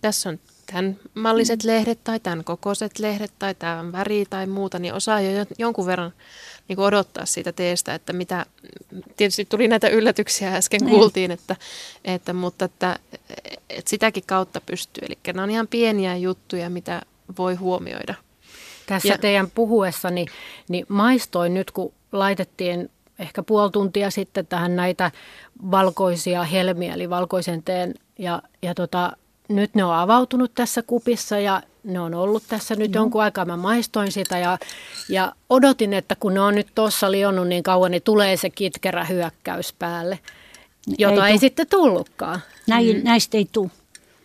tässä 0.00 0.28
on 0.28 0.38
tämän 0.72 0.96
malliset 1.14 1.64
lehdet 1.64 2.04
tai 2.04 2.20
tämän 2.20 2.44
kokoiset 2.44 2.98
lehdet 2.98 3.32
tai 3.38 3.54
tämän 3.54 3.92
väri 3.92 4.26
tai 4.30 4.46
muuta, 4.46 4.78
niin 4.78 4.94
osaa 4.94 5.20
jo 5.20 5.46
jonkun 5.58 5.86
verran 5.86 6.12
niin 6.68 6.76
kuin 6.76 6.86
odottaa 6.86 7.26
siitä 7.26 7.52
teestä, 7.52 7.94
että 7.94 8.12
mitä, 8.12 8.46
tietysti 9.16 9.44
tuli 9.44 9.68
näitä 9.68 9.88
yllätyksiä 9.88 10.56
äsken 10.56 10.80
niin. 10.80 10.90
kuultiin, 10.90 11.30
että, 11.30 11.56
että, 12.04 12.32
mutta 12.32 12.64
että, 12.64 12.98
että 13.70 13.90
sitäkin 13.90 14.24
kautta 14.26 14.60
pystyy. 14.60 15.06
Eli 15.08 15.18
nämä 15.26 15.42
on 15.42 15.50
ihan 15.50 15.68
pieniä 15.68 16.16
juttuja, 16.16 16.70
mitä 16.70 17.02
voi 17.38 17.54
huomioida. 17.54 18.14
Tässä 18.86 19.08
ja, 19.08 19.18
teidän 19.18 19.50
puhuessani 19.50 20.26
niin 20.68 20.86
maistoin 20.88 21.54
nyt, 21.54 21.70
kun 21.70 21.92
laitettiin 22.12 22.90
ehkä 23.18 23.42
puoli 23.42 23.70
tuntia 23.70 24.10
sitten 24.10 24.46
tähän 24.46 24.76
näitä 24.76 25.10
valkoisia 25.70 26.44
helmiä, 26.44 26.94
eli 26.94 27.10
valkoisen 27.10 27.62
teen, 27.62 27.94
ja, 28.18 28.42
ja 28.62 28.74
tota, 28.74 29.12
nyt 29.48 29.74
ne 29.74 29.84
on 29.84 29.94
avautunut 29.94 30.54
tässä 30.54 30.82
kupissa 30.82 31.38
ja 31.38 31.62
ne 31.84 32.00
on 32.00 32.14
ollut 32.14 32.42
tässä 32.48 32.74
nyt 32.74 32.94
no. 32.94 33.00
jonkun 33.00 33.22
aikaa. 33.22 33.44
Mä 33.44 33.56
maistoin 33.56 34.12
sitä 34.12 34.38
ja, 34.38 34.58
ja 35.08 35.32
odotin, 35.50 35.92
että 35.92 36.16
kun 36.20 36.34
ne 36.34 36.40
on 36.40 36.54
nyt 36.54 36.68
tuossa 36.74 37.10
lionnut 37.10 37.48
niin 37.48 37.62
kauan, 37.62 37.90
niin 37.90 38.02
tulee 38.02 38.36
se 38.36 38.50
kitkerä 38.50 39.04
hyökkäys 39.04 39.72
päälle, 39.72 40.18
jota 40.98 41.26
ei, 41.26 41.32
ei 41.32 41.38
sitten 41.38 41.66
tullutkaan. 41.66 42.40
Näin, 42.66 42.96
mm. 42.96 43.04
Näistä 43.04 43.38
ei 43.38 43.48
tule. 43.52 43.70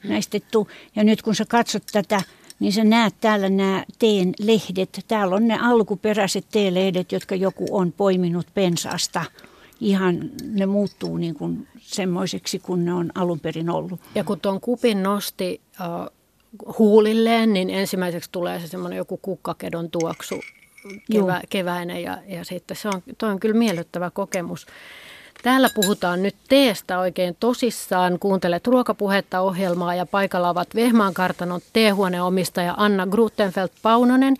Näistä 0.03 0.37
ei 0.37 0.43
tule. 0.51 0.67
Ja 0.95 1.03
nyt 1.03 1.21
kun 1.21 1.35
sä 1.35 1.45
katsot 1.45 1.83
tätä, 1.91 2.21
niin 2.61 2.73
sä 2.73 2.83
näet 2.83 3.15
täällä 3.21 3.49
nämä 3.49 3.83
teen 3.99 4.33
lehdet. 4.39 5.05
Täällä 5.07 5.35
on 5.35 5.47
ne 5.47 5.59
alkuperäiset 5.61 6.45
teelehdet, 6.51 7.11
jotka 7.11 7.35
joku 7.35 7.65
on 7.71 7.91
poiminut 7.91 8.47
pensaasta– 8.53 9.25
ihan 9.81 10.29
ne 10.43 10.65
muuttuu 10.65 11.17
niin 11.17 11.35
kuin 11.35 11.67
semmoiseksi 11.79 12.59
kuin 12.59 12.85
ne 12.85 12.93
on 12.93 13.11
alun 13.15 13.39
perin 13.39 13.69
ollut. 13.69 13.99
Ja 14.15 14.23
kun 14.23 14.39
tuon 14.39 14.61
kupin 14.61 15.03
nosti 15.03 15.61
uh, 15.79 16.11
huulilleen, 16.77 17.53
niin 17.53 17.69
ensimmäiseksi 17.69 18.29
tulee 18.31 18.59
se 18.59 18.67
semmoinen 18.67 18.97
joku 18.97 19.17
kukkakedon 19.17 19.91
tuoksu 19.91 20.35
kevä, 21.11 21.41
keväinen 21.49 22.03
ja, 22.03 22.17
ja 22.27 22.45
sitten 22.45 22.77
se 22.77 22.87
on, 22.87 23.03
toi 23.17 23.29
on 23.29 23.39
kyllä 23.39 23.57
miellyttävä 23.57 24.09
kokemus. 24.09 24.65
Täällä 25.43 25.69
puhutaan 25.75 26.23
nyt 26.23 26.35
teestä 26.49 26.99
oikein 26.99 27.37
tosissaan. 27.39 28.19
Kuuntelet 28.19 28.67
ruokapuhetta 28.67 29.39
ohjelmaa 29.39 29.95
ja 29.95 30.05
paikalla 30.05 30.49
ovat 30.49 30.75
Vehmaan 30.75 31.13
kartanon 31.13 31.61
teehuoneomistaja 31.73 32.73
Anna 32.77 33.07
Grutenfeld 33.07 33.69
Paunonen, 33.81 34.35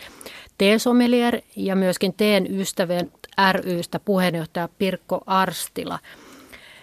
teesomelier 0.57 1.41
ja 1.55 1.75
myöskin 1.75 2.13
teen 2.13 2.59
ystävän 2.59 3.11
rystä 3.53 3.99
puheenjohtaja 3.99 4.69
Pirkko 4.77 5.21
Arstila. 5.25 5.99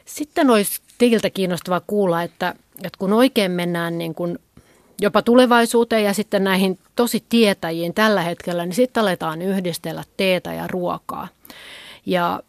Sitten 0.05 0.51
olisi 0.51 0.81
teiltä 0.99 1.31
kiinnostavaa 1.31 1.81
kuulla, 1.87 2.23
että, 2.23 2.55
että 2.77 2.99
kun 2.99 3.13
oikein 3.13 3.51
mennään 3.51 3.99
niin 3.99 4.15
kuin 4.15 4.39
jopa 5.01 5.23
tulevaisuuteen 5.23 6.05
ja 6.05 6.15
sitten 6.15 6.45
näihin 6.45 6.79
tosi 6.97 7.25
tietäjiin 7.29 7.95
tällä 7.95 8.23
hetkellä, 8.23 8.67
niin 8.67 8.75
sitten 8.75 9.01
aletaan 9.01 9.43
yhdistellä 9.43 10.05
teetä 10.17 10.55
ja 10.55 10.67
ruokaa. 10.67 11.29
Ja 12.07 12.43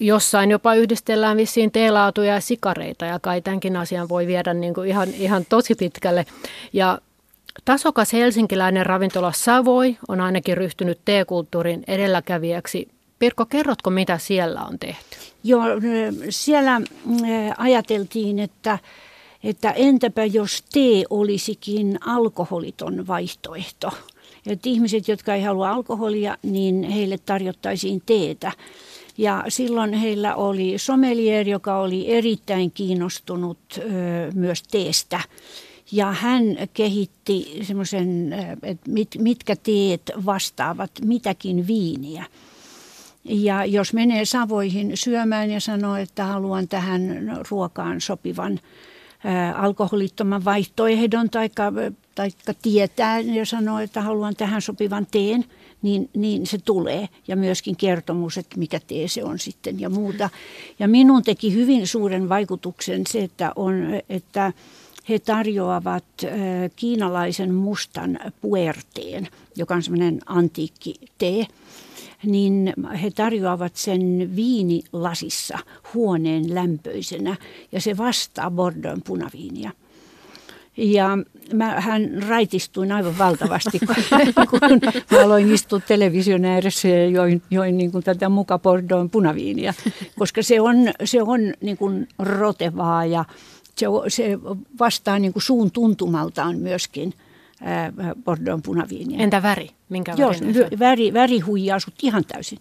jossain 0.00 0.50
jopa 0.50 0.74
yhdistellään 0.74 1.36
vissiin 1.36 1.70
teelaatuja 1.70 2.34
ja 2.34 2.40
sikareita 2.40 3.04
ja 3.04 3.18
kai 3.18 3.42
tämänkin 3.42 3.76
asian 3.76 4.08
voi 4.08 4.26
viedä 4.26 4.54
niin 4.54 4.74
kuin 4.74 4.88
ihan, 4.88 5.08
ihan 5.08 5.46
tosi 5.48 5.74
pitkälle. 5.74 6.26
Ja 6.72 6.98
Tasokas 7.64 8.12
helsinkiläinen 8.12 8.86
ravintola 8.86 9.32
Savoi 9.32 9.96
on 10.08 10.20
ainakin 10.20 10.56
ryhtynyt 10.56 10.98
teekulttuurin 11.04 11.84
edelläkävijäksi. 11.86 12.88
Pirkko, 13.18 13.46
kerrotko 13.46 13.90
mitä 13.90 14.18
siellä 14.18 14.62
on 14.62 14.78
tehty? 14.78 15.16
Joo, 15.44 15.64
siellä 16.30 16.80
ajateltiin, 17.58 18.38
että, 18.38 18.78
että 19.44 19.70
entäpä 19.70 20.24
jos 20.24 20.64
tee 20.72 21.04
olisikin 21.10 21.98
alkoholiton 22.06 23.06
vaihtoehto. 23.06 23.90
Että 24.46 24.68
ihmiset, 24.68 25.08
jotka 25.08 25.34
ei 25.34 25.42
halua 25.42 25.70
alkoholia, 25.70 26.36
niin 26.42 26.82
heille 26.82 27.18
tarjottaisiin 27.26 28.02
teetä. 28.06 28.52
Ja 29.18 29.44
silloin 29.48 29.92
heillä 29.92 30.34
oli 30.34 30.74
sommelier, 30.76 31.48
joka 31.48 31.76
oli 31.76 32.12
erittäin 32.12 32.70
kiinnostunut 32.70 33.58
ö, 33.78 33.82
myös 34.34 34.62
teestä. 34.62 35.20
Ja 35.92 36.12
hän 36.12 36.42
kehitti 36.74 37.58
semmoisen, 37.62 38.34
että 38.62 38.90
mit, 38.90 39.08
mitkä 39.18 39.56
teet 39.56 40.12
vastaavat 40.26 40.90
mitäkin 41.04 41.66
viiniä. 41.66 42.24
Ja 43.24 43.64
jos 43.64 43.92
menee 43.92 44.24
Savoihin 44.24 44.90
syömään 44.94 45.50
ja 45.50 45.60
sanoo, 45.60 45.96
että 45.96 46.24
haluan 46.24 46.68
tähän 46.68 47.30
ruokaan 47.50 48.00
sopivan 48.00 48.60
ää, 49.24 49.54
alkoholittoman 49.54 50.44
vaihtoehdon 50.44 51.30
tai 51.30 51.50
taikka 52.14 52.54
tietää 52.62 53.20
ja 53.20 53.46
sanoo, 53.46 53.78
että 53.78 54.02
haluan 54.02 54.36
tähän 54.36 54.62
sopivan 54.62 55.06
teen, 55.10 55.44
niin, 55.84 56.10
niin 56.16 56.46
se 56.46 56.58
tulee. 56.58 57.08
Ja 57.28 57.36
myöskin 57.36 57.76
kertomus, 57.76 58.38
että 58.38 58.58
mikä 58.58 58.80
tee 58.86 59.08
se 59.08 59.24
on 59.24 59.38
sitten 59.38 59.80
ja 59.80 59.90
muuta. 59.90 60.30
Ja 60.78 60.88
minun 60.88 61.22
teki 61.22 61.54
hyvin 61.54 61.86
suuren 61.86 62.28
vaikutuksen 62.28 63.02
se, 63.06 63.22
että, 63.22 63.52
on, 63.56 63.74
että 64.08 64.52
he 65.08 65.18
tarjoavat 65.18 66.04
kiinalaisen 66.76 67.54
mustan 67.54 68.18
puerteen, 68.40 69.28
joka 69.56 69.74
on 69.74 69.82
semmoinen 69.82 70.20
antiikki 70.26 70.94
tee 71.18 71.46
niin 72.26 72.74
he 73.02 73.10
tarjoavat 73.10 73.76
sen 73.76 74.30
viinilasissa 74.36 75.58
huoneen 75.94 76.54
lämpöisenä 76.54 77.36
ja 77.72 77.80
se 77.80 77.96
vastaa 77.96 78.50
Bordeaux 78.50 79.02
punaviinia. 79.04 79.70
Ja 80.76 81.18
mä, 81.52 81.80
hän 81.80 82.22
raitistuin 82.28 82.92
aivan 82.92 83.18
valtavasti, 83.18 83.78
kun, 83.78 83.94
kun 84.50 84.80
mä 85.10 85.24
aloin 85.24 85.52
istua 85.52 85.80
television 85.80 86.44
ääressä 86.44 86.88
ja 86.88 87.08
join, 87.08 87.42
join 87.50 87.76
niin 87.76 87.92
kuin 87.92 88.04
tätä 88.04 88.28
muka 88.28 88.58
Bordeaux 88.58 89.10
punaviinia, 89.12 89.74
koska 90.18 90.42
se 90.42 90.60
on, 90.60 90.76
se 91.04 91.22
on 91.22 91.40
niin 91.60 91.76
kuin 91.76 92.08
rotevaa 92.18 93.04
ja 93.04 93.24
se, 93.76 93.86
se 94.08 94.38
vastaa 94.78 95.18
niin 95.18 95.32
kuin 95.32 95.42
suun 95.42 95.70
tuntumaltaan 95.70 96.58
myöskin 96.58 97.14
Bordeaux 98.24 98.62
punaviiniä. 98.64 99.18
Entä 99.18 99.42
väri? 99.42 99.70
Minkä 99.88 100.14
Joo, 100.16 100.32
väri, 100.78 101.12
väri 101.12 101.40
huijaa 101.40 101.78
sut 101.78 101.94
ihan 102.02 102.24
täysin. 102.24 102.58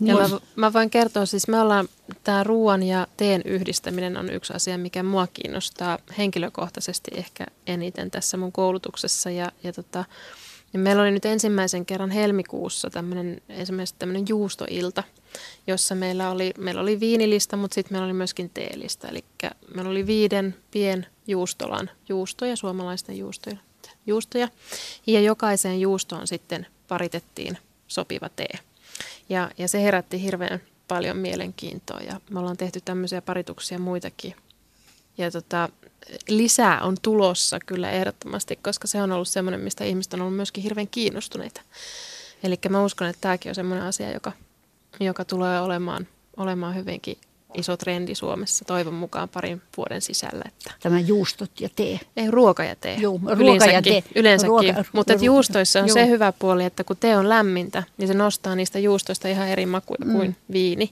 Ja 0.00 0.14
mä, 0.14 0.28
mä 0.56 0.72
voin 0.72 0.90
kertoa, 0.90 1.26
siis 1.26 1.48
me 1.48 1.60
ollaan, 1.60 1.88
tämä 2.24 2.44
ruoan 2.44 2.82
ja 2.82 3.06
teen 3.16 3.42
yhdistäminen 3.44 4.16
on 4.16 4.30
yksi 4.30 4.52
asia, 4.52 4.78
mikä 4.78 5.02
mua 5.02 5.26
kiinnostaa 5.26 5.98
henkilökohtaisesti 6.18 7.10
ehkä 7.14 7.46
eniten 7.66 8.10
tässä 8.10 8.36
mun 8.36 8.52
koulutuksessa. 8.52 9.30
Ja, 9.30 9.52
ja 9.64 9.72
tota, 9.72 10.04
ja 10.72 10.78
meillä 10.78 11.02
oli 11.02 11.10
nyt 11.10 11.24
ensimmäisen 11.24 11.86
kerran 11.86 12.10
helmikuussa 12.10 12.90
tämmöinen, 12.90 13.42
esimerkiksi 13.48 13.94
tämmöinen 13.98 14.24
juustoilta, 14.28 15.02
jossa 15.66 15.94
meillä 15.94 16.30
oli, 16.30 16.54
meillä 16.58 16.80
oli 16.80 17.00
viinilista, 17.00 17.56
mutta 17.56 17.74
sitten 17.74 17.94
meillä 17.94 18.04
oli 18.04 18.12
myöskin 18.12 18.50
teelistä. 18.54 19.08
Eli 19.08 19.24
meillä 19.74 19.90
oli 19.90 20.06
viiden 20.06 20.56
pien 20.70 21.06
juustolan 21.26 21.90
juustoja, 22.08 22.56
suomalaisten 22.56 23.18
juustoja, 23.18 23.56
juustoja. 24.06 24.48
Ja 25.06 25.20
jokaiseen 25.20 25.80
juustoon 25.80 26.26
sitten 26.26 26.66
paritettiin 26.88 27.58
sopiva 27.88 28.28
tee. 28.28 28.58
Ja, 29.28 29.50
ja 29.58 29.68
se 29.68 29.82
herätti 29.82 30.22
hirveän 30.22 30.60
paljon 30.88 31.16
mielenkiintoa 31.16 32.00
ja 32.00 32.20
me 32.30 32.38
ollaan 32.38 32.56
tehty 32.56 32.80
tämmöisiä 32.84 33.22
parituksia 33.22 33.78
muitakin. 33.78 34.34
Ja 35.18 35.30
tota, 35.30 35.68
lisää 36.28 36.80
on 36.80 36.96
tulossa 37.02 37.58
kyllä 37.66 37.90
ehdottomasti, 37.90 38.56
koska 38.56 38.86
se 38.86 39.02
on 39.02 39.12
ollut 39.12 39.28
semmoinen, 39.28 39.60
mistä 39.60 39.84
ihmiset 39.84 40.14
on 40.14 40.20
ollut 40.20 40.36
myöskin 40.36 40.62
hirveän 40.62 40.88
kiinnostuneita. 40.88 41.60
Eli 42.42 42.58
mä 42.68 42.84
uskon, 42.84 43.08
että 43.08 43.20
tämäkin 43.20 43.50
on 43.50 43.54
semmoinen 43.54 43.86
asia, 43.86 44.12
joka, 44.12 44.32
joka 45.00 45.24
tulee 45.24 45.60
olemaan, 45.60 46.08
olemaan 46.36 46.74
hyvinkin 46.74 47.18
iso 47.54 47.76
trendi 47.76 48.14
Suomessa 48.14 48.64
toivon 48.64 48.94
mukaan 48.94 49.28
parin 49.28 49.62
vuoden 49.76 50.02
sisällä. 50.02 50.44
Että 50.46 50.72
Tämä 50.82 51.00
juustot 51.00 51.50
ja 51.60 51.68
tee. 51.76 52.00
Ei, 52.16 52.30
ruoka 52.30 52.64
ja 52.64 52.76
tee. 52.76 52.96
Joo, 53.00 53.20
ruoka 53.26 53.64
ja 53.64 53.82
tee. 53.82 54.04
Yleensäkin. 54.14 54.50
Ruoka, 54.50 54.84
Mutta 54.92 55.12
ruoka, 55.12 55.24
juustoissa 55.24 55.80
on 55.80 55.88
joo. 55.88 55.94
se 55.94 56.08
hyvä 56.08 56.32
puoli, 56.38 56.64
että 56.64 56.84
kun 56.84 56.96
tee 56.96 57.16
on 57.16 57.28
lämmintä, 57.28 57.82
niin 57.96 58.08
se 58.08 58.14
nostaa 58.14 58.54
niistä 58.54 58.78
juustoista 58.78 59.28
ihan 59.28 59.48
eri 59.48 59.66
makuja 59.66 60.04
mm. 60.04 60.12
kuin 60.12 60.36
viini. 60.52 60.90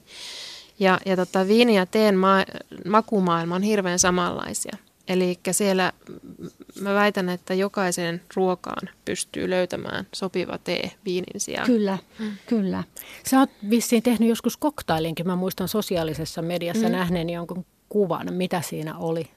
Ja, 0.79 0.99
ja 1.05 1.15
tota, 1.15 1.47
viini 1.47 1.75
ja 1.75 1.85
teen 1.85 2.15
ma- 2.15 2.45
makumaailma 2.85 3.55
on 3.55 3.61
hirveän 3.61 3.99
samanlaisia. 3.99 4.77
Eli 5.07 5.39
siellä 5.51 5.91
mä 6.81 6.93
väitän, 6.93 7.29
että 7.29 7.53
jokaisen 7.53 8.21
ruokaan 8.35 8.89
pystyy 9.05 9.49
löytämään 9.49 10.07
sopiva 10.13 10.57
tee 10.57 10.91
viinin 11.05 11.39
sijaan. 11.41 11.67
Kyllä, 11.67 11.97
mm. 12.19 12.31
kyllä. 12.45 12.83
Sä 13.29 13.39
oot 13.39 13.49
vissiin 13.69 14.03
tehnyt 14.03 14.29
joskus 14.29 14.57
koktailinkin. 14.57 15.27
Mä 15.27 15.35
muistan 15.35 15.67
sosiaalisessa 15.67 16.41
mediassa 16.41 16.85
mm. 16.85 16.91
nähneeni 16.91 17.33
jonkun 17.33 17.65
kuvan. 17.89 18.33
Mitä 18.33 18.61
siinä 18.61 18.97
oli? 18.97 19.29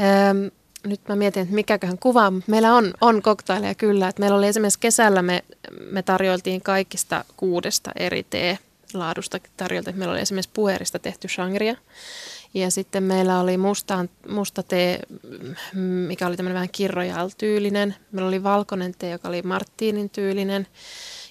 Öm, 0.00 0.50
nyt 0.86 1.00
mä 1.08 1.16
mietin, 1.16 1.42
että 1.42 1.54
mikäköhän 1.54 1.98
kuva, 1.98 2.30
mutta 2.30 2.50
meillä 2.50 2.74
on, 2.74 2.94
on 3.00 3.22
koktaileja 3.22 3.74
kyllä. 3.74 4.08
Että 4.08 4.20
meillä 4.20 4.36
oli 4.36 4.46
esimerkiksi 4.46 4.80
kesällä 4.80 5.22
me, 5.22 5.44
me 5.90 6.02
tarjoiltiin 6.02 6.60
kaikista 6.60 7.24
kuudesta 7.36 7.90
eri 7.96 8.26
tee 8.30 8.58
laadusta 8.94 9.38
tarjolta. 9.56 9.92
Meillä 9.92 10.12
oli 10.12 10.20
esimerkiksi 10.20 10.50
puerista 10.54 10.98
tehty 10.98 11.28
shangria. 11.28 11.76
Ja 12.54 12.70
sitten 12.70 13.02
meillä 13.02 13.40
oli 13.40 13.56
mustaan, 13.56 14.10
musta 14.28 14.62
tee, 14.62 15.00
mikä 16.06 16.26
oli 16.26 16.36
tämmöinen 16.36 16.54
vähän 16.54 16.68
kirrojal-tyylinen. 16.72 17.94
Meillä 18.12 18.28
oli 18.28 18.42
valkoinen 18.42 18.94
tee, 18.98 19.10
joka 19.10 19.28
oli 19.28 19.42
Martinin 19.42 20.10
tyylinen. 20.10 20.66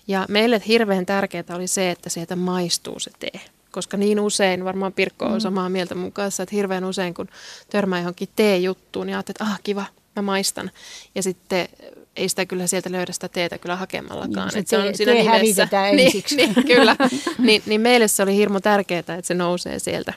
Ja 0.07 0.25
meille 0.29 0.61
hirveän 0.67 1.05
tärkeää 1.05 1.43
oli 1.55 1.67
se, 1.67 1.91
että 1.91 2.09
sieltä 2.09 2.35
maistuu 2.35 2.99
se 2.99 3.11
tee. 3.19 3.41
Koska 3.71 3.97
niin 3.97 4.19
usein, 4.19 4.65
varmaan 4.65 4.93
Pirkko 4.93 5.25
on 5.25 5.33
mm. 5.33 5.39
samaa 5.39 5.69
mieltä 5.69 5.95
mun 5.95 6.11
kanssa, 6.11 6.43
että 6.43 6.55
hirveän 6.55 6.83
usein 6.83 7.13
kun 7.13 7.27
törmää 7.69 7.99
johonkin 7.99 8.29
tee-juttuun, 8.35 9.07
niin 9.07 9.15
ajattelee, 9.15 9.35
että 9.35 9.43
ah 9.43 9.59
kiva, 9.63 9.85
mä 10.15 10.21
maistan. 10.21 10.71
Ja 11.15 11.23
sitten 11.23 11.67
ei 12.15 12.29
sitä 12.29 12.45
kyllä 12.45 12.67
sieltä 12.67 12.91
löydä 12.91 13.13
sitä 13.13 13.29
teetä 13.29 13.57
kyllä 13.57 13.75
hakemallakaan. 13.75 14.51
Niin, 14.53 14.67
se, 14.67 14.77
on 14.77 14.95
siinä 14.95 15.11
tee 15.11 15.41
nimessä. 15.41 15.67
niin, 15.95 16.23
niin, 16.35 16.65
kyllä. 16.67 16.95
niin, 17.37 17.63
niin 17.65 17.81
meille 17.81 18.07
se 18.07 18.23
oli 18.23 18.35
hirmu 18.35 18.59
tärkeää, 18.59 18.99
että 18.99 19.21
se 19.21 19.33
nousee 19.33 19.79
sieltä 19.79 20.13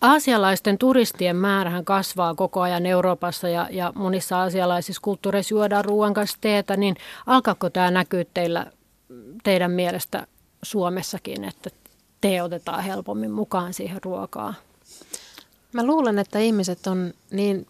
Aasialaisten 0.00 0.78
turistien 0.78 1.36
määrähän 1.36 1.84
kasvaa 1.84 2.34
koko 2.34 2.60
ajan 2.60 2.86
Euroopassa 2.86 3.48
ja, 3.48 3.68
ja 3.70 3.92
monissa 3.94 4.38
aasialaisissa 4.38 5.02
kulttuureissa 5.02 5.54
juodaan 5.54 5.84
ruoan 5.84 6.14
kanssa 6.14 6.38
teetä, 6.40 6.76
niin 6.76 6.96
alkaako 7.26 7.70
tämä 7.70 7.90
näkyä 7.90 8.24
teillä, 8.34 8.66
teidän 9.42 9.70
mielestä 9.70 10.26
Suomessakin, 10.62 11.44
että 11.44 11.70
tee 12.20 12.42
otetaan 12.42 12.84
helpommin 12.84 13.30
mukaan 13.30 13.74
siihen 13.74 14.00
ruokaan? 14.04 14.54
Mä 15.72 15.86
luulen, 15.86 16.18
että 16.18 16.38
ihmiset 16.38 16.86
on 16.86 17.12
niin 17.30 17.66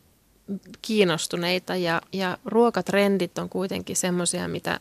kiinnostuneita 0.82 1.76
ja, 1.76 2.02
ja 2.12 2.38
ruokatrendit 2.44 3.38
on 3.38 3.48
kuitenkin 3.48 3.96
semmoisia, 3.96 4.48
mitä 4.48 4.80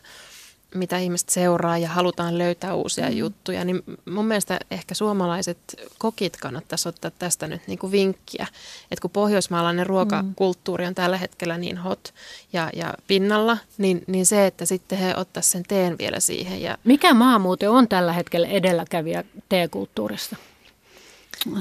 mitä 0.76 0.98
ihmiset 0.98 1.30
seuraa 1.30 1.78
ja 1.78 1.90
halutaan 1.90 2.38
löytää 2.38 2.76
uusia 2.76 3.10
mm. 3.10 3.18
juttuja, 3.18 3.66
niin 3.66 3.84
mun 4.10 4.26
mielestä 4.26 4.60
ehkä 4.72 4.96
suomalaiset 4.96 5.58
kokit 5.98 6.38
kannattaisi 6.38 6.90
ottaa 6.90 7.12
tästä 7.12 7.48
nyt 7.48 7.62
niin 7.68 7.80
kuin 7.80 7.92
vinkkiä. 7.92 8.48
Että 8.92 9.02
kun 9.02 9.12
pohjoismaalainen 9.12 9.88
ruokakulttuuri 9.88 10.86
on 10.86 10.96
tällä 10.96 11.18
hetkellä 11.18 11.58
niin 11.58 11.78
hot 11.78 12.14
ja, 12.54 12.70
ja 12.74 12.94
pinnalla, 13.08 13.58
niin, 13.78 14.04
niin 14.08 14.26
se, 14.26 14.48
että 14.48 14.66
sitten 14.66 14.98
he 14.98 15.16
ottaisivat 15.16 15.52
sen 15.52 15.64
teen 15.68 15.98
vielä 15.98 16.20
siihen. 16.20 16.62
Ja... 16.62 16.78
Mikä 16.84 17.14
maa 17.14 17.40
muuten 17.40 17.70
on 17.70 17.88
tällä 17.88 18.14
hetkellä 18.14 18.48
edelläkävijä 18.48 19.24
teekulttuurista? 19.50 20.36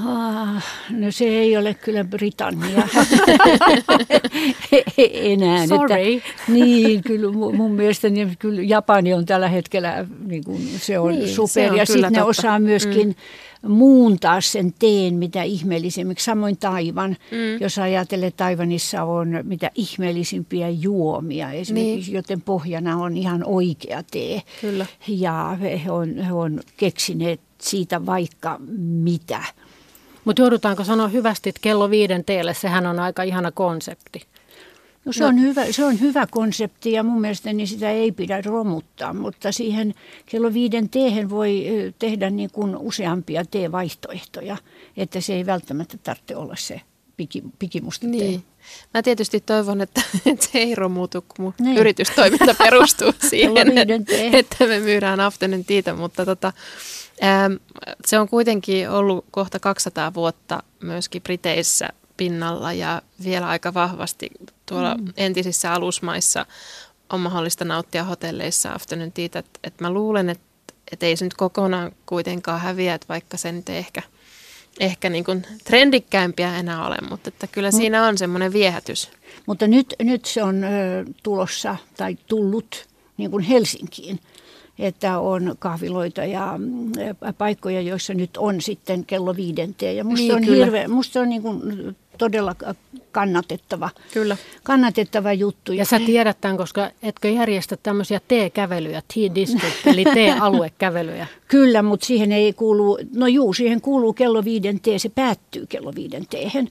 Ah, 0.05 0.63
no 0.89 1.11
se 1.11 1.25
ei 1.25 1.57
ole 1.57 1.73
kyllä 1.73 2.03
Britannia 2.03 2.87
enää. 4.97 5.67
Sorry. 5.67 6.13
Että, 6.13 6.23
niin, 6.47 7.03
kyllä 7.03 7.31
mun 7.31 7.71
mielestä 7.71 8.09
niin, 8.09 8.35
kyllä 8.39 8.61
Japani 8.61 9.13
on 9.13 9.25
tällä 9.25 9.47
hetkellä, 9.47 10.05
niin 10.25 10.43
kuin, 10.43 10.69
se 10.79 10.99
on 10.99 11.13
niin, 11.13 11.29
super. 11.29 11.47
Se 11.47 11.71
on 11.71 11.77
ja 11.77 11.85
sitten 11.85 12.13
ne 12.13 12.23
osaa 12.23 12.59
myöskin 12.59 13.15
mm. 13.61 13.71
muuntaa 13.71 14.41
sen 14.41 14.73
teen, 14.79 15.13
mitä 15.13 15.43
ihmeellisemmiksi. 15.43 16.25
Samoin 16.25 16.57
Taivan, 16.57 17.17
mm. 17.31 17.61
jos 17.61 17.79
ajattelee, 17.79 18.31
Taivanissa 18.31 19.03
on 19.03 19.39
mitä 19.43 19.71
ihmeellisimpiä 19.75 20.69
juomia 20.69 21.51
esimerkiksi, 21.51 22.11
niin. 22.11 22.15
joten 22.15 22.41
pohjana 22.41 22.97
on 22.97 23.17
ihan 23.17 23.43
oikea 23.45 24.03
tee. 24.11 24.41
Kyllä. 24.61 24.85
Ja 25.07 25.57
he 25.61 25.91
on, 25.91 26.17
he 26.17 26.33
on 26.33 26.59
keksineet 26.77 27.41
siitä 27.61 28.05
vaikka 28.05 28.57
mitä. 28.77 29.43
Mutta 30.27 30.41
joudutaanko 30.41 30.83
sanoa 30.83 31.07
hyvästi, 31.07 31.49
että 31.49 31.59
kello 31.61 31.89
viiden 31.89 32.23
teille, 32.25 32.53
sehän 32.53 32.85
on 32.85 32.99
aika 32.99 33.23
ihana 33.23 33.51
konsepti. 33.51 34.21
No 35.05 35.13
se, 35.13 35.23
no. 35.23 35.27
On 35.27 35.41
hyvä, 35.41 35.71
se 35.71 35.85
on 35.85 35.99
hyvä 35.99 36.27
konsepti 36.31 36.91
ja 36.91 37.03
mun 37.03 37.21
mielestäni 37.21 37.67
sitä 37.67 37.89
ei 37.89 38.11
pidä 38.11 38.41
romuttaa, 38.41 39.13
mutta 39.13 39.51
siihen 39.51 39.93
kello 40.25 40.53
viiden 40.53 40.89
teehen 40.89 41.29
voi 41.29 41.65
tehdä 41.99 42.29
niin 42.29 42.49
kuin 42.51 42.77
useampia 42.77 43.45
teevaihtoehtoja, 43.45 44.57
että 44.97 45.21
se 45.21 45.33
ei 45.33 45.45
välttämättä 45.45 45.97
tarvitse 46.03 46.35
olla 46.35 46.55
se 46.57 46.81
piki, 47.17 47.43
pikimusta 47.59 48.07
niin. 48.07 48.43
Mä 48.93 49.01
tietysti 49.01 49.39
toivon, 49.39 49.81
että, 49.81 50.01
että 50.25 50.45
se 50.51 50.59
ei 50.59 50.75
romutu, 50.75 51.21
kun 51.21 51.45
mun 51.45 51.53
niin. 51.59 51.77
yritystoiminta 51.77 52.53
perustuu 52.63 53.13
siihen, 53.29 53.77
että, 53.77 54.13
että 54.33 54.67
me 54.67 54.79
myydään 54.79 55.19
afternoon 55.19 55.65
tiitä, 55.65 55.93
mutta 55.93 56.25
tota, 56.25 56.53
Ähm, 57.23 57.53
se 58.05 58.19
on 58.19 58.29
kuitenkin 58.29 58.89
ollut 58.89 59.25
kohta 59.31 59.59
200 59.59 60.13
vuotta 60.13 60.63
myöskin 60.83 61.21
Briteissä 61.21 61.89
pinnalla 62.17 62.73
ja 62.73 63.01
vielä 63.23 63.47
aika 63.47 63.73
vahvasti 63.73 64.29
tuolla 64.65 64.95
mm. 64.95 65.13
entisissä 65.17 65.73
alusmaissa 65.73 66.45
on 67.09 67.19
mahdollista 67.19 67.65
nauttia 67.65 68.03
hotelleissa 68.03 68.73
afternoon 68.73 69.11
teitä. 69.11 69.39
Et, 69.39 69.59
et 69.63 69.81
mä 69.81 69.91
luulen, 69.91 70.29
että 70.29 70.43
et 70.91 71.03
ei 71.03 71.17
se 71.17 71.25
nyt 71.25 71.33
kokonaan 71.33 71.91
kuitenkaan 72.05 72.61
häviä, 72.61 72.93
että 72.93 73.07
vaikka 73.09 73.37
se 73.37 73.51
nyt 73.51 73.69
ehkä, 73.69 74.01
ehkä 74.79 75.09
niin 75.09 75.23
kuin 75.23 75.45
trendikkäimpiä 75.63 76.57
enää 76.57 76.87
ole, 76.87 76.95
mutta 77.09 77.27
että 77.27 77.47
kyllä 77.47 77.71
siinä 77.71 78.07
on 78.07 78.17
semmoinen 78.17 78.53
viehätys. 78.53 79.09
Mutta 79.45 79.67
nyt, 79.67 79.93
nyt 80.01 80.25
se 80.25 80.43
on 80.43 80.63
ö, 80.63 80.67
tulossa 81.23 81.75
tai 81.97 82.17
tullut 82.27 82.87
niin 83.17 83.31
kuin 83.31 83.43
Helsinkiin 83.43 84.19
että 84.79 85.19
on 85.19 85.55
kahviloita 85.59 86.25
ja 86.25 86.53
mm, 86.57 86.91
paikkoja, 87.37 87.81
joissa 87.81 88.13
nyt 88.13 88.37
on 88.37 88.61
sitten 88.61 89.05
kello 89.05 89.35
viidenteen. 89.35 89.97
Ja 89.97 90.03
musta 90.03 90.23
niin, 90.23 90.35
on, 90.35 90.43
hirveä, 90.43 90.87
musta 90.87 91.19
on 91.19 91.29
niin 91.29 91.41
kuin 91.41 91.61
todella 92.17 92.55
kannatettava, 93.11 93.89
kyllä. 94.13 94.37
kannatettava 94.63 95.33
juttu. 95.33 95.73
Ja 95.73 95.85
sä 95.85 95.99
tiedät 95.99 96.41
tämän, 96.41 96.57
koska 96.57 96.91
etkö 97.03 97.29
järjestä 97.29 97.77
tämmöisiä 97.83 98.19
T-kävelyjä, 98.19 99.01
T-district, 99.01 99.87
eli 99.87 100.03
T-aluekävelyjä? 100.15 101.27
Kyllä, 101.47 101.81
mutta 101.81 102.05
siihen 102.05 102.31
ei 102.31 102.53
kuulu, 102.53 102.97
no 103.15 103.27
juu, 103.27 103.53
siihen 103.53 103.81
kuuluu 103.81 104.13
kello 104.13 104.43
viiden 104.43 104.79
T, 104.79 104.85
se 104.97 105.09
päättyy 105.09 105.65
kello 105.69 105.95
viiden 105.95 106.27
teehen. 106.29 106.69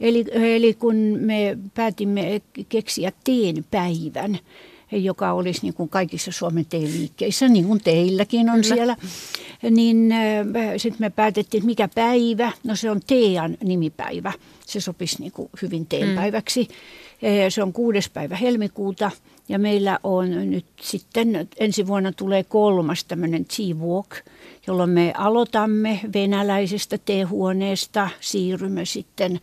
Eli, 0.00 0.24
eli 0.32 0.74
kun 0.74 0.96
me 1.20 1.58
päätimme 1.74 2.42
keksiä 2.68 3.12
teen 3.24 3.64
päivän, 3.70 4.38
joka 4.92 5.32
olisi 5.32 5.60
niin 5.62 5.74
kuin 5.74 5.88
kaikissa 5.88 6.32
Suomen 6.32 6.66
teeliikkeissä, 6.66 7.48
niin 7.48 7.64
kuin 7.64 7.80
teilläkin 7.84 8.50
on 8.50 8.60
Kyllä. 8.60 8.74
siellä. 8.74 8.96
Niin 9.70 10.14
sitten 10.76 11.00
me 11.00 11.10
päätettiin, 11.10 11.60
että 11.60 11.66
mikä 11.66 11.88
päivä, 11.88 12.52
no 12.64 12.76
se 12.76 12.90
on 12.90 13.00
Tean 13.06 13.56
nimipäivä. 13.64 14.32
Se 14.66 14.80
sopisi 14.80 15.16
niin 15.20 15.32
kuin 15.32 15.50
hyvin 15.62 15.86
teenpäiväksi. 15.86 16.68
Mm. 17.22 17.28
Äh, 17.28 17.46
se 17.48 17.62
on 17.62 17.72
kuudes 17.72 18.10
päivä 18.10 18.36
helmikuuta 18.36 19.10
ja 19.48 19.58
meillä 19.58 19.98
on 20.02 20.50
nyt 20.50 20.66
sitten, 20.80 21.48
ensi 21.58 21.86
vuonna 21.86 22.12
tulee 22.12 22.44
kolmas 22.44 23.04
tämmöinen 23.04 23.44
Tea 23.44 23.74
Walk, 23.74 24.10
jolloin 24.66 24.90
me 24.90 25.12
aloitamme 25.16 26.00
venäläisestä 26.14 26.98
teehuoneesta, 26.98 28.08
siirrymme 28.20 28.84
sitten 28.84 29.40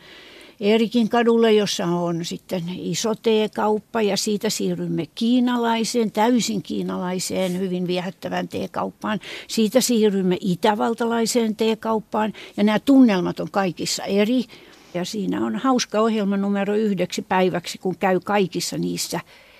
Erikin 0.59 1.09
kadulle, 1.09 1.53
jossa 1.53 1.85
on 1.85 2.25
sitten 2.25 2.63
iso 2.75 3.15
teekauppa 3.15 4.01
ja 4.01 4.17
siitä 4.17 4.49
siirrymme 4.49 5.05
kiinalaiseen, 5.15 6.11
täysin 6.11 6.63
kiinalaiseen, 6.63 7.59
hyvin 7.59 7.87
viehättävän 7.87 8.47
teekauppaan. 8.47 9.19
Siitä 9.47 9.81
siirrymme 9.81 10.37
itävaltalaiseen 10.41 11.55
teekauppaan 11.55 12.33
ja 12.57 12.63
nämä 12.63 12.79
tunnelmat 12.79 13.39
on 13.39 13.51
kaikissa 13.51 14.03
eri. 14.03 14.43
Ja 14.93 15.05
siinä 15.05 15.45
on 15.45 15.55
hauska 15.55 15.99
ohjelma 15.99 16.37
numero 16.37 16.75
yhdeksi 16.75 17.21
päiväksi, 17.21 17.77
kun 17.77 17.97
käy 17.97 18.19
kaikissa 18.19 18.77
niissä 18.77 19.19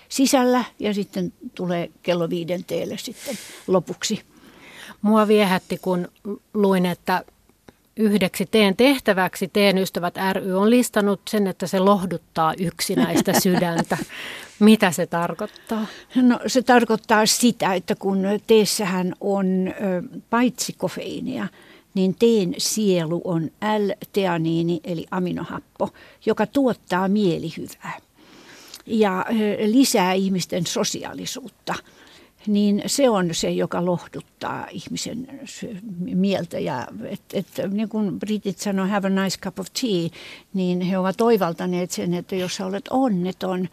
sisällä 0.10 0.64
ja 0.80 0.94
sitten 0.94 1.34
tulee 1.56 1.92
kello 2.04 2.30
viidenteelle 2.30 2.98
sitten 2.98 3.38
lopuksi. 3.68 4.22
Mua 5.02 5.28
viehätti, 5.28 5.78
kun 5.78 6.08
luin, 6.54 6.86
että 6.86 7.24
yhdeksi 7.98 8.46
teen 8.46 8.76
tehtäväksi 8.76 9.48
Teen 9.48 9.78
ystävät 9.78 10.16
ry 10.34 10.54
on 10.54 10.70
listannut 10.70 11.22
sen, 11.30 11.48
että 11.48 11.68
se 11.68 11.80
lohduttaa 11.80 12.54
yksinäistä 12.58 13.40
sydäntä. 13.44 13.98
Mitä 14.60 14.92
se 14.92 15.06
tarkoittaa? 15.06 15.86
No 16.16 16.40
se 16.48 16.62
tarkoittaa 16.62 17.26
sitä, 17.26 17.74
että 17.74 17.96
kun 17.96 18.24
teessähän 18.48 19.14
on 19.22 19.74
paitsi 20.30 20.74
kofeiinia, 20.78 21.48
niin 21.94 22.16
teen 22.20 22.56
sielu 22.58 23.22
on 23.24 23.44
L-teaniini 23.62 24.80
eli 24.84 25.06
aminohappo, 25.12 25.90
joka 26.26 26.46
tuottaa 26.46 27.08
mielihyvää 27.08 27.98
ja 28.86 29.26
lisää 29.66 30.14
ihmisten 30.14 30.66
sosiaalisuutta– 30.66 31.74
niin 32.48 32.84
se 32.86 33.10
on 33.10 33.30
se, 33.32 33.50
joka 33.50 33.86
lohduttaa 33.86 34.68
ihmisen 34.72 35.28
mieltä. 36.00 36.60
Ja 36.60 36.88
et, 37.10 37.22
et, 37.34 37.48
niin 37.72 37.90
kuin 37.90 38.20
britit 38.20 38.60
sanoo, 38.60 38.88
have 38.88 39.08
a 39.08 39.24
nice 39.24 39.38
cup 39.40 39.60
of 39.60 39.68
tea, 39.82 40.10
niin 40.54 40.82
he 40.82 40.98
ovat 40.98 41.22
oivaltaneet 41.22 41.92
sen, 41.92 42.14
että 42.14 42.36
jos 42.36 42.56
sä 42.56 42.66
olet 42.66 42.88
onneton 42.88 43.70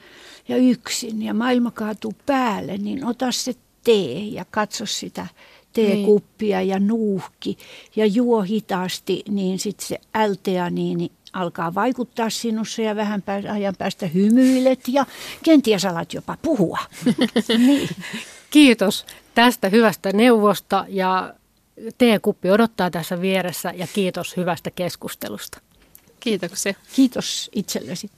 ja 0.49 0.57
yksin 0.57 1.23
ja 1.23 1.35
maailma 1.35 1.71
kaatuu 1.71 2.15
päälle, 2.27 2.79
niin 2.79 3.05
ota 3.05 3.33
se 3.33 3.55
tee 3.85 4.19
ja 4.19 4.45
katso 4.51 4.87
sitä 4.87 5.27
teekuppia 5.73 6.59
niin. 6.59 6.69
ja 6.69 6.79
nuuhki 6.79 7.59
ja 7.97 8.07
juo 8.07 8.43
hitaasti, 8.43 9.23
niin 9.29 9.59
sitten 9.59 9.87
se 9.87 9.99
niin 10.71 11.11
alkaa 11.33 11.75
vaikuttaa 11.75 12.31
sinussa 12.31 12.83
ja 12.83 12.97
vähän 12.97 13.23
ajan 13.53 13.75
päästä 13.79 14.07
hymyilet 14.07 14.81
ja 14.89 15.07
kenties 15.43 15.85
alat 15.85 16.15
jopa 16.15 16.37
puhua. 16.43 16.79
niin. 17.67 17.89
Kiitos 18.55 19.07
tästä 19.35 19.69
hyvästä 19.69 20.13
neuvosta 20.13 20.85
ja 20.89 21.35
teekuppi 21.99 22.51
odottaa 22.51 22.91
tässä 22.91 23.21
vieressä 23.21 23.73
ja 23.77 23.87
kiitos 23.95 24.37
hyvästä 24.37 24.71
keskustelusta. 24.71 25.61
Kiitoksia. 26.21 26.75
Kiitos 26.97 27.51
itsellesi. 27.55 28.11